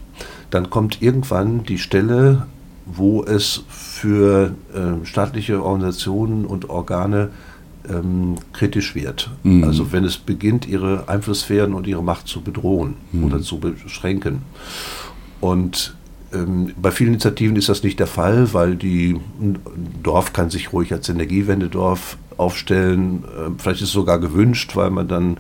dann 0.52 0.70
kommt 0.70 1.02
irgendwann 1.02 1.64
die 1.64 1.80
Stelle, 1.80 2.46
wo 2.86 3.24
es 3.24 3.64
für 3.68 4.52
äh, 4.74 5.06
staatliche 5.06 5.64
Organisationen 5.64 6.46
und 6.46 6.70
Organe 6.70 7.30
ähm, 7.90 8.36
kritisch 8.54 8.96
wird. 8.96 9.30
Mhm. 9.44 9.64
Also 9.64 9.92
wenn 9.92 10.04
es 10.04 10.18
beginnt, 10.18 10.68
ihre 10.68 11.08
Einflusssphären 11.08 11.74
und 11.74 11.88
ihre 11.88 12.04
Macht 12.04 12.28
zu 12.28 12.42
bedrohen 12.42 12.96
mhm. 13.12 13.24
oder 13.26 13.42
zu 13.42 13.60
beschränken. 13.60 14.42
Und 15.42 15.96
ähm, 16.34 16.72
bei 16.82 16.92
vielen 16.92 17.12
Initiativen 17.12 17.56
ist 17.56 17.70
das 17.70 17.84
nicht 17.84 18.00
der 18.00 18.08
Fall, 18.08 18.54
weil 18.54 18.76
die 18.76 19.20
ein 19.40 19.60
Dorf 20.04 20.34
kann 20.34 20.50
sich 20.50 20.74
ruhig 20.74 20.92
als 20.94 21.10
Energiewendedorf 21.10 22.18
aufstellen. 22.38 23.24
Äh, 23.24 23.52
vielleicht 23.58 23.82
ist 23.82 23.90
es 23.90 23.94
sogar 23.94 24.20
gewünscht, 24.20 24.76
weil 24.76 24.90
man 24.90 25.08
dann 25.08 25.38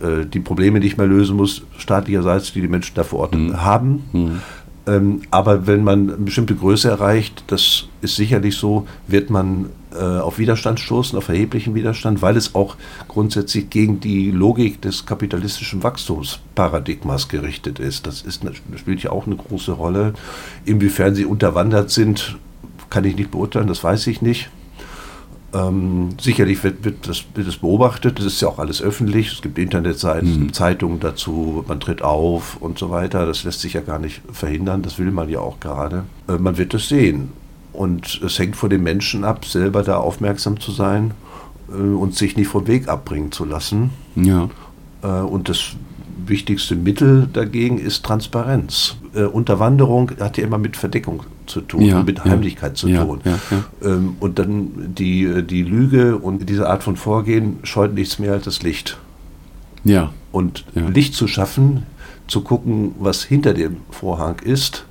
äh, 0.00 0.26
die 0.26 0.40
Probleme 0.40 0.80
nicht 0.80 0.96
mehr 0.96 1.06
lösen 1.06 1.36
muss, 1.36 1.62
staatlicherseits, 1.76 2.52
die 2.52 2.60
die 2.60 2.68
Menschen 2.68 2.94
da 2.94 3.04
vor 3.04 3.20
Ort 3.20 3.34
mhm. 3.34 3.62
haben. 3.62 4.04
Mhm. 4.12 4.40
Ähm, 4.86 5.22
aber 5.30 5.66
wenn 5.66 5.84
man 5.84 6.08
eine 6.08 6.16
bestimmte 6.18 6.54
Größe 6.54 6.88
erreicht, 6.88 7.44
das 7.48 7.88
ist 8.00 8.16
sicherlich 8.16 8.56
so, 8.56 8.86
wird 9.06 9.28
man 9.28 9.66
auf 9.96 10.38
Widerstand 10.38 10.80
stoßen, 10.80 11.16
auf 11.16 11.28
erheblichen 11.28 11.74
Widerstand, 11.74 12.20
weil 12.20 12.36
es 12.36 12.54
auch 12.54 12.76
grundsätzlich 13.08 13.70
gegen 13.70 14.00
die 14.00 14.30
Logik 14.30 14.82
des 14.82 15.06
kapitalistischen 15.06 15.82
Wachstumsparadigmas 15.82 17.28
gerichtet 17.28 17.78
ist. 17.78 18.06
Das, 18.06 18.22
ist, 18.22 18.44
das 18.44 18.80
spielt 18.80 19.02
ja 19.02 19.10
auch 19.10 19.26
eine 19.26 19.36
große 19.36 19.72
Rolle. 19.72 20.12
Inwiefern 20.64 21.14
sie 21.14 21.24
unterwandert 21.24 21.90
sind, 21.90 22.36
kann 22.90 23.04
ich 23.04 23.16
nicht 23.16 23.30
beurteilen, 23.30 23.66
das 23.66 23.82
weiß 23.82 24.06
ich 24.08 24.22
nicht. 24.22 24.50
Ähm, 25.54 26.10
sicherlich 26.20 26.62
wird, 26.62 26.84
wird, 26.84 27.08
das, 27.08 27.24
wird 27.34 27.48
das 27.48 27.56
beobachtet, 27.56 28.18
das 28.18 28.26
ist 28.26 28.42
ja 28.42 28.48
auch 28.48 28.58
alles 28.58 28.82
öffentlich, 28.82 29.32
es 29.32 29.40
gibt 29.40 29.58
Internetseiten, 29.58 30.40
mhm. 30.40 30.52
Zeitungen 30.52 31.00
dazu, 31.00 31.64
man 31.66 31.80
tritt 31.80 32.02
auf 32.02 32.58
und 32.60 32.78
so 32.78 32.90
weiter, 32.90 33.24
das 33.24 33.44
lässt 33.44 33.62
sich 33.62 33.72
ja 33.72 33.80
gar 33.80 33.98
nicht 33.98 34.20
verhindern, 34.30 34.82
das 34.82 34.98
will 34.98 35.10
man 35.10 35.30
ja 35.30 35.40
auch 35.40 35.58
gerade. 35.58 36.04
Äh, 36.28 36.32
man 36.32 36.58
wird 36.58 36.74
es 36.74 36.88
sehen 36.88 37.32
und 37.78 38.20
es 38.24 38.40
hängt 38.40 38.56
von 38.56 38.70
den 38.70 38.82
Menschen 38.82 39.22
ab, 39.22 39.44
selber 39.44 39.84
da 39.84 39.98
aufmerksam 39.98 40.58
zu 40.58 40.72
sein 40.72 41.12
äh, 41.68 41.74
und 41.74 42.16
sich 42.16 42.36
nicht 42.36 42.48
vom 42.48 42.66
Weg 42.66 42.88
abbringen 42.88 43.30
zu 43.30 43.44
lassen. 43.44 43.90
Ja. 44.16 44.48
Äh, 45.04 45.06
und 45.06 45.48
das 45.48 45.76
wichtigste 46.26 46.74
Mittel 46.74 47.28
dagegen 47.32 47.78
ist 47.78 48.04
Transparenz. 48.04 48.96
Äh, 49.14 49.22
Unterwanderung 49.22 50.10
hat 50.18 50.38
ja 50.38 50.44
immer 50.44 50.58
mit 50.58 50.76
Verdeckung 50.76 51.22
zu 51.46 51.60
tun, 51.60 51.82
ja, 51.82 52.02
mit 52.02 52.24
Heimlichkeit 52.24 52.72
ja, 52.72 52.74
zu 52.74 52.88
tun. 52.88 53.20
Ja, 53.24 53.38
ähm, 53.84 54.16
und 54.18 54.40
dann 54.40 54.92
die, 54.96 55.44
die 55.44 55.62
Lüge 55.62 56.18
und 56.18 56.50
diese 56.50 56.68
Art 56.68 56.82
von 56.82 56.96
Vorgehen 56.96 57.60
scheut 57.62 57.94
nichts 57.94 58.18
mehr 58.18 58.32
als 58.32 58.44
das 58.44 58.64
Licht. 58.64 58.98
Ja. 59.84 60.12
Und 60.32 60.64
Licht 60.74 61.14
zu 61.14 61.28
schaffen, 61.28 61.84
zu 62.26 62.40
gucken, 62.40 62.96
was 62.98 63.22
hinter 63.22 63.54
dem 63.54 63.76
Vorhang 63.90 64.40
ist, 64.40 64.84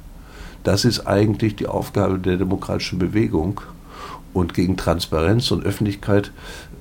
das 0.63 0.86
ist 0.86 1.08
eigentlich 1.08 1.56
die 1.56 1.67
Aufgabe 1.67 2.20
der 2.20 2.38
demokratischen 2.38 3.00
Bewegung. 3.00 3.62
Und 4.34 4.54
gegen 4.54 4.78
Transparenz 4.78 5.50
und 5.50 5.65
Öffentlichkeit 5.65 6.32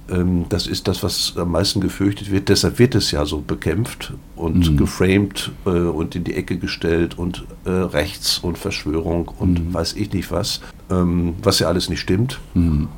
ähm, 0.09 0.47
das 0.49 0.67
ist 0.67 0.87
das, 0.89 1.03
was 1.03 1.35
am 1.37 1.51
meisten 1.53 1.81
gefürchtet 1.81 2.31
wird. 2.31 2.49
Deshalb 2.49 2.79
wird 2.79 2.95
es 2.95 3.11
ja 3.11 3.27
so 3.27 3.41
bekämpft 3.41 4.12
und 4.37 4.73
mhm. 4.73 4.77
geframed 4.77 5.51
äh, 5.65 5.71
und 5.71 6.15
in 6.15 6.25
die 6.25 6.35
Ecke 6.35 6.59
gestellt 6.59 7.19
und 7.19 7.45
äh, 7.65 7.71
Rechts 7.71 8.39
und 8.39 8.59
Verschwörung 8.59 9.31
und 9.39 9.67
mhm. 9.67 9.75
weiß 9.75 9.95
ich 9.95 10.12
nicht 10.12 10.31
was, 10.31 10.61
ähm, 10.91 11.35
was 11.43 11.59
ja 11.59 11.69
alles 11.69 11.89
nicht 11.89 12.01
stimmt, 12.01 12.39
mhm. 12.55 12.89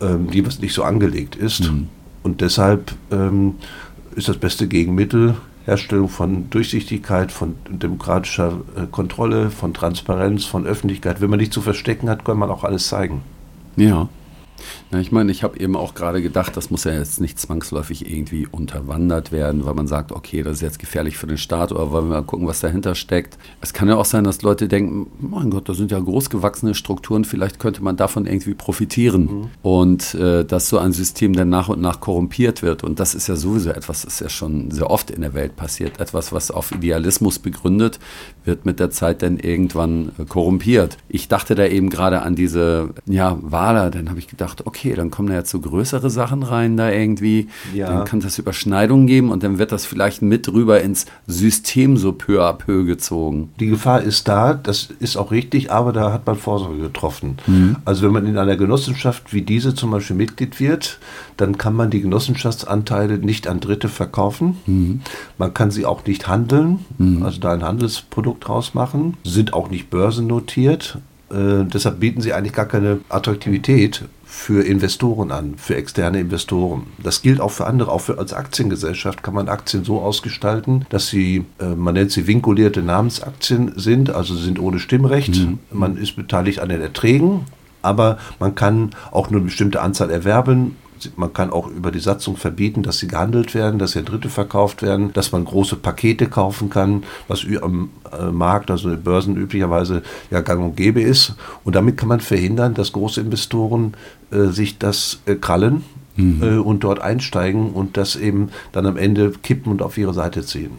ähm, 0.00 0.30
die 0.30 0.46
was 0.46 0.60
nicht 0.60 0.72
so 0.72 0.82
angelegt 0.82 1.36
ist. 1.36 1.70
Mhm. 1.70 1.88
Und 2.22 2.40
deshalb 2.40 2.94
ist 4.16 4.28
das 4.28 4.36
beste 4.36 4.66
Gegenmittel 4.66 5.36
Herstellung 5.68 6.08
von 6.08 6.48
Durchsichtigkeit, 6.48 7.30
von 7.30 7.56
demokratischer 7.68 8.60
äh, 8.74 8.86
Kontrolle, 8.90 9.50
von 9.50 9.74
Transparenz, 9.74 10.46
von 10.46 10.66
Öffentlichkeit. 10.66 11.20
Wenn 11.20 11.28
man 11.28 11.38
nicht 11.38 11.52
zu 11.52 11.60
verstecken 11.60 12.08
hat, 12.08 12.24
kann 12.24 12.38
man 12.38 12.50
auch 12.50 12.64
alles 12.64 12.88
zeigen. 12.88 13.20
Ja. 13.76 14.08
Na, 14.90 15.00
ich 15.00 15.12
meine, 15.12 15.30
ich 15.32 15.42
habe 15.42 15.58
eben 15.60 15.76
auch 15.76 15.94
gerade 15.94 16.22
gedacht, 16.22 16.56
das 16.56 16.70
muss 16.70 16.84
ja 16.84 16.92
jetzt 16.92 17.20
nicht 17.20 17.38
zwangsläufig 17.38 18.10
irgendwie 18.10 18.46
unterwandert 18.50 19.32
werden, 19.32 19.64
weil 19.64 19.74
man 19.74 19.86
sagt, 19.86 20.12
okay, 20.12 20.42
das 20.42 20.54
ist 20.54 20.62
jetzt 20.62 20.78
gefährlich 20.78 21.16
für 21.16 21.26
den 21.26 21.38
Staat 21.38 21.72
oder 21.72 21.90
wollen 21.90 22.08
wir 22.08 22.16
mal 22.16 22.22
gucken, 22.22 22.46
was 22.46 22.60
dahinter 22.60 22.94
steckt. 22.94 23.38
Es 23.60 23.72
kann 23.72 23.88
ja 23.88 23.96
auch 23.96 24.04
sein, 24.04 24.24
dass 24.24 24.42
Leute 24.42 24.68
denken, 24.68 25.10
mein 25.20 25.50
Gott, 25.50 25.68
da 25.68 25.74
sind 25.74 25.90
ja 25.90 25.98
großgewachsene 25.98 26.74
Strukturen, 26.74 27.24
vielleicht 27.24 27.58
könnte 27.58 27.82
man 27.82 27.96
davon 27.96 28.26
irgendwie 28.26 28.54
profitieren. 28.54 29.22
Mhm. 29.22 29.50
Und 29.62 30.14
äh, 30.14 30.44
dass 30.44 30.68
so 30.68 30.78
ein 30.78 30.92
System 30.92 31.34
dann 31.34 31.48
nach 31.48 31.68
und 31.68 31.80
nach 31.80 32.00
korrumpiert 32.00 32.62
wird. 32.62 32.84
Und 32.84 33.00
das 33.00 33.14
ist 33.14 33.28
ja 33.28 33.36
sowieso 33.36 33.70
etwas, 33.70 34.02
das 34.02 34.14
ist 34.14 34.20
ja 34.20 34.28
schon 34.28 34.70
sehr 34.70 34.90
oft 34.90 35.10
in 35.10 35.20
der 35.20 35.34
Welt 35.34 35.56
passiert. 35.56 36.00
Etwas, 36.00 36.32
was 36.32 36.50
auf 36.50 36.72
Idealismus 36.72 37.38
begründet, 37.38 37.98
wird 38.44 38.64
mit 38.64 38.80
der 38.80 38.90
Zeit 38.90 39.22
dann 39.22 39.38
irgendwann 39.38 40.12
äh, 40.18 40.24
korrumpiert. 40.24 40.96
Ich 41.08 41.28
dachte 41.28 41.54
da 41.54 41.66
eben 41.66 41.90
gerade 41.90 42.22
an 42.22 42.34
diese 42.34 42.90
ja, 43.06 43.38
Wahler, 43.42 43.90
dann 43.90 44.08
habe 44.08 44.18
ich 44.18 44.28
gedacht, 44.28 44.47
okay, 44.64 44.78
okay, 44.88 44.94
dann 44.94 45.10
kommen 45.10 45.28
da 45.28 45.34
jetzt 45.34 45.50
so 45.50 45.60
größere 45.60 46.10
Sachen 46.10 46.42
rein 46.42 46.76
da 46.76 46.90
irgendwie. 46.90 47.48
Ja. 47.74 47.88
Dann 47.88 48.04
kann 48.04 48.20
es 48.20 48.38
Überschneidungen 48.38 49.06
geben 49.06 49.30
und 49.30 49.42
dann 49.42 49.58
wird 49.58 49.72
das 49.72 49.86
vielleicht 49.86 50.22
mit 50.22 50.48
rüber 50.52 50.80
ins 50.80 51.06
System 51.26 51.96
so 51.96 52.12
peu 52.12 52.42
à 52.42 52.52
peu 52.52 52.84
gezogen. 52.84 53.50
Die 53.60 53.66
Gefahr 53.66 54.02
ist 54.02 54.28
da, 54.28 54.54
das 54.54 54.88
ist 55.00 55.16
auch 55.16 55.30
richtig, 55.30 55.70
aber 55.70 55.92
da 55.92 56.12
hat 56.12 56.26
man 56.26 56.36
Vorsorge 56.36 56.78
getroffen. 56.78 57.38
Mhm. 57.46 57.76
Also 57.84 58.04
wenn 58.04 58.12
man 58.12 58.26
in 58.26 58.38
einer 58.38 58.56
Genossenschaft 58.56 59.32
wie 59.32 59.42
diese 59.42 59.74
zum 59.74 59.90
Beispiel 59.90 60.16
Mitglied 60.16 60.60
wird, 60.60 60.98
dann 61.36 61.58
kann 61.58 61.74
man 61.74 61.90
die 61.90 62.00
Genossenschaftsanteile 62.00 63.18
nicht 63.18 63.48
an 63.48 63.60
Dritte 63.60 63.88
verkaufen. 63.88 64.58
Mhm. 64.66 65.00
Man 65.38 65.54
kann 65.54 65.70
sie 65.70 65.86
auch 65.86 66.04
nicht 66.06 66.28
handeln, 66.28 66.80
mhm. 66.98 67.22
also 67.22 67.40
da 67.40 67.52
ein 67.52 67.62
Handelsprodukt 67.62 68.46
draus 68.46 68.74
machen, 68.74 69.16
sind 69.24 69.52
auch 69.52 69.70
nicht 69.70 69.90
börsennotiert. 69.90 70.98
Äh, 71.30 71.64
deshalb 71.64 72.00
bieten 72.00 72.22
sie 72.22 72.32
eigentlich 72.32 72.54
gar 72.54 72.66
keine 72.66 73.00
Attraktivität 73.08 74.04
für 74.38 74.64
Investoren 74.64 75.32
an, 75.32 75.54
für 75.56 75.74
externe 75.74 76.20
Investoren. 76.20 76.86
Das 77.02 77.22
gilt 77.22 77.40
auch 77.40 77.50
für 77.50 77.66
andere, 77.66 77.90
auch 77.90 78.00
für, 78.00 78.18
als 78.18 78.32
Aktiengesellschaft 78.32 79.24
kann 79.24 79.34
man 79.34 79.48
Aktien 79.48 79.84
so 79.84 80.00
ausgestalten, 80.00 80.86
dass 80.90 81.08
sie, 81.08 81.44
äh, 81.58 81.74
man 81.74 81.94
nennt 81.94 82.12
sie 82.12 82.28
vinkulierte 82.28 82.80
Namensaktien 82.80 83.72
sind, 83.76 84.10
also 84.10 84.36
sind 84.36 84.60
ohne 84.60 84.78
Stimmrecht. 84.78 85.36
Mhm. 85.36 85.58
Man 85.72 85.96
ist 85.96 86.14
beteiligt 86.14 86.60
an 86.60 86.68
den 86.68 86.80
Erträgen, 86.80 87.46
aber 87.82 88.18
man 88.38 88.54
kann 88.54 88.92
auch 89.10 89.28
nur 89.28 89.40
eine 89.40 89.46
bestimmte 89.46 89.82
Anzahl 89.82 90.08
erwerben 90.08 90.76
man 91.16 91.32
kann 91.32 91.50
auch 91.50 91.68
über 91.68 91.90
die 91.90 92.00
Satzung 92.00 92.36
verbieten, 92.36 92.82
dass 92.82 92.98
sie 92.98 93.08
gehandelt 93.08 93.54
werden, 93.54 93.78
dass 93.78 93.92
sie 93.92 94.00
an 94.00 94.04
Dritte 94.04 94.28
verkauft 94.28 94.82
werden, 94.82 95.12
dass 95.12 95.32
man 95.32 95.44
große 95.44 95.76
Pakete 95.76 96.26
kaufen 96.26 96.70
kann, 96.70 97.04
was 97.26 97.44
am 97.60 97.90
äh, 98.12 98.26
Markt, 98.26 98.70
also 98.70 98.90
in 98.90 99.02
Börsen 99.02 99.36
üblicherweise 99.36 100.02
ja 100.30 100.40
gang 100.40 100.62
und 100.62 100.76
gäbe 100.76 101.00
ist. 101.00 101.34
Und 101.64 101.76
damit 101.76 101.96
kann 101.96 102.08
man 102.08 102.20
verhindern, 102.20 102.74
dass 102.74 102.92
große 102.92 103.20
Investoren 103.20 103.94
äh, 104.30 104.46
sich 104.46 104.78
das 104.78 105.20
äh, 105.26 105.34
krallen 105.34 105.84
mhm. 106.16 106.42
äh, 106.42 106.58
und 106.58 106.84
dort 106.84 107.00
einsteigen 107.00 107.72
und 107.72 107.96
das 107.96 108.16
eben 108.16 108.50
dann 108.72 108.86
am 108.86 108.96
Ende 108.96 109.32
kippen 109.42 109.72
und 109.72 109.82
auf 109.82 109.96
ihre 109.98 110.14
Seite 110.14 110.44
ziehen. 110.44 110.72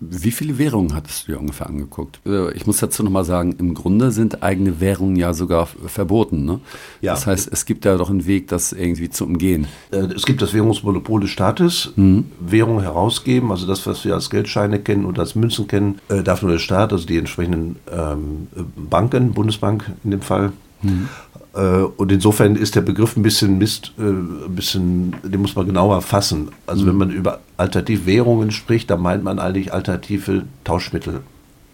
Wie 0.00 0.30
viele 0.30 0.56
Währungen 0.56 0.94
hattest 0.94 1.28
du 1.28 1.32
dir 1.32 1.38
ungefähr 1.38 1.66
angeguckt? 1.66 2.20
Äh, 2.24 2.52
ich 2.52 2.66
muss 2.66 2.78
dazu 2.78 3.02
nochmal 3.02 3.24
sagen, 3.24 3.54
im 3.58 3.74
Grunde 3.74 4.12
sind 4.12 4.42
eigene 4.42 4.80
Währungen 4.80 5.16
ja 5.16 5.34
sogar 5.34 5.66
verboten. 5.66 6.46
Ne? 6.46 6.60
Ja. 7.02 7.12
Das 7.12 7.26
heißt, 7.26 7.50
es 7.52 7.66
gibt 7.66 7.84
ja 7.84 7.98
doch 7.98 8.08
einen 8.08 8.26
Weg, 8.26 8.48
das 8.48 8.72
irgendwie 8.72 9.10
zu 9.10 9.24
umgehen. 9.24 9.66
Äh, 9.90 9.98
es 10.14 10.24
gibt 10.24 10.40
das 10.40 10.54
Währungsmonopol 10.54 11.20
des 11.20 11.30
Staates, 11.30 11.92
mhm. 11.96 12.32
Währungen 12.40 12.82
herausgeben, 12.82 13.50
also 13.50 13.66
das, 13.66 13.86
was 13.86 14.04
wir 14.06 14.14
als 14.14 14.30
Geldscheine 14.30 14.78
kennen 14.78 15.04
oder 15.04 15.20
als 15.20 15.34
Münzen 15.34 15.68
kennen, 15.68 16.00
äh, 16.08 16.22
darf 16.22 16.40
nur 16.40 16.52
der 16.52 16.58
Staat, 16.58 16.92
also 16.94 17.06
die 17.06 17.18
entsprechenden 17.18 17.76
ähm, 17.92 18.48
Banken, 18.76 19.32
Bundesbank 19.32 19.92
in 20.02 20.12
dem 20.12 20.22
Fall. 20.22 20.52
Mhm. 20.82 21.08
Äh, 21.54 21.82
und 21.96 22.12
insofern 22.12 22.56
ist 22.56 22.74
der 22.74 22.80
Begriff 22.82 23.16
ein 23.16 23.22
bisschen 23.22 23.58
Mist, 23.58 23.92
äh, 23.98 24.02
ein 24.02 24.54
bisschen, 24.54 25.16
den 25.22 25.40
muss 25.40 25.56
man 25.56 25.66
genauer 25.66 26.02
fassen. 26.02 26.50
Also 26.66 26.84
mhm. 26.84 26.88
wenn 26.88 26.96
man 26.96 27.10
über 27.10 27.40
Alternativwährungen 27.56 28.50
spricht, 28.50 28.90
dann 28.90 29.00
meint 29.00 29.24
man 29.24 29.38
eigentlich 29.38 29.72
alternative 29.72 30.44
Tauschmittel. 30.64 31.20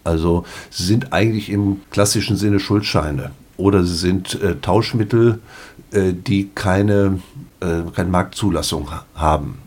Also 0.03 0.45
sie 0.69 0.85
sind 0.85 1.13
eigentlich 1.13 1.49
im 1.49 1.81
klassischen 1.91 2.37
Sinne 2.37 2.59
Schuldscheine 2.59 3.31
oder 3.57 3.83
sie 3.83 3.95
sind 3.95 4.41
äh, 4.41 4.55
Tauschmittel, 4.55 5.39
äh, 5.91 6.13
die 6.13 6.49
keine, 6.55 7.19
äh, 7.59 7.81
keine 7.93 8.09
Marktzulassung 8.09 8.89
haben 9.15 9.66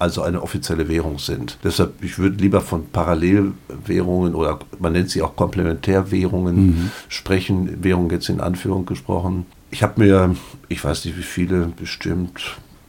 also 0.00 0.22
eine 0.22 0.42
offizielle 0.42 0.88
Währung 0.88 1.18
sind. 1.18 1.58
Deshalb, 1.62 2.02
ich 2.02 2.18
würde 2.18 2.36
lieber 2.36 2.60
von 2.62 2.86
Parallelwährungen 2.86 4.34
oder 4.34 4.58
man 4.78 4.94
nennt 4.94 5.10
sie 5.10 5.22
auch 5.22 5.36
Komplementärwährungen 5.36 6.66
mhm. 6.66 6.90
sprechen, 7.08 7.84
Währung 7.84 8.10
jetzt 8.10 8.30
in 8.30 8.40
Anführung 8.40 8.86
gesprochen. 8.86 9.46
Ich 9.70 9.82
habe 9.82 10.00
mir, 10.00 10.34
ich 10.68 10.82
weiß 10.82 11.04
nicht 11.04 11.18
wie 11.18 11.22
viele, 11.22 11.66
bestimmt 11.66 12.40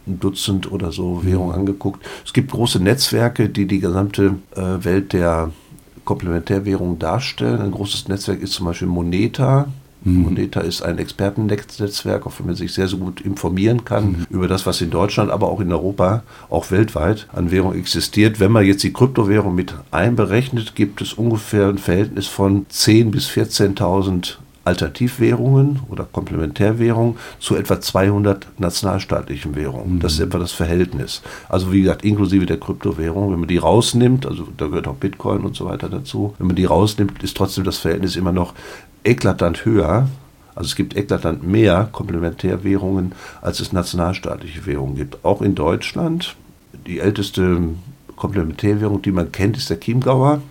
ein 0.08 0.20
Dutzend 0.20 0.72
oder 0.72 0.92
so 0.92 1.16
mhm. 1.16 1.26
Währungen 1.26 1.56
angeguckt. 1.56 2.04
Es 2.26 2.32
gibt 2.32 2.52
große 2.52 2.80
Netzwerke, 2.80 3.50
die 3.50 3.66
die 3.66 3.80
gesamte 3.80 4.36
äh, 4.56 4.84
Welt 4.84 5.12
der 5.12 5.52
Komplementärwährungen 6.06 6.98
darstellen. 6.98 7.62
Ein 7.62 7.72
großes 7.72 8.08
Netzwerk 8.08 8.42
ist 8.42 8.54
zum 8.54 8.68
Beispiel 8.68 8.88
Moneta. 8.88 9.68
Mhm. 10.04 10.24
Moneta 10.24 10.62
ist 10.62 10.82
ein 10.82 10.98
Expertennetzwerk, 10.98 12.26
auf 12.26 12.38
dem 12.38 12.48
man 12.48 12.56
sich 12.56 12.74
sehr, 12.74 12.88
sehr 12.88 13.00
gut 13.00 13.22
informieren 13.22 13.86
kann 13.86 14.12
mhm. 14.12 14.26
über 14.30 14.48
das, 14.48 14.66
was 14.66 14.82
in 14.82 14.90
Deutschland, 14.90 15.32
aber 15.32 15.50
auch 15.50 15.60
in 15.60 15.72
Europa, 15.72 16.24
auch 16.50 16.72
weltweit 16.72 17.28
an 17.34 17.52
Währung 17.52 17.76
existiert. 17.76 18.40
Wenn 18.40 18.52
man 18.52 18.66
jetzt 18.66 18.84
die 18.84 18.94
Kryptowährung 18.94 19.56
mit 19.56 19.76
einberechnet, 19.92 20.76
gibt 20.76 21.02
es 21.02 21.14
ungefähr 21.14 21.68
ein 21.68 21.78
Verhältnis 21.78 22.28
von 22.28 22.66
10.000 22.68 23.12
bis 23.12 23.30
14.000 23.30 24.38
Alternativwährungen 24.64 25.80
oder 25.90 26.04
Komplementärwährungen 26.04 27.16
zu 27.40 27.56
etwa 27.56 27.82
200 27.82 28.48
nationalstaatlichen 28.60 29.56
Währungen. 29.56 29.96
Mhm. 29.96 30.00
Das 30.02 30.14
ist 30.14 30.20
etwa 30.20 30.38
das 30.38 30.52
Verhältnis. 30.52 31.22
Also 31.50 31.72
wie 31.72 31.82
gesagt, 31.82 32.06
inklusive 32.06 32.46
der 32.46 32.60
Kryptowährung. 32.60 33.32
Wenn 33.32 33.40
man 33.40 33.48
die 33.48 33.58
rausnimmt, 33.58 34.26
also 34.26 34.48
da 34.58 34.68
gehört 34.68 34.88
auch 34.88 34.96
Bitcoin 34.96 35.42
und 35.42 35.56
so 35.56 35.66
weiter 35.66 35.90
dazu, 35.90 36.36
wenn 36.38 36.48
man 36.48 36.56
die 36.56 36.66
rausnimmt, 36.66 37.24
ist 37.24 37.36
trotzdem 37.36 37.64
das 37.64 37.78
Verhältnis 37.78 38.16
immer 38.16 38.32
noch 38.32 38.54
eklatant 39.04 39.66
höher. 39.66 40.08
Also 40.54 40.68
es 40.68 40.76
gibt 40.76 40.96
eklatant 40.96 41.44
mehr 41.44 41.90
Komplementärwährungen, 41.92 43.14
als 43.42 43.60
es 43.60 43.74
nationalstaatliche 43.74 44.66
Währungen 44.66 44.96
gibt. 44.96 45.24
Auch 45.24 45.42
in 45.42 45.56
Deutschland. 45.56 46.36
Die 46.86 47.00
älteste 47.00 47.60
Komplementärwährung, 48.16 49.02
die 49.02 49.12
man 49.12 49.32
kennt, 49.32 49.58
ist 49.58 49.70
der 49.70 49.80
Chiemgauer. 49.80 50.42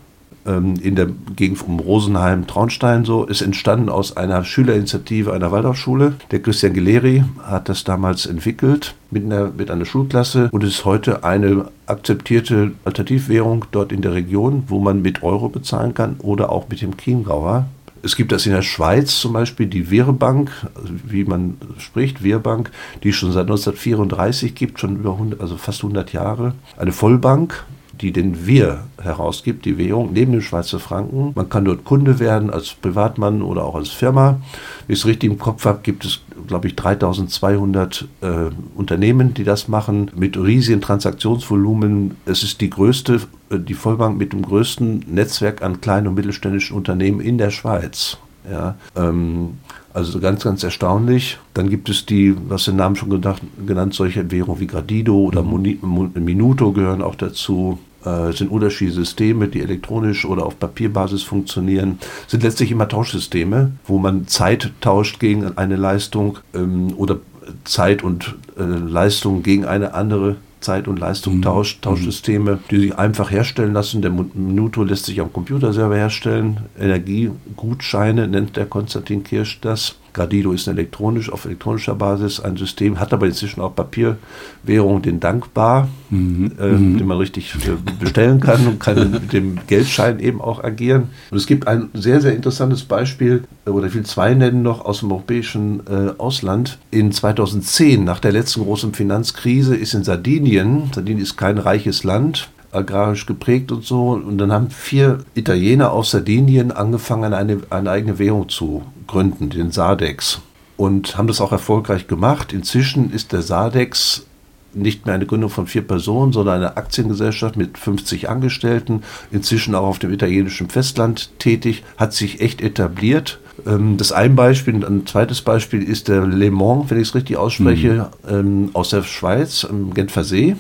Ähm, 0.47 0.77
in 0.83 0.95
der 0.95 1.09
Gegend 1.37 1.63
um 1.67 1.81
Rosenheim, 1.81 2.47
Traunstein 2.47 3.05
so, 3.05 3.25
ist 3.25 3.43
entstanden 3.43 3.91
aus 3.91 4.17
einer 4.17 4.43
Schülerinitiative 4.43 5.33
einer 5.33 5.53
Waldorfschule. 5.53 6.15
Der 6.31 6.41
Christian 6.41 6.73
Geleri 6.73 7.25
hat 7.43 7.69
das 7.69 7.85
damals 7.85 8.25
entwickelt 8.25 8.95
mit 9.11 9.25
einer, 9.25 9.51
mit 9.57 9.71
einer 9.71 9.85
Schulklasse 9.85 10.49
und 10.51 10.65
ist 10.65 10.85
heute 10.87 11.25
eine 11.25 11.67
akzeptierte 11.87 12.73
Alternativwährung 12.85 13.67
dort 13.71 13.93
in 13.93 14.01
der 14.01 14.15
Region, 14.15 14.65
wo 14.69 14.79
man 14.79 15.03
mit 15.03 15.23
Euro 15.23 15.51
bezahlen 15.51 15.93
kann 15.93 16.17
oder 16.21 16.51
auch 16.51 16.69
mit 16.71 16.81
dem 16.81 16.97
Chiemgauer 16.97 17.67
Es 18.03 18.17
gibt 18.17 18.33
das 18.33 18.47
in 18.47 18.53
der 18.53 18.63
Schweiz 18.63 19.21
zum 19.21 19.33
Beispiel, 19.33 19.67
die 19.67 19.91
Wehrbank, 19.91 20.51
also 20.75 20.93
wie 21.05 21.25
man 21.25 21.59
spricht, 21.79 22.23
Wehrbank, 22.23 22.71
die 23.03 23.13
schon 23.13 23.33
seit 23.33 23.43
1934 23.43 24.55
gibt, 24.55 24.81
schon 24.81 24.97
über 24.97 25.13
100, 25.13 25.41
also 25.41 25.57
fast 25.57 25.83
100 25.83 26.13
Jahre. 26.13 26.55
Eine 26.77 26.93
Vollbank, 26.93 27.65
die 28.01 28.13
den 28.13 28.47
Wir 28.47 28.85
herausgibt, 29.01 29.65
die 29.65 29.77
Währung, 29.77 30.13
neben 30.13 30.33
dem 30.33 30.41
Schweizer 30.41 30.79
Franken. 30.79 31.33
Man 31.35 31.49
kann 31.49 31.65
dort 31.65 31.85
Kunde 31.85 32.19
werden 32.19 32.51
als 32.51 32.73
Privatmann 32.73 33.43
oder 33.43 33.65
auch 33.65 33.75
als 33.75 33.91
Firma. 33.91 34.41
Wenn 34.87 34.95
ich 34.95 35.01
es 35.01 35.07
richtig 35.07 35.31
im 35.31 35.39
Kopf 35.39 35.65
habe, 35.67 35.81
gibt 35.83 36.05
es, 36.05 36.21
glaube 36.47 36.69
ich, 36.69 36.77
3200 36.77 38.09
äh, 38.23 38.27
Unternehmen, 38.75 39.35
die 39.35 39.45
das 39.45 39.69
machen, 39.69 40.11
mit 40.17 40.39
riesigen 40.39 40.81
Transaktionsvolumen. 40.81 42.17
Es 42.25 42.43
ist 42.43 42.61
die 42.61 42.71
größte, 42.71 43.21
die 43.59 43.75
Vollbank 43.75 44.19
mit 44.19 44.33
dem 44.33 44.43
größten 44.43 45.05
Netzwerk 45.09 45.63
an 45.63 45.81
kleinen 45.81 46.09
und 46.09 46.15
mittelständischen 46.15 46.77
Unternehmen 46.77 47.21
in 47.21 47.39
der 47.39 47.51
Schweiz. 47.51 48.19
Ja, 48.51 48.77
ähm, 48.97 49.59
also 49.93 50.21
ganz, 50.21 50.45
ganz 50.45 50.63
erstaunlich. 50.63 51.39
Dann 51.53 51.69
gibt 51.69 51.89
es 51.89 52.07
die, 52.07 52.35
was 52.49 52.65
den 52.65 52.77
Namen 52.77 52.97
schon 52.97 53.11
gedacht, 53.11 53.43
genannt, 53.67 53.95
solche 53.95 54.31
Währungen 54.31 54.61
wie 54.61 54.67
Gradido 54.67 55.17
oder 55.17 55.43
mhm. 55.43 56.13
Minuto 56.15 56.73
gehören 56.73 57.03
auch 57.03 57.17
dazu. 57.17 57.79
Äh, 58.05 58.33
sind 58.33 58.51
unterschiedliche 58.51 59.01
Systeme, 59.01 59.49
die 59.49 59.61
elektronisch 59.61 60.25
oder 60.25 60.47
auf 60.47 60.59
Papierbasis 60.59 61.23
funktionieren, 61.23 61.99
sind 62.29 62.43
letztlich 62.43 62.71
immer 62.71 62.89
Tauschsysteme, 62.89 63.73
wo 63.87 63.99
man 63.99 64.27
Zeit 64.27 64.73
tauscht 64.81 65.21
gegen 65.21 65.59
eine 65.59 65.77
Leistung 65.77 66.39
ähm, 66.55 66.95
oder 66.97 67.19
Zeit 67.65 68.03
und 68.03 68.37
äh, 68.59 68.63
Leistung 68.63 69.43
gegen 69.43 69.67
eine 69.67 69.93
andere 69.93 70.37
Zeit 70.61 70.89
und 70.89 70.99
Leistung 70.99 71.37
mhm. 71.37 71.43
tauscht, 71.43 71.83
Tauschsysteme, 71.83 72.59
die 72.71 72.81
sich 72.81 72.99
einfach 72.99 73.31
herstellen 73.31 73.73
lassen. 73.73 74.03
Der 74.03 74.11
Minuto 74.11 74.83
lässt 74.83 75.07
sich 75.07 75.21
am 75.21 75.33
Computer 75.33 75.73
selber 75.73 75.97
herstellen. 75.97 76.61
Energiegutscheine 76.79 78.29
nennt 78.29 78.57
der 78.57 78.67
Konstantin 78.67 79.25
Kirsch 79.25 79.61
das. 79.61 79.97
Gradido 80.13 80.53
ist 80.53 80.67
elektronisch, 80.67 81.31
auf 81.31 81.45
elektronischer 81.45 81.95
Basis 81.95 82.41
ein 82.41 82.57
System, 82.57 82.99
hat 82.99 83.13
aber 83.13 83.27
inzwischen 83.27 83.61
auch 83.61 83.75
Papierwährung, 83.75 85.03
den 85.03 85.21
Dankbar, 85.21 85.89
mhm. 86.11 86.53
Äh, 86.59 86.69
mhm. 86.69 86.99
den 86.99 87.07
man 87.07 87.19
richtig 87.19 87.55
äh, 87.67 87.71
bestellen 87.99 88.41
kann 88.41 88.67
und 88.67 88.81
kann 88.81 89.11
mit 89.13 89.33
dem 89.33 89.59
Geldschein 89.67 90.19
eben 90.19 90.41
auch 90.41 90.63
agieren. 90.63 91.11
Und 91.31 91.39
es 91.39 91.47
gibt 91.47 91.67
ein 91.67 91.91
sehr, 91.95 92.21
sehr 92.21 92.35
interessantes 92.35 92.83
Beispiel, 92.83 93.45
äh, 93.67 93.71
oder 93.71 93.87
ich 93.87 93.95
will 93.95 94.05
zwei 94.05 94.35
nennen 94.35 94.63
noch 94.63 94.85
aus 94.85 95.01
dem 95.01 95.13
europäischen 95.13 95.81
äh, 95.87 96.13
Ausland. 96.19 96.79
In 96.91 97.13
2010, 97.13 98.05
nach 98.05 98.21
der 98.21 98.33
letzten 98.33 98.63
großen 98.63 98.95
Finanzkrise, 98.95 99.77
ist 99.77 99.95
in 99.95 100.05
Sardinien, 100.05 100.91
Sardinien 100.95 101.23
ist 101.23 101.37
kein 101.37 101.59
reiches 101.59 102.05
Land, 102.05 102.49
agrarisch 102.73 103.27
geprägt 103.27 103.73
und 103.73 103.85
so. 103.85 104.11
Und 104.11 104.39
dann 104.39 104.53
haben 104.53 104.71
vier 104.71 105.25
Italiener 105.35 105.93
aus 105.93 106.11
Sardinien 106.11 106.73
angefangen, 106.73 107.35
eine, 107.35 107.61
eine 107.71 107.91
eigene 107.91 108.19
Währung 108.19 108.49
zu 108.49 108.83
gründen, 109.07 109.51
den 109.51 109.71
Sardex. 109.71 110.41
Und 110.77 111.19
haben 111.19 111.27
das 111.27 111.41
auch 111.41 111.53
erfolgreich 111.53 112.07
gemacht. 112.07 112.53
Inzwischen 112.53 113.13
ist 113.13 113.33
der 113.33 113.43
Sardex 113.43 114.27
nicht 114.73 115.07
mehr 115.07 115.15
eine 115.15 115.27
Gründung 115.27 115.51
von 115.51 115.67
vier 115.67 115.83
Personen, 115.83 116.33
sondern 116.33 116.57
eine 116.57 116.77
Aktiengesellschaft 116.77 117.57
mit 117.57 117.77
50 117.77 118.29
Angestellten, 118.29 119.03
inzwischen 119.31 119.75
auch 119.75 119.87
auf 119.87 119.99
dem 119.99 120.13
italienischen 120.13 120.71
Festland 120.71 121.31
tätig, 121.39 121.83
hat 121.97 122.13
sich 122.13 122.41
echt 122.41 122.61
etabliert. 122.61 123.41
Ähm, 123.67 123.97
das 123.97 124.13
ein 124.13 124.37
Beispiel, 124.37 124.85
ein 124.85 125.07
zweites 125.07 125.43
Beispiel 125.43 125.83
ist 125.83 126.09
der 126.09 126.27
Le 126.27 126.51
Mans, 126.51 126.89
wenn 126.89 127.01
ich 127.01 127.09
es 127.09 127.15
richtig 127.15 127.37
ausspreche, 127.37 128.11
mhm. 128.31 128.71
aus 128.73 128.91
der 128.91 129.03
Schweiz, 129.03 129.67
am 129.69 129.93
Genfer 129.93 130.25
See. 130.25 130.57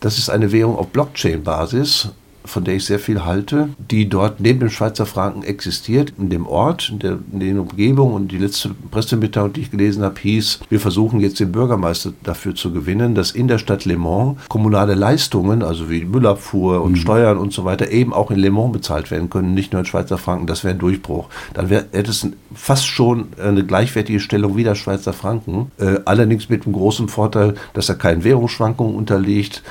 Das 0.00 0.18
ist 0.18 0.30
eine 0.30 0.52
Währung 0.52 0.76
auf 0.76 0.88
Blockchain-Basis 0.88 2.08
von 2.48 2.64
der 2.64 2.76
ich 2.76 2.84
sehr 2.84 2.98
viel 2.98 3.24
halte, 3.24 3.68
die 3.90 4.08
dort 4.08 4.40
neben 4.40 4.60
dem 4.60 4.70
Schweizer 4.70 5.06
Franken 5.06 5.42
existiert, 5.42 6.12
in 6.18 6.30
dem 6.30 6.46
Ort, 6.46 6.90
in 6.90 6.98
der, 6.98 7.18
in 7.32 7.40
der 7.40 7.60
Umgebung. 7.60 8.14
Und 8.14 8.32
die 8.32 8.38
letzte 8.38 8.70
Pressemitteilung, 8.90 9.52
die 9.52 9.62
ich 9.62 9.70
gelesen 9.70 10.02
habe, 10.02 10.20
hieß, 10.20 10.60
wir 10.68 10.80
versuchen 10.80 11.20
jetzt 11.20 11.40
den 11.40 11.52
Bürgermeister 11.52 12.12
dafür 12.22 12.54
zu 12.54 12.72
gewinnen, 12.72 13.14
dass 13.14 13.30
in 13.30 13.48
der 13.48 13.58
Stadt 13.58 13.84
Le 13.84 13.96
Mans 13.96 14.38
kommunale 14.48 14.94
Leistungen, 14.94 15.62
also 15.62 15.90
wie 15.90 16.04
Müllabfuhr 16.04 16.82
und 16.82 16.92
mhm. 16.92 16.96
Steuern 16.96 17.38
und 17.38 17.52
so 17.52 17.64
weiter, 17.64 17.90
eben 17.90 18.12
auch 18.12 18.30
in 18.30 18.38
Le 18.38 18.50
Mans 18.50 18.72
bezahlt 18.72 19.10
werden 19.10 19.30
können, 19.30 19.54
nicht 19.54 19.72
nur 19.72 19.80
in 19.80 19.86
Schweizer 19.86 20.18
Franken. 20.18 20.46
Das 20.46 20.64
wäre 20.64 20.74
ein 20.74 20.78
Durchbruch. 20.78 21.28
Dann 21.54 21.70
wäre 21.70 21.86
hätte 21.92 22.10
es 22.10 22.26
fast 22.54 22.86
schon 22.86 23.28
eine 23.42 23.64
gleichwertige 23.64 24.20
Stellung 24.20 24.56
wie 24.56 24.64
der 24.64 24.74
Schweizer 24.74 25.12
Franken. 25.12 25.70
Äh, 25.78 26.00
allerdings 26.04 26.48
mit 26.48 26.64
dem 26.64 26.72
großen 26.72 27.08
Vorteil, 27.08 27.54
dass 27.74 27.88
er 27.88 27.96
keinen 27.96 28.24
Währungsschwankungen 28.24 28.94
unterliegt. 28.94 29.62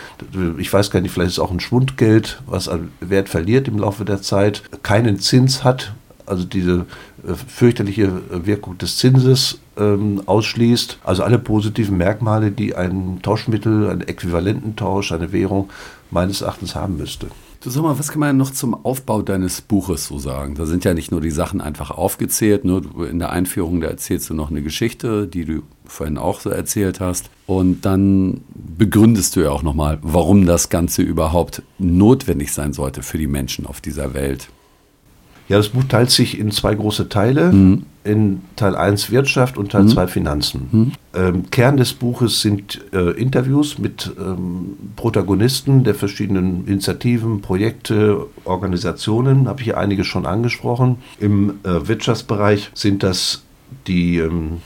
Ich 0.58 0.72
weiß 0.72 0.92
gar 0.92 1.02
nicht, 1.02 1.12
vielleicht 1.12 1.30
ist 1.30 1.34
es 1.34 1.40
auch 1.40 1.52
ein 1.52 1.60
Schwundgeld, 1.60 2.42
was 2.46 2.67
an 2.70 2.92
Wert 3.00 3.30
verliert 3.30 3.68
im 3.68 3.80
Laufe 3.80 4.06
der 4.06 4.22
Zeit, 4.22 4.64
keinen 4.84 5.20
Zins 5.20 5.64
hat, 5.64 5.94
also 6.26 6.44
diese 6.44 6.86
äh, 7.26 7.34
fürchterliche 7.34 8.22
Wirkung 8.46 8.78
des 8.78 8.98
Zinses 8.98 9.60
ähm, 9.78 10.22
ausschließt. 10.26 11.00
Also 11.04 11.24
alle 11.24 11.40
positiven 11.40 11.98
Merkmale, 11.98 12.52
die 12.52 12.76
ein 12.76 13.20
Tauschmittel, 13.22 13.90
einen 13.90 14.02
Äquivalententausch, 14.02 15.12
eine 15.12 15.32
Währung 15.32 15.70
meines 16.12 16.42
Erachtens 16.42 16.76
haben 16.76 16.98
müsste. 16.98 17.28
Du 17.68 17.74
sag 17.74 17.84
mal, 17.84 18.00
was 18.00 18.12
kann 18.12 18.22
man 18.22 18.38
noch 18.38 18.52
zum 18.52 18.86
Aufbau 18.86 19.22
deines 19.22 19.60
Buches 19.60 20.06
so 20.06 20.20
sagen? 20.20 20.56
Da 20.56 20.66
sind 20.66 20.86
ja 20.86 20.94
nicht 20.94 21.12
nur 21.12 21.20
die 21.20 21.32
Sachen 21.32 21.60
einfach 21.60 21.92
aufgezählt, 21.92 22.64
nur 22.64 23.06
in 23.06 23.20
der 23.20 23.32
Einführung, 23.32 23.82
da 23.82 23.88
erzählst 23.88 24.30
du 24.30 24.34
noch 24.34 24.50
eine 24.50 24.62
Geschichte, 24.62 25.28
die 25.28 25.44
du 25.44 25.64
vorhin 25.84 26.18
auch 26.18 26.40
so 26.40 26.50
erzählt 26.50 27.02
hast. 27.02 27.30
Und 27.46 27.82
dann 27.82 28.40
begründest 28.56 29.36
du 29.36 29.42
ja 29.42 29.50
auch 29.50 29.64
nochmal, 29.64 30.00
warum 30.02 30.46
das 30.46 30.70
Ganze 30.70 31.02
überhaupt 31.02 31.62
notwendig 31.78 32.54
sein 32.54 32.72
sollte 32.72 33.04
für 33.04 33.18
die 33.18 33.28
Menschen 33.28 33.66
auf 33.66 33.82
dieser 33.82 34.14
Welt. 34.14 34.48
Ja, 35.50 35.58
das 35.58 35.70
Buch 35.70 35.84
teilt 35.86 36.12
sich 36.12 36.38
in 36.38 36.52
zwei 36.52 36.76
große 36.76 37.10
Teile. 37.10 37.52
Mhm. 37.52 37.84
In 38.04 38.42
Teil 38.56 38.76
1 38.76 39.12
Wirtschaft 39.12 39.58
und 39.58 39.72
Teil 39.74 39.84
mhm. 39.84 39.90
2 39.90 40.08
Finanzen. 40.08 40.68
Mhm. 40.72 40.92
Ähm, 41.14 41.52
Kern 41.52 41.76
des 41.76 41.94
Buches 41.94 42.42
sind 42.42 42.80
äh, 42.94 43.12
Interviews 43.12 43.80
mit 43.80 44.12
ähm, 44.18 44.78
Protagonisten 44.96 45.84
der 45.84 45.94
verschiedenen 45.94 46.66
Initiativen, 46.68 47.42
Projekte, 47.42 48.28
Organisationen. 48.46 49.48
Habe 49.48 49.60
ich 49.60 49.66
hier 49.66 49.78
einige 49.78 50.06
schon 50.06 50.26
angesprochen. 50.26 50.98
Im 51.20 51.56
äh, 51.64 51.88
Wirtschaftsbereich 51.88 52.72
sind 52.74 53.04
das 53.04 53.44
die 53.88 54.18
ähm, 54.20 54.62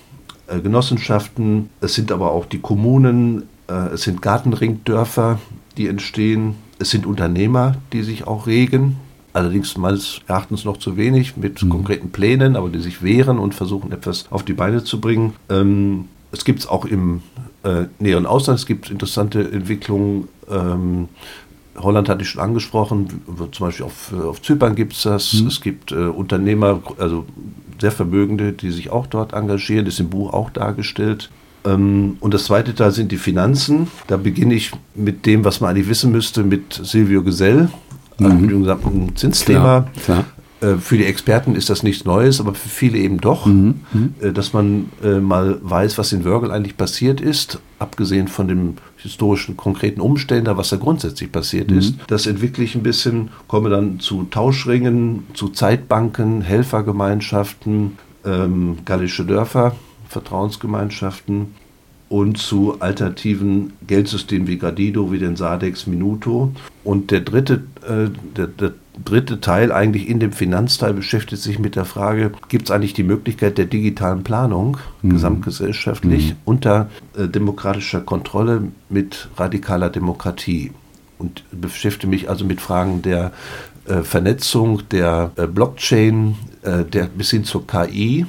äh, 0.47 0.59
Genossenschaften, 0.59 1.69
es 1.79 1.93
sind 1.93 2.11
aber 2.11 2.31
auch 2.31 2.45
die 2.45 2.59
Kommunen, 2.59 3.43
äh, 3.67 3.93
es 3.93 4.03
sind 4.03 4.21
Gartenringdörfer, 4.21 5.39
die 5.77 5.87
entstehen, 5.87 6.55
es 6.79 6.89
sind 6.89 7.05
Unternehmer, 7.05 7.75
die 7.93 8.03
sich 8.03 8.27
auch 8.27 8.47
regen, 8.47 8.97
allerdings 9.33 9.77
meines 9.77 10.21
Erachtens 10.27 10.65
noch 10.65 10.77
zu 10.77 10.97
wenig 10.97 11.37
mit 11.37 11.61
mhm. 11.63 11.69
konkreten 11.69 12.09
Plänen, 12.11 12.55
aber 12.55 12.69
die 12.69 12.79
sich 12.79 13.01
wehren 13.03 13.39
und 13.39 13.55
versuchen 13.55 13.91
etwas 13.91 14.25
auf 14.31 14.43
die 14.43 14.53
Beine 14.53 14.83
zu 14.83 14.99
bringen. 14.99 15.33
Ähm, 15.49 16.05
es 16.31 16.45
gibt 16.45 16.59
es 16.59 16.67
auch 16.67 16.85
im 16.85 17.21
äh, 17.63 17.85
näheren 17.99 18.25
Ausland, 18.25 18.59
es 18.59 18.65
gibt 18.65 18.89
interessante 18.89 19.51
Entwicklungen. 19.51 20.27
Ähm, 20.49 21.09
Holland 21.77 22.09
hatte 22.09 22.23
ich 22.23 22.29
schon 22.29 22.41
angesprochen, 22.41 23.21
zum 23.51 23.65
Beispiel 23.65 23.85
auf, 23.85 24.13
auf 24.13 24.41
Zypern 24.41 24.75
gibt 24.75 24.93
es 24.93 25.03
das. 25.03 25.33
Mhm. 25.33 25.47
Es 25.47 25.61
gibt 25.61 25.91
äh, 25.91 25.95
Unternehmer, 25.95 26.81
also 26.97 27.25
sehr 27.79 27.91
Vermögende, 27.91 28.53
die 28.53 28.71
sich 28.71 28.89
auch 28.89 29.07
dort 29.07 29.33
engagieren, 29.33 29.85
das 29.85 29.95
ist 29.95 29.99
im 30.01 30.09
Buch 30.09 30.33
auch 30.33 30.49
dargestellt. 30.49 31.29
Ähm, 31.65 32.17
und 32.19 32.33
das 32.33 32.45
zweite 32.45 32.75
Teil 32.75 32.91
sind 32.91 33.11
die 33.11 33.17
Finanzen. 33.17 33.87
Da 34.07 34.17
beginne 34.17 34.53
ich 34.53 34.71
mit 34.95 35.25
dem, 35.25 35.45
was 35.45 35.61
man 35.61 35.71
eigentlich 35.71 35.89
wissen 35.89 36.11
müsste, 36.11 36.43
mit 36.43 36.73
Silvio 36.73 37.23
Gesell, 37.23 37.69
mhm. 38.29 38.41
mit 38.41 38.51
dem 38.51 38.59
gesamten 38.61 39.15
Zinsthema. 39.15 39.81
Klar, 39.81 39.91
klar. 40.03 40.25
Äh, 40.61 40.77
für 40.77 40.97
die 40.97 41.05
Experten 41.05 41.55
ist 41.55 41.69
das 41.69 41.83
nichts 41.83 42.05
Neues, 42.05 42.39
aber 42.39 42.53
für 42.53 42.69
viele 42.69 42.99
eben 42.99 43.19
doch, 43.19 43.45
mhm. 43.45 43.81
mhm. 43.93 44.13
Äh, 44.21 44.31
dass 44.31 44.53
man 44.53 44.89
äh, 45.03 45.19
mal 45.19 45.57
weiß, 45.61 45.97
was 45.97 46.13
in 46.13 46.23
Wörgl 46.23 46.51
eigentlich 46.51 46.77
passiert 46.77 47.19
ist, 47.19 47.59
abgesehen 47.79 48.27
von 48.27 48.47
dem 48.47 48.75
historischen 48.97 49.57
konkreten 49.57 50.01
Umständen, 50.01 50.55
was 50.57 50.69
da 50.69 50.77
grundsätzlich 50.77 51.31
passiert 51.31 51.71
mhm. 51.71 51.79
ist. 51.79 51.95
Das 52.07 52.27
entwickle 52.27 52.63
ich 52.63 52.75
ein 52.75 52.83
bisschen, 52.83 53.29
komme 53.47 53.69
dann 53.69 53.99
zu 53.99 54.23
Tauschringen, 54.29 55.23
zu 55.33 55.49
Zeitbanken, 55.49 56.41
Helfergemeinschaften, 56.41 57.97
ähm, 58.23 58.77
gallische 58.85 59.25
Dörfer, 59.25 59.75
Vertrauensgemeinschaften 60.07 61.55
und 62.09 62.37
zu 62.37 62.75
alternativen 62.81 63.73
Geldsystemen 63.87 64.47
wie 64.47 64.57
Gradido, 64.57 65.11
wie 65.11 65.17
den 65.17 65.37
Sadex 65.37 65.87
Minuto. 65.87 66.51
Und 66.83 67.11
der 67.11 67.21
dritte, 67.21 67.63
äh, 67.87 68.09
der, 68.35 68.47
der 68.47 68.73
dritte 69.05 69.39
Teil 69.39 69.71
eigentlich 69.71 70.09
in 70.09 70.19
dem 70.19 70.31
Finanzteil 70.31 70.93
beschäftigt 70.93 71.41
sich 71.41 71.59
mit 71.59 71.75
der 71.75 71.85
Frage, 71.85 72.31
gibt 72.49 72.65
es 72.65 72.71
eigentlich 72.71 72.93
die 72.93 73.03
Möglichkeit 73.03 73.57
der 73.57 73.65
digitalen 73.65 74.23
Planung 74.23 74.77
mhm. 75.01 75.11
gesamtgesellschaftlich 75.11 76.31
mhm. 76.31 76.37
unter 76.45 76.89
äh, 77.17 77.27
demokratischer 77.27 78.01
Kontrolle 78.01 78.63
mit 78.89 79.29
radikaler 79.37 79.89
Demokratie? 79.89 80.71
Und 81.19 81.43
beschäftige 81.51 82.07
mich 82.07 82.29
also 82.29 82.45
mit 82.45 82.61
Fragen 82.61 83.03
der 83.03 83.31
äh, 83.85 84.01
Vernetzung, 84.01 84.81
der 84.89 85.31
äh, 85.35 85.45
Blockchain, 85.45 86.35
äh, 86.63 86.83
der, 86.83 87.05
bis 87.05 87.29
hin 87.29 87.43
zur 87.43 87.67
KI 87.67 88.25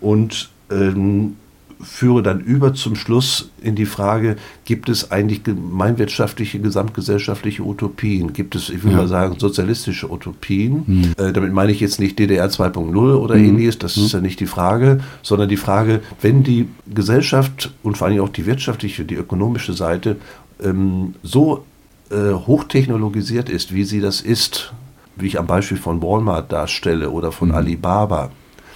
und 0.00 0.50
ähm, 0.70 1.36
führe 1.80 2.22
dann 2.22 2.40
über 2.40 2.74
zum 2.74 2.96
Schluss 2.96 3.50
in 3.62 3.74
die 3.74 3.86
Frage, 3.86 4.36
gibt 4.64 4.88
es 4.88 5.10
eigentlich 5.10 5.44
gemeinwirtschaftliche, 5.44 6.60
gesamtgesellschaftliche 6.60 7.62
Utopien? 7.62 8.32
Gibt 8.32 8.54
es, 8.54 8.70
ich 8.70 8.82
würde 8.82 8.96
ja. 8.96 9.02
mal 9.02 9.08
sagen, 9.08 9.36
sozialistische 9.38 10.10
Utopien? 10.10 10.84
Mhm. 10.86 11.12
Äh, 11.16 11.32
damit 11.32 11.52
meine 11.52 11.72
ich 11.72 11.80
jetzt 11.80 12.00
nicht 12.00 12.18
DDR 12.18 12.48
2.0 12.48 13.14
oder 13.16 13.36
mhm. 13.36 13.44
ähnliches, 13.44 13.78
das 13.78 13.96
mhm. 13.96 14.04
ist 14.04 14.12
ja 14.12 14.20
nicht 14.20 14.40
die 14.40 14.46
Frage, 14.46 15.00
sondern 15.22 15.48
die 15.48 15.56
Frage, 15.56 16.00
wenn 16.20 16.42
die 16.42 16.68
Gesellschaft 16.92 17.72
und 17.82 17.96
vor 17.96 18.08
allem 18.08 18.20
auch 18.20 18.28
die 18.28 18.46
wirtschaftliche, 18.46 19.04
die 19.04 19.14
ökonomische 19.14 19.72
Seite 19.72 20.16
ähm, 20.62 21.14
so 21.22 21.64
äh, 22.10 22.32
hochtechnologisiert 22.32 23.48
ist, 23.48 23.74
wie 23.74 23.84
sie 23.84 24.00
das 24.00 24.20
ist, 24.20 24.72
wie 25.16 25.26
ich 25.26 25.38
am 25.38 25.46
Beispiel 25.46 25.78
von 25.78 26.02
Walmart 26.02 26.52
darstelle 26.52 27.10
oder 27.10 27.32
von 27.32 27.48
mhm. 27.48 27.54
Alibaba, 27.54 28.30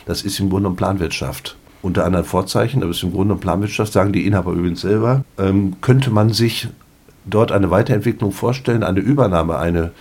das 0.07 0.23
ist 0.23 0.41
im 0.41 0.49
Grunde 0.49 0.63
genommen 0.63 0.77
Planwirtschaft 0.77 1.57
unter 1.89 2.05
anderen 2.05 2.27
Vorzeichen, 2.27 2.83
aber 2.83 2.91
es 2.91 2.99
ist 2.99 3.03
im 3.03 3.13
Grunde 3.13 3.35
Planwirtschaft, 3.35 3.93
sagen 3.93 4.13
die 4.13 4.27
Inhaber 4.27 4.53
übrigens 4.53 4.83
selber, 4.83 5.25
ähm, 5.39 5.77
könnte 5.81 6.11
man 6.11 6.33
sich 6.33 6.69
dort 7.25 7.51
eine 7.51 7.71
Weiterentwicklung 7.71 8.33
vorstellen, 8.33 8.83
eine 8.83 9.01
Übernahme, 9.01 9.59
eine, 9.59 9.93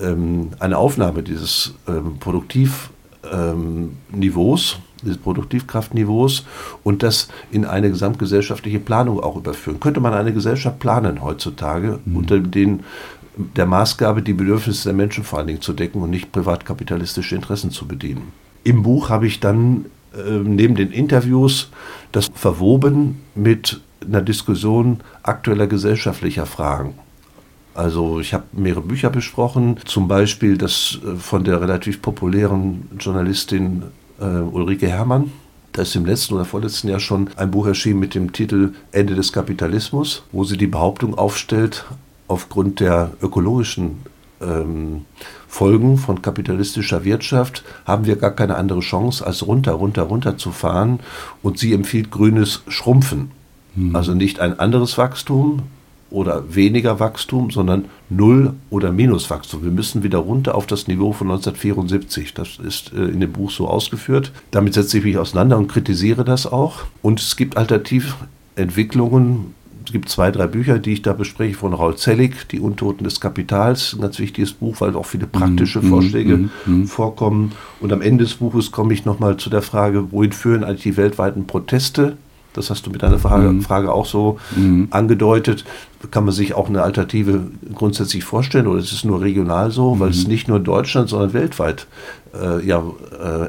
ähm, 0.00 0.48
eine 0.58 0.78
Aufnahme 0.78 1.22
dieses 1.22 1.74
ähm, 1.86 2.18
Produktivniveaus, 2.18 4.74
ähm, 4.74 4.82
dieses 5.02 5.18
Produktivkraftniveaus 5.18 6.46
und 6.82 7.02
das 7.02 7.28
in 7.50 7.66
eine 7.66 7.90
gesamtgesellschaftliche 7.90 8.80
Planung 8.80 9.20
auch 9.20 9.36
überführen. 9.36 9.80
Könnte 9.80 10.00
man 10.00 10.14
eine 10.14 10.32
Gesellschaft 10.32 10.78
planen 10.78 11.22
heutzutage 11.22 12.00
mhm. 12.04 12.16
unter 12.16 12.40
den 12.40 12.84
der 13.36 13.66
Maßgabe, 13.66 14.22
die 14.22 14.32
Bedürfnisse 14.32 14.84
der 14.84 14.94
Menschen 14.94 15.24
vor 15.24 15.40
allen 15.40 15.48
Dingen 15.48 15.60
zu 15.60 15.72
decken 15.72 16.00
und 16.00 16.10
nicht 16.10 16.30
privatkapitalistische 16.30 17.34
Interessen 17.34 17.72
zu 17.72 17.88
bedienen. 17.88 18.32
Im 18.62 18.84
Buch 18.84 19.08
habe 19.08 19.26
ich 19.26 19.40
dann 19.40 19.86
neben 20.44 20.74
den 20.74 20.90
Interviews 20.90 21.70
das 22.12 22.30
verwoben 22.34 23.22
mit 23.34 23.80
einer 24.06 24.22
Diskussion 24.22 25.00
aktueller 25.22 25.66
gesellschaftlicher 25.66 26.46
Fragen. 26.46 26.94
Also 27.74 28.20
ich 28.20 28.32
habe 28.32 28.44
mehrere 28.52 28.82
Bücher 28.82 29.10
besprochen, 29.10 29.78
zum 29.84 30.06
Beispiel 30.06 30.56
das 30.56 31.00
äh, 31.04 31.16
von 31.16 31.44
der 31.44 31.60
relativ 31.60 32.00
populären 32.00 32.88
Journalistin 32.98 33.82
äh, 34.20 34.24
Ulrike 34.24 34.88
Herrmann. 34.88 35.32
Da 35.72 35.82
ist 35.82 35.96
im 35.96 36.06
letzten 36.06 36.34
oder 36.34 36.44
vorletzten 36.44 36.88
Jahr 36.88 37.00
schon 37.00 37.30
ein 37.34 37.50
Buch 37.50 37.66
erschienen 37.66 37.98
mit 37.98 38.14
dem 38.14 38.32
Titel 38.32 38.74
Ende 38.92 39.16
des 39.16 39.32
Kapitalismus, 39.32 40.22
wo 40.30 40.44
sie 40.44 40.56
die 40.56 40.68
Behauptung 40.68 41.18
aufstellt, 41.18 41.84
aufgrund 42.28 42.78
der 42.78 43.10
ökologischen 43.20 43.98
ähm, 44.40 45.04
Folgen 45.54 45.98
von 45.98 46.20
kapitalistischer 46.20 47.04
Wirtschaft 47.04 47.62
haben 47.86 48.06
wir 48.06 48.16
gar 48.16 48.32
keine 48.32 48.56
andere 48.56 48.80
Chance, 48.80 49.24
als 49.24 49.46
runter, 49.46 49.70
runter, 49.70 50.02
runter 50.02 50.36
zu 50.36 50.50
fahren. 50.50 50.98
Und 51.44 51.60
sie 51.60 51.72
empfiehlt 51.72 52.10
grünes 52.10 52.64
Schrumpfen. 52.66 53.30
Hm. 53.76 53.94
Also 53.94 54.14
nicht 54.14 54.40
ein 54.40 54.58
anderes 54.58 54.98
Wachstum 54.98 55.62
oder 56.10 56.56
weniger 56.56 56.98
Wachstum, 56.98 57.52
sondern 57.52 57.84
Null- 58.10 58.54
oder 58.68 58.90
Minuswachstum. 58.90 59.62
Wir 59.62 59.70
müssen 59.70 60.02
wieder 60.02 60.18
runter 60.18 60.56
auf 60.56 60.66
das 60.66 60.88
Niveau 60.88 61.12
von 61.12 61.28
1974. 61.28 62.34
Das 62.34 62.58
ist 62.58 62.92
äh, 62.92 63.04
in 63.04 63.20
dem 63.20 63.30
Buch 63.30 63.52
so 63.52 63.68
ausgeführt. 63.68 64.32
Damit 64.50 64.74
setze 64.74 64.98
ich 64.98 65.04
mich 65.04 65.18
auseinander 65.18 65.56
und 65.56 65.68
kritisiere 65.68 66.24
das 66.24 66.48
auch. 66.50 66.80
Und 67.00 67.20
es 67.20 67.36
gibt 67.36 67.56
Alternativentwicklungen, 67.56 69.54
es 69.84 69.92
gibt 69.92 70.08
zwei, 70.08 70.30
drei 70.30 70.46
Bücher, 70.46 70.78
die 70.78 70.94
ich 70.94 71.02
da 71.02 71.12
bespreche, 71.12 71.54
von 71.54 71.74
Raul 71.74 71.96
Zellig, 71.96 72.48
Die 72.48 72.60
Untoten 72.60 73.04
des 73.04 73.20
Kapitals, 73.20 73.94
ein 73.94 74.00
ganz 74.00 74.18
wichtiges 74.18 74.52
Buch, 74.52 74.76
weil 74.80 74.96
auch 74.96 75.06
viele 75.06 75.26
praktische 75.26 75.80
mm, 75.80 75.88
Vorschläge 75.88 76.36
mm, 76.36 76.50
mm, 76.66 76.86
vorkommen. 76.86 77.52
Und 77.80 77.92
am 77.92 78.00
Ende 78.00 78.24
des 78.24 78.34
Buches 78.34 78.72
komme 78.72 78.94
ich 78.94 79.04
nochmal 79.04 79.36
zu 79.36 79.50
der 79.50 79.62
Frage, 79.62 80.10
wohin 80.12 80.32
führen 80.32 80.64
eigentlich 80.64 80.82
die 80.82 80.96
weltweiten 80.96 81.46
Proteste? 81.46 82.16
Das 82.54 82.70
hast 82.70 82.86
du 82.86 82.90
mit 82.90 83.02
deiner 83.02 83.18
Frage, 83.18 83.48
mhm. 83.48 83.62
Frage 83.62 83.92
auch 83.92 84.06
so 84.06 84.38
angedeutet. 84.90 85.64
Kann 86.12 86.24
man 86.24 86.32
sich 86.32 86.54
auch 86.54 86.68
eine 86.68 86.82
Alternative 86.82 87.48
grundsätzlich 87.74 88.22
vorstellen 88.22 88.68
oder 88.68 88.78
ist 88.78 88.92
es 88.92 89.04
nur 89.04 89.20
regional 89.20 89.72
so? 89.72 89.98
Weil 89.98 90.10
es 90.10 90.28
nicht 90.28 90.46
nur 90.46 90.58
in 90.58 90.64
Deutschland, 90.64 91.08
sondern 91.08 91.32
weltweit 91.32 91.88
äh, 92.32 92.64
ja, 92.64 92.78
äh, 92.78 93.48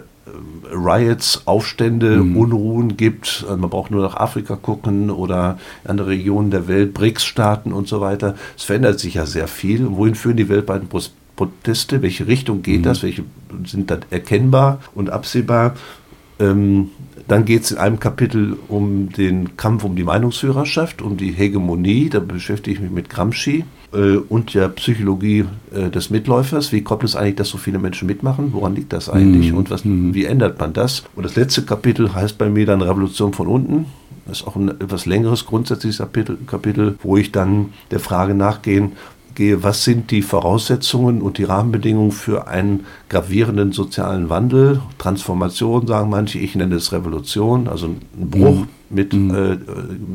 Riots, 0.71 1.43
Aufstände, 1.45 2.17
mhm. 2.17 2.38
Unruhen 2.38 2.97
gibt. 2.97 3.45
Also 3.47 3.57
man 3.57 3.69
braucht 3.69 3.91
nur 3.91 4.01
nach 4.01 4.15
Afrika 4.15 4.55
gucken 4.55 5.11
oder 5.11 5.59
andere 5.84 6.07
Regionen 6.07 6.51
der 6.51 6.67
Welt, 6.67 6.93
BRICS-Staaten 6.93 7.71
und 7.71 7.88
so 7.88 8.01
weiter. 8.01 8.36
Es 8.57 8.63
verändert 8.63 8.99
sich 8.99 9.15
ja 9.15 9.26
sehr 9.26 9.47
viel. 9.47 9.88
Wohin 9.91 10.15
führen 10.15 10.38
die 10.38 10.49
weltweiten 10.49 10.89
Proteste? 11.36 12.01
Welche 12.01 12.28
Richtung 12.28 12.61
geht 12.61 12.80
mhm. 12.80 12.84
das? 12.84 13.03
Welche 13.03 13.23
sind 13.65 13.91
dann 13.91 14.01
erkennbar 14.09 14.80
und 14.95 15.09
absehbar? 15.09 15.76
Ähm, 16.39 16.89
dann 17.28 17.45
geht 17.45 17.63
es 17.63 17.71
in 17.71 17.78
einem 17.78 17.99
Kapitel 17.99 18.57
um 18.67 19.09
den 19.11 19.57
Kampf 19.57 19.84
um 19.84 19.95
die 19.95 20.03
Meinungsführerschaft, 20.03 21.01
um 21.01 21.17
die 21.17 21.32
Hegemonie. 21.32 22.09
Da 22.09 22.19
beschäftige 22.19 22.76
ich 22.76 22.82
mich 22.82 22.91
mit 22.91 23.09
Gramsci 23.09 23.63
äh, 23.95 24.17
und 24.17 24.53
der 24.53 24.67
Psychologie 24.69 25.45
äh, 25.73 25.89
des 25.89 26.09
Mitläufers. 26.09 26.71
Wie 26.71 26.81
kommt 26.81 27.03
es 27.03 27.15
eigentlich, 27.15 27.35
dass 27.35 27.49
so 27.49 27.57
viele 27.57 27.79
Menschen 27.79 28.07
mitmachen? 28.07 28.53
Woran 28.53 28.75
liegt 28.75 28.93
das 28.93 29.09
eigentlich? 29.09 29.51
Mhm. 29.51 29.57
Und 29.57 29.69
was, 29.69 29.85
mhm. 29.85 30.13
wie 30.13 30.25
ändert 30.25 30.59
man 30.59 30.73
das? 30.73 31.03
Und 31.15 31.23
das 31.23 31.35
letzte 31.35 31.63
Kapitel 31.63 32.13
heißt 32.13 32.37
bei 32.37 32.49
mir 32.49 32.65
dann 32.65 32.81
Revolution 32.81 33.33
von 33.33 33.47
unten. 33.47 33.85
Das 34.27 34.41
ist 34.41 34.47
auch 34.47 34.55
ein 34.55 34.69
etwas 34.69 35.05
längeres 35.05 35.45
grundsätzliches 35.45 35.99
Kapitel, 35.99 36.37
Kapitel 36.47 36.97
wo 37.03 37.15
ich 37.15 37.31
dann 37.31 37.73
der 37.91 37.99
Frage 37.99 38.33
nachgehen 38.33 38.93
gehe, 39.36 39.63
was 39.63 39.83
sind 39.83 40.11
die 40.11 40.21
Voraussetzungen 40.21 41.21
und 41.21 41.38
die 41.38 41.43
Rahmenbedingungen 41.43 42.11
für 42.11 42.47
einen 42.47 42.86
gravierenden 43.09 43.71
sozialen 43.71 44.29
Wandel, 44.29 44.81
Transformation, 44.97 45.88
sagen 45.88 46.09
manche, 46.09 46.39
ich 46.39 46.55
nenne 46.55 46.75
es 46.75 46.91
Revolution, 46.91 47.67
also 47.67 47.88
ein 47.88 48.01
Bruch 48.13 48.61
mhm. 48.61 48.67
mit, 48.89 49.13
mhm. 49.13 49.36
Äh, 49.36 49.57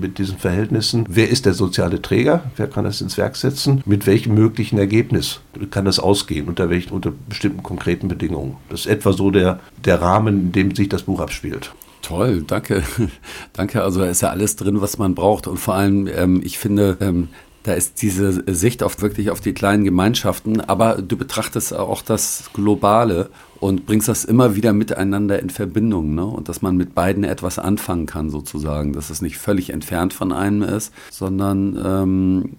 mit 0.00 0.18
diesen 0.18 0.38
Verhältnissen. 0.38 1.04
Wer 1.08 1.28
ist 1.28 1.46
der 1.46 1.54
soziale 1.54 2.02
Träger? 2.02 2.44
Wer 2.56 2.66
kann 2.66 2.84
das 2.84 3.00
ins 3.00 3.16
Werk 3.18 3.36
setzen? 3.36 3.82
Mit 3.86 4.06
welchem 4.06 4.34
möglichen 4.34 4.78
Ergebnis 4.78 5.40
kann 5.70 5.84
das 5.84 5.98
ausgehen? 5.98 6.48
Unter 6.48 6.70
welchen, 6.70 6.92
unter 6.92 7.12
bestimmten 7.28 7.62
konkreten 7.62 8.08
Bedingungen? 8.08 8.56
Das 8.68 8.80
ist 8.80 8.86
etwa 8.86 9.12
so 9.12 9.30
der, 9.30 9.60
der 9.84 10.00
Rahmen, 10.00 10.40
in 10.40 10.52
dem 10.52 10.74
sich 10.74 10.88
das 10.88 11.02
Buch 11.02 11.20
abspielt. 11.20 11.72
Toll, 12.02 12.42
danke. 12.46 12.82
danke. 13.52 13.82
Also 13.82 14.00
da 14.00 14.06
ist 14.06 14.22
ja 14.22 14.30
alles 14.30 14.56
drin, 14.56 14.80
was 14.80 14.98
man 14.98 15.14
braucht. 15.14 15.46
Und 15.46 15.58
vor 15.58 15.74
allem, 15.74 16.08
ähm, 16.08 16.40
ich 16.42 16.58
finde, 16.58 16.96
ähm, 17.00 17.28
da 17.62 17.74
ist 17.74 18.00
diese 18.00 18.42
Sicht 18.46 18.82
auf 18.82 19.02
wirklich 19.02 19.30
auf 19.30 19.40
die 19.40 19.52
kleinen 19.52 19.84
Gemeinschaften, 19.84 20.60
aber 20.60 21.02
du 21.02 21.16
betrachtest 21.16 21.74
auch 21.74 22.02
das 22.02 22.50
Globale 22.54 23.30
und 23.58 23.84
bringst 23.84 24.08
das 24.08 24.24
immer 24.24 24.56
wieder 24.56 24.72
miteinander 24.72 25.40
in 25.40 25.50
Verbindung, 25.50 26.14
ne? 26.14 26.24
Und 26.24 26.48
dass 26.48 26.62
man 26.62 26.76
mit 26.76 26.94
beiden 26.94 27.24
etwas 27.24 27.58
anfangen 27.58 28.06
kann, 28.06 28.30
sozusagen, 28.30 28.94
dass 28.94 29.10
es 29.10 29.20
nicht 29.20 29.36
völlig 29.36 29.70
entfernt 29.70 30.14
von 30.14 30.32
einem 30.32 30.62
ist, 30.62 30.92
sondern 31.10 31.78
ähm, 31.84 32.56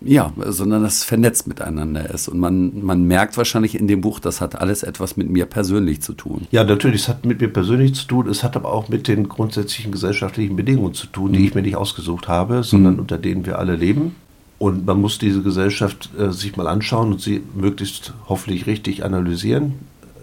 ja, 0.00 0.32
sondern 0.38 0.82
dass 0.84 0.98
es 0.98 1.04
vernetzt 1.04 1.48
miteinander 1.48 2.08
ist. 2.12 2.28
Und 2.28 2.38
man, 2.38 2.84
man 2.84 3.04
merkt 3.04 3.36
wahrscheinlich 3.36 3.78
in 3.78 3.88
dem 3.88 4.00
Buch, 4.00 4.20
das 4.20 4.40
hat 4.40 4.60
alles 4.60 4.84
etwas 4.84 5.16
mit 5.16 5.28
mir 5.28 5.46
persönlich 5.46 6.02
zu 6.02 6.12
tun. 6.12 6.46
Ja, 6.50 6.62
natürlich, 6.62 7.02
es 7.02 7.08
hat 7.08 7.24
mit 7.24 7.40
mir 7.40 7.48
persönlich 7.48 7.94
zu 7.94 8.06
tun. 8.06 8.28
Es 8.28 8.44
hat 8.44 8.56
aber 8.56 8.72
auch 8.72 8.88
mit 8.88 9.08
den 9.08 9.28
grundsätzlichen 9.28 9.90
gesellschaftlichen 9.90 10.54
Bedingungen 10.54 10.94
zu 10.94 11.08
tun, 11.08 11.32
die 11.32 11.40
mhm. 11.40 11.44
ich 11.46 11.54
mir 11.54 11.62
nicht 11.62 11.76
ausgesucht 11.76 12.28
habe, 12.28 12.62
sondern 12.62 12.94
mhm. 12.94 13.00
unter 13.00 13.18
denen 13.18 13.44
wir 13.44 13.58
alle 13.58 13.74
leben. 13.74 14.14
Und 14.58 14.86
man 14.86 15.00
muss 15.00 15.18
diese 15.18 15.42
Gesellschaft 15.42 16.10
äh, 16.18 16.32
sich 16.32 16.56
mal 16.56 16.68
anschauen 16.68 17.12
und 17.12 17.20
sie 17.20 17.42
möglichst 17.54 18.12
hoffentlich 18.28 18.66
richtig 18.66 19.04
analysieren, 19.04 19.74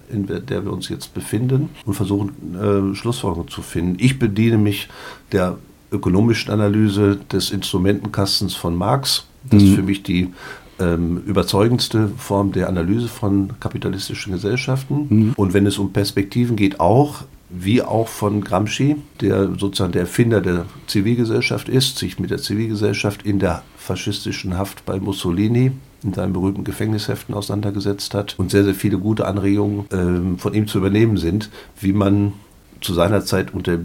in 0.09 0.27
der 0.27 0.63
wir 0.63 0.71
uns 0.71 0.87
jetzt 0.87 1.13
befinden, 1.13 1.69
und 1.85 1.95
versuchen, 1.95 2.31
äh, 2.55 2.95
Schlussfolgerungen 2.95 3.49
zu 3.49 3.61
finden. 3.61 3.97
Ich 3.99 4.19
bediene 4.19 4.57
mich 4.57 4.87
der 5.31 5.57
ökonomischen 5.91 6.51
Analyse 6.51 7.17
des 7.31 7.51
Instrumentenkastens 7.51 8.55
von 8.55 8.75
Marx 8.75 9.25
das 9.49 9.61
mhm. 9.61 9.67
ist 9.67 9.75
für 9.75 9.83
mich 9.83 10.03
die 10.03 10.29
ähm, 10.79 11.21
überzeugendste 11.25 12.09
Form 12.17 12.51
der 12.51 12.67
Analyse 12.67 13.07
von 13.07 13.53
kapitalistischen 13.59 14.33
Gesellschaften. 14.33 15.07
Mhm. 15.09 15.33
Und 15.35 15.53
wenn 15.53 15.65
es 15.65 15.77
um 15.77 15.93
Perspektiven 15.93 16.55
geht, 16.55 16.79
auch 16.79 17.23
wie 17.49 17.81
auch 17.81 18.07
von 18.07 18.43
Gramsci, 18.43 18.95
der 19.21 19.51
sozusagen 19.57 19.91
der 19.91 20.01
Erfinder 20.01 20.41
der 20.41 20.65
Zivilgesellschaft 20.87 21.69
ist, 21.69 21.97
sich 21.97 22.19
mit 22.19 22.31
der 22.31 22.39
Zivilgesellschaft 22.39 23.23
in 23.23 23.39
der 23.39 23.63
faschistischen 23.77 24.57
Haft 24.57 24.85
bei 24.85 24.99
Mussolini 24.99 25.71
in 26.03 26.13
seinen 26.13 26.33
berühmten 26.33 26.63
Gefängnisheften 26.63 27.33
auseinandergesetzt 27.33 28.13
hat 28.13 28.35
und 28.37 28.51
sehr, 28.51 28.63
sehr 28.63 28.75
viele 28.75 28.97
gute 28.97 29.25
Anregungen 29.25 29.85
ähm, 29.91 30.37
von 30.37 30.53
ihm 30.53 30.67
zu 30.67 30.79
übernehmen 30.79 31.17
sind, 31.17 31.49
wie 31.79 31.93
man 31.93 32.33
zu 32.85 32.93
seiner 32.93 33.25
Zeit 33.25 33.53
unter, 33.53 33.79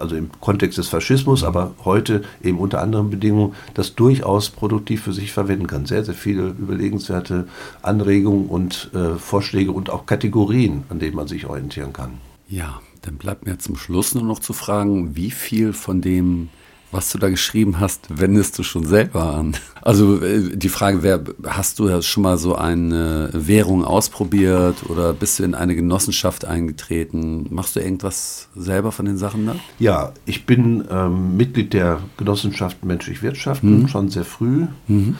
also 0.00 0.16
im 0.16 0.30
Kontext 0.40 0.78
des 0.78 0.88
Faschismus, 0.88 1.44
aber 1.44 1.74
heute 1.84 2.22
eben 2.42 2.58
unter 2.58 2.80
anderen 2.80 3.10
Bedingungen, 3.10 3.54
das 3.74 3.94
durchaus 3.94 4.50
produktiv 4.50 5.02
für 5.02 5.12
sich 5.12 5.32
verwenden 5.32 5.66
kann. 5.66 5.86
Sehr, 5.86 6.04
sehr 6.04 6.14
viele 6.14 6.48
überlegenswerte 6.48 7.46
Anregungen 7.82 8.46
und 8.48 8.90
äh, 8.94 9.16
Vorschläge 9.16 9.72
und 9.72 9.90
auch 9.90 10.06
Kategorien, 10.06 10.84
an 10.88 10.98
denen 10.98 11.14
man 11.14 11.28
sich 11.28 11.46
orientieren 11.46 11.92
kann. 11.92 12.14
Ja, 12.48 12.80
dann 13.02 13.16
bleibt 13.16 13.46
mir 13.46 13.58
zum 13.58 13.76
Schluss 13.76 14.14
nur 14.14 14.24
noch 14.24 14.38
zu 14.38 14.52
fragen, 14.52 15.14
wie 15.14 15.30
viel 15.30 15.72
von 15.72 16.00
dem 16.00 16.48
Was 16.92 17.10
du 17.10 17.18
da 17.18 17.28
geschrieben 17.28 17.80
hast, 17.80 18.20
wendest 18.20 18.58
du 18.58 18.62
schon 18.62 18.86
selber 18.86 19.34
an. 19.34 19.56
Also 19.82 20.22
äh, 20.22 20.56
die 20.56 20.68
Frage 20.68 21.02
wäre, 21.02 21.24
hast 21.44 21.78
du 21.78 21.88
ja 21.88 22.00
schon 22.00 22.22
mal 22.22 22.38
so 22.38 22.54
eine 22.54 23.30
Währung 23.32 23.84
ausprobiert 23.84 24.88
oder 24.88 25.12
bist 25.12 25.38
du 25.38 25.42
in 25.42 25.54
eine 25.54 25.74
Genossenschaft 25.74 26.44
eingetreten? 26.44 27.46
Machst 27.50 27.76
du 27.76 27.80
irgendwas 27.80 28.48
selber 28.54 28.92
von 28.92 29.06
den 29.06 29.18
Sachen 29.18 29.46
da? 29.46 29.56
Ja, 29.78 30.12
ich 30.26 30.46
bin 30.46 30.84
ähm, 30.90 31.36
Mitglied 31.36 31.72
der 31.72 32.00
Genossenschaft 32.16 32.84
Menschlich 32.84 33.22
Wirtschaften, 33.22 33.82
mhm. 33.82 33.88
schon 33.88 34.08
sehr 34.08 34.24
früh. 34.24 34.66
Mhm. 34.86 35.16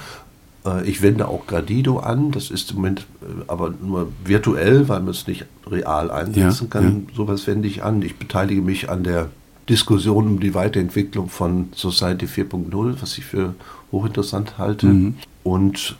Äh, 0.64 0.88
ich 0.88 1.02
wende 1.02 1.28
auch 1.28 1.46
Gradido 1.46 1.98
an, 1.98 2.30
das 2.30 2.50
ist 2.50 2.70
im 2.70 2.76
Moment 2.76 3.06
äh, 3.22 3.42
aber 3.48 3.74
nur 3.82 4.12
virtuell, 4.24 4.88
weil 4.88 5.00
man 5.00 5.10
es 5.10 5.26
nicht 5.26 5.46
real 5.70 6.10
einsetzen 6.10 6.64
ja, 6.64 6.70
kann. 6.70 7.06
Ja. 7.08 7.14
Sowas 7.16 7.46
wende 7.46 7.68
ich 7.68 7.82
an. 7.82 8.02
Ich 8.02 8.16
beteilige 8.16 8.62
mich 8.62 8.88
an 8.88 9.04
der 9.04 9.30
Diskussion 9.68 10.26
um 10.26 10.40
die 10.40 10.54
Weiterentwicklung 10.54 11.28
von 11.28 11.68
Society 11.74 12.26
4.0, 12.26 12.96
was 13.00 13.18
ich 13.18 13.24
für 13.24 13.54
hochinteressant 13.92 14.58
halte. 14.58 14.86
Mhm. 14.86 15.14
Und 15.42 15.96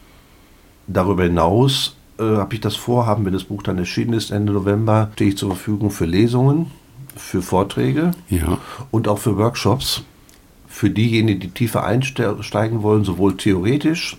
darüber 0.86 1.24
hinaus 1.24 1.96
äh, 2.18 2.22
habe 2.22 2.54
ich 2.54 2.60
das 2.60 2.76
Vorhaben, 2.76 3.24
wenn 3.24 3.32
das 3.32 3.44
Buch 3.44 3.62
dann 3.62 3.78
erschienen 3.78 4.12
ist, 4.12 4.30
Ende 4.30 4.52
November, 4.52 5.10
stehe 5.14 5.30
ich 5.30 5.36
zur 5.36 5.50
Verfügung 5.50 5.90
für 5.90 6.06
Lesungen, 6.06 6.70
für 7.16 7.42
Vorträge 7.42 8.12
ja. 8.28 8.58
und 8.90 9.08
auch 9.08 9.18
für 9.18 9.36
Workshops 9.36 10.02
für 10.68 10.90
diejenigen, 10.90 11.40
die 11.40 11.48
tiefer 11.48 11.84
einsteigen 11.84 12.82
wollen, 12.82 13.02
sowohl 13.04 13.36
theoretisch 13.38 14.18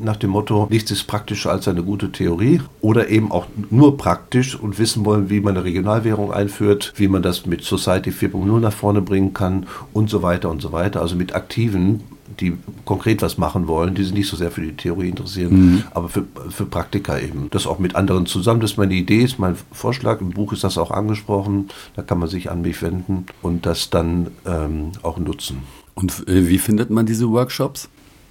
nach 0.00 0.16
dem 0.16 0.30
Motto, 0.30 0.66
nichts 0.70 0.90
ist 0.90 1.04
praktischer 1.04 1.50
als 1.50 1.68
eine 1.68 1.82
gute 1.82 2.12
Theorie 2.12 2.60
oder 2.80 3.08
eben 3.08 3.32
auch 3.32 3.46
nur 3.70 3.96
praktisch 3.96 4.58
und 4.58 4.78
wissen 4.78 5.04
wollen, 5.04 5.30
wie 5.30 5.40
man 5.40 5.56
eine 5.56 5.64
Regionalwährung 5.64 6.32
einführt, 6.32 6.92
wie 6.96 7.08
man 7.08 7.22
das 7.22 7.46
mit 7.46 7.62
Society 7.64 8.10
4.0 8.10 8.60
nach 8.60 8.72
vorne 8.72 9.02
bringen 9.02 9.34
kann 9.34 9.66
und 9.92 10.10
so 10.10 10.22
weiter 10.22 10.50
und 10.50 10.62
so 10.62 10.72
weiter. 10.72 11.00
Also 11.00 11.16
mit 11.16 11.34
Aktiven, 11.34 12.02
die 12.40 12.56
konkret 12.84 13.22
was 13.22 13.38
machen 13.38 13.66
wollen, 13.66 13.94
die 13.94 14.04
sich 14.04 14.14
nicht 14.14 14.28
so 14.28 14.36
sehr 14.36 14.50
für 14.50 14.60
die 14.60 14.76
Theorie 14.76 15.08
interessieren, 15.08 15.52
mhm. 15.52 15.84
aber 15.92 16.08
für, 16.08 16.24
für 16.50 16.66
Praktika 16.66 17.18
eben. 17.18 17.48
Das 17.50 17.66
auch 17.66 17.78
mit 17.78 17.96
anderen 17.96 18.26
zusammen, 18.26 18.60
das 18.60 18.72
ist 18.72 18.76
meine 18.76 18.94
Idee, 18.94 19.22
ist 19.22 19.38
mein 19.38 19.56
Vorschlag. 19.72 20.20
Im 20.20 20.30
Buch 20.30 20.52
ist 20.52 20.64
das 20.64 20.78
auch 20.78 20.90
angesprochen, 20.90 21.68
da 21.96 22.02
kann 22.02 22.18
man 22.18 22.28
sich 22.28 22.50
an 22.50 22.62
mich 22.62 22.82
wenden 22.82 23.26
und 23.42 23.66
das 23.66 23.90
dann 23.90 24.28
ähm, 24.46 24.92
auch 25.02 25.18
nutzen. 25.18 25.62
Und 25.94 26.28
äh, 26.28 26.48
wie 26.48 26.58
findet 26.58 26.90
man 26.90 27.06
diese 27.06 27.28
Workshops? 27.28 27.88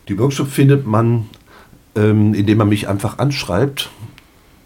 Die 0.07 0.17
Workshops 0.17 0.53
findet 0.53 0.87
man 0.87 1.25
ähm, 1.97 2.33
indem 2.33 2.59
man 2.59 2.69
mich 2.69 2.87
einfach 2.87 3.17
anschreibt. 3.17 3.89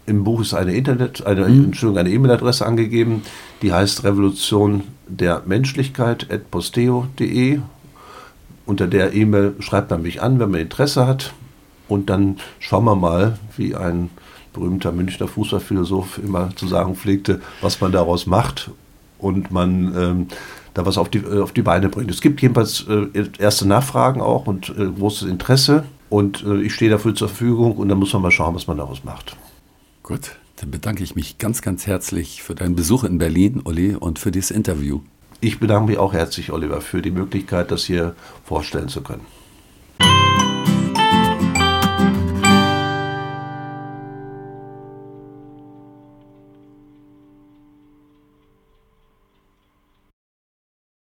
Im 0.06 0.24
Buch 0.24 0.40
ist 0.40 0.54
eine 0.54 0.74
Internet, 0.74 1.24
eine, 1.26 1.48
mhm. 1.48 1.64
Entschuldigung, 1.66 1.98
eine 1.98 2.10
E-Mail-Adresse 2.10 2.66
angegeben, 2.66 3.22
die 3.62 3.72
heißt 3.72 4.04
Revolution 4.04 4.82
der 5.08 5.42
Menschlichkeit 5.46 6.30
at 6.30 6.50
posteo.de. 6.50 7.60
Unter 8.66 8.86
der 8.86 9.14
E-Mail 9.14 9.54
schreibt 9.60 9.90
man 9.90 10.02
mich 10.02 10.22
an, 10.22 10.38
wenn 10.38 10.50
man 10.50 10.60
Interesse 10.60 11.06
hat. 11.06 11.32
Und 11.88 12.10
dann 12.10 12.38
schauen 12.58 12.84
wir 12.84 12.96
mal, 12.96 13.38
wie 13.56 13.74
ein 13.74 14.10
berühmter 14.52 14.92
Münchner 14.92 15.28
Fußballphilosoph 15.28 16.18
immer 16.18 16.54
zu 16.56 16.66
sagen 16.66 16.94
pflegte, 16.94 17.40
was 17.60 17.80
man 17.80 17.92
daraus 17.92 18.26
macht 18.26 18.70
und 19.18 19.50
man 19.50 19.94
ähm, 19.96 20.26
da 20.74 20.86
was 20.86 20.98
auf 20.98 21.08
die, 21.08 21.18
äh, 21.18 21.40
auf 21.40 21.52
die 21.52 21.62
Beine 21.62 21.88
bringt. 21.88 22.10
Es 22.10 22.20
gibt 22.20 22.40
jedenfalls 22.42 22.86
äh, 22.88 23.28
erste 23.38 23.66
Nachfragen 23.66 24.20
auch 24.20 24.46
und 24.46 24.70
äh, 24.70 24.86
großes 24.86 25.28
Interesse. 25.28 25.84
Und 26.08 26.44
ich 26.62 26.74
stehe 26.74 26.90
dafür 26.90 27.14
zur 27.14 27.28
Verfügung 27.28 27.74
und 27.78 27.88
dann 27.88 27.98
muss 27.98 28.12
man 28.12 28.20
mal 28.20 28.30
schauen, 28.30 28.54
was 28.54 28.66
man 28.66 28.76
daraus 28.76 29.02
macht. 29.02 29.34
Gut, 30.02 30.36
dann 30.56 30.70
bedanke 30.70 31.02
ich 31.02 31.14
mich 31.14 31.38
ganz, 31.38 31.62
ganz 31.62 31.86
herzlich 31.86 32.42
für 32.42 32.54
deinen 32.54 32.76
Besuch 32.76 33.04
in 33.04 33.16
Berlin, 33.16 33.62
Olli, 33.64 33.94
und 33.94 34.18
für 34.18 34.30
dieses 34.30 34.50
Interview. 34.50 35.00
Ich 35.40 35.58
bedanke 35.58 35.90
mich 35.90 35.98
auch 35.98 36.12
herzlich, 36.12 36.52
Oliver, 36.52 36.82
für 36.82 37.00
die 37.00 37.12
Möglichkeit, 37.12 37.70
das 37.70 37.84
hier 37.86 38.14
vorstellen 38.44 38.88
zu 38.88 39.00
können. 39.00 39.22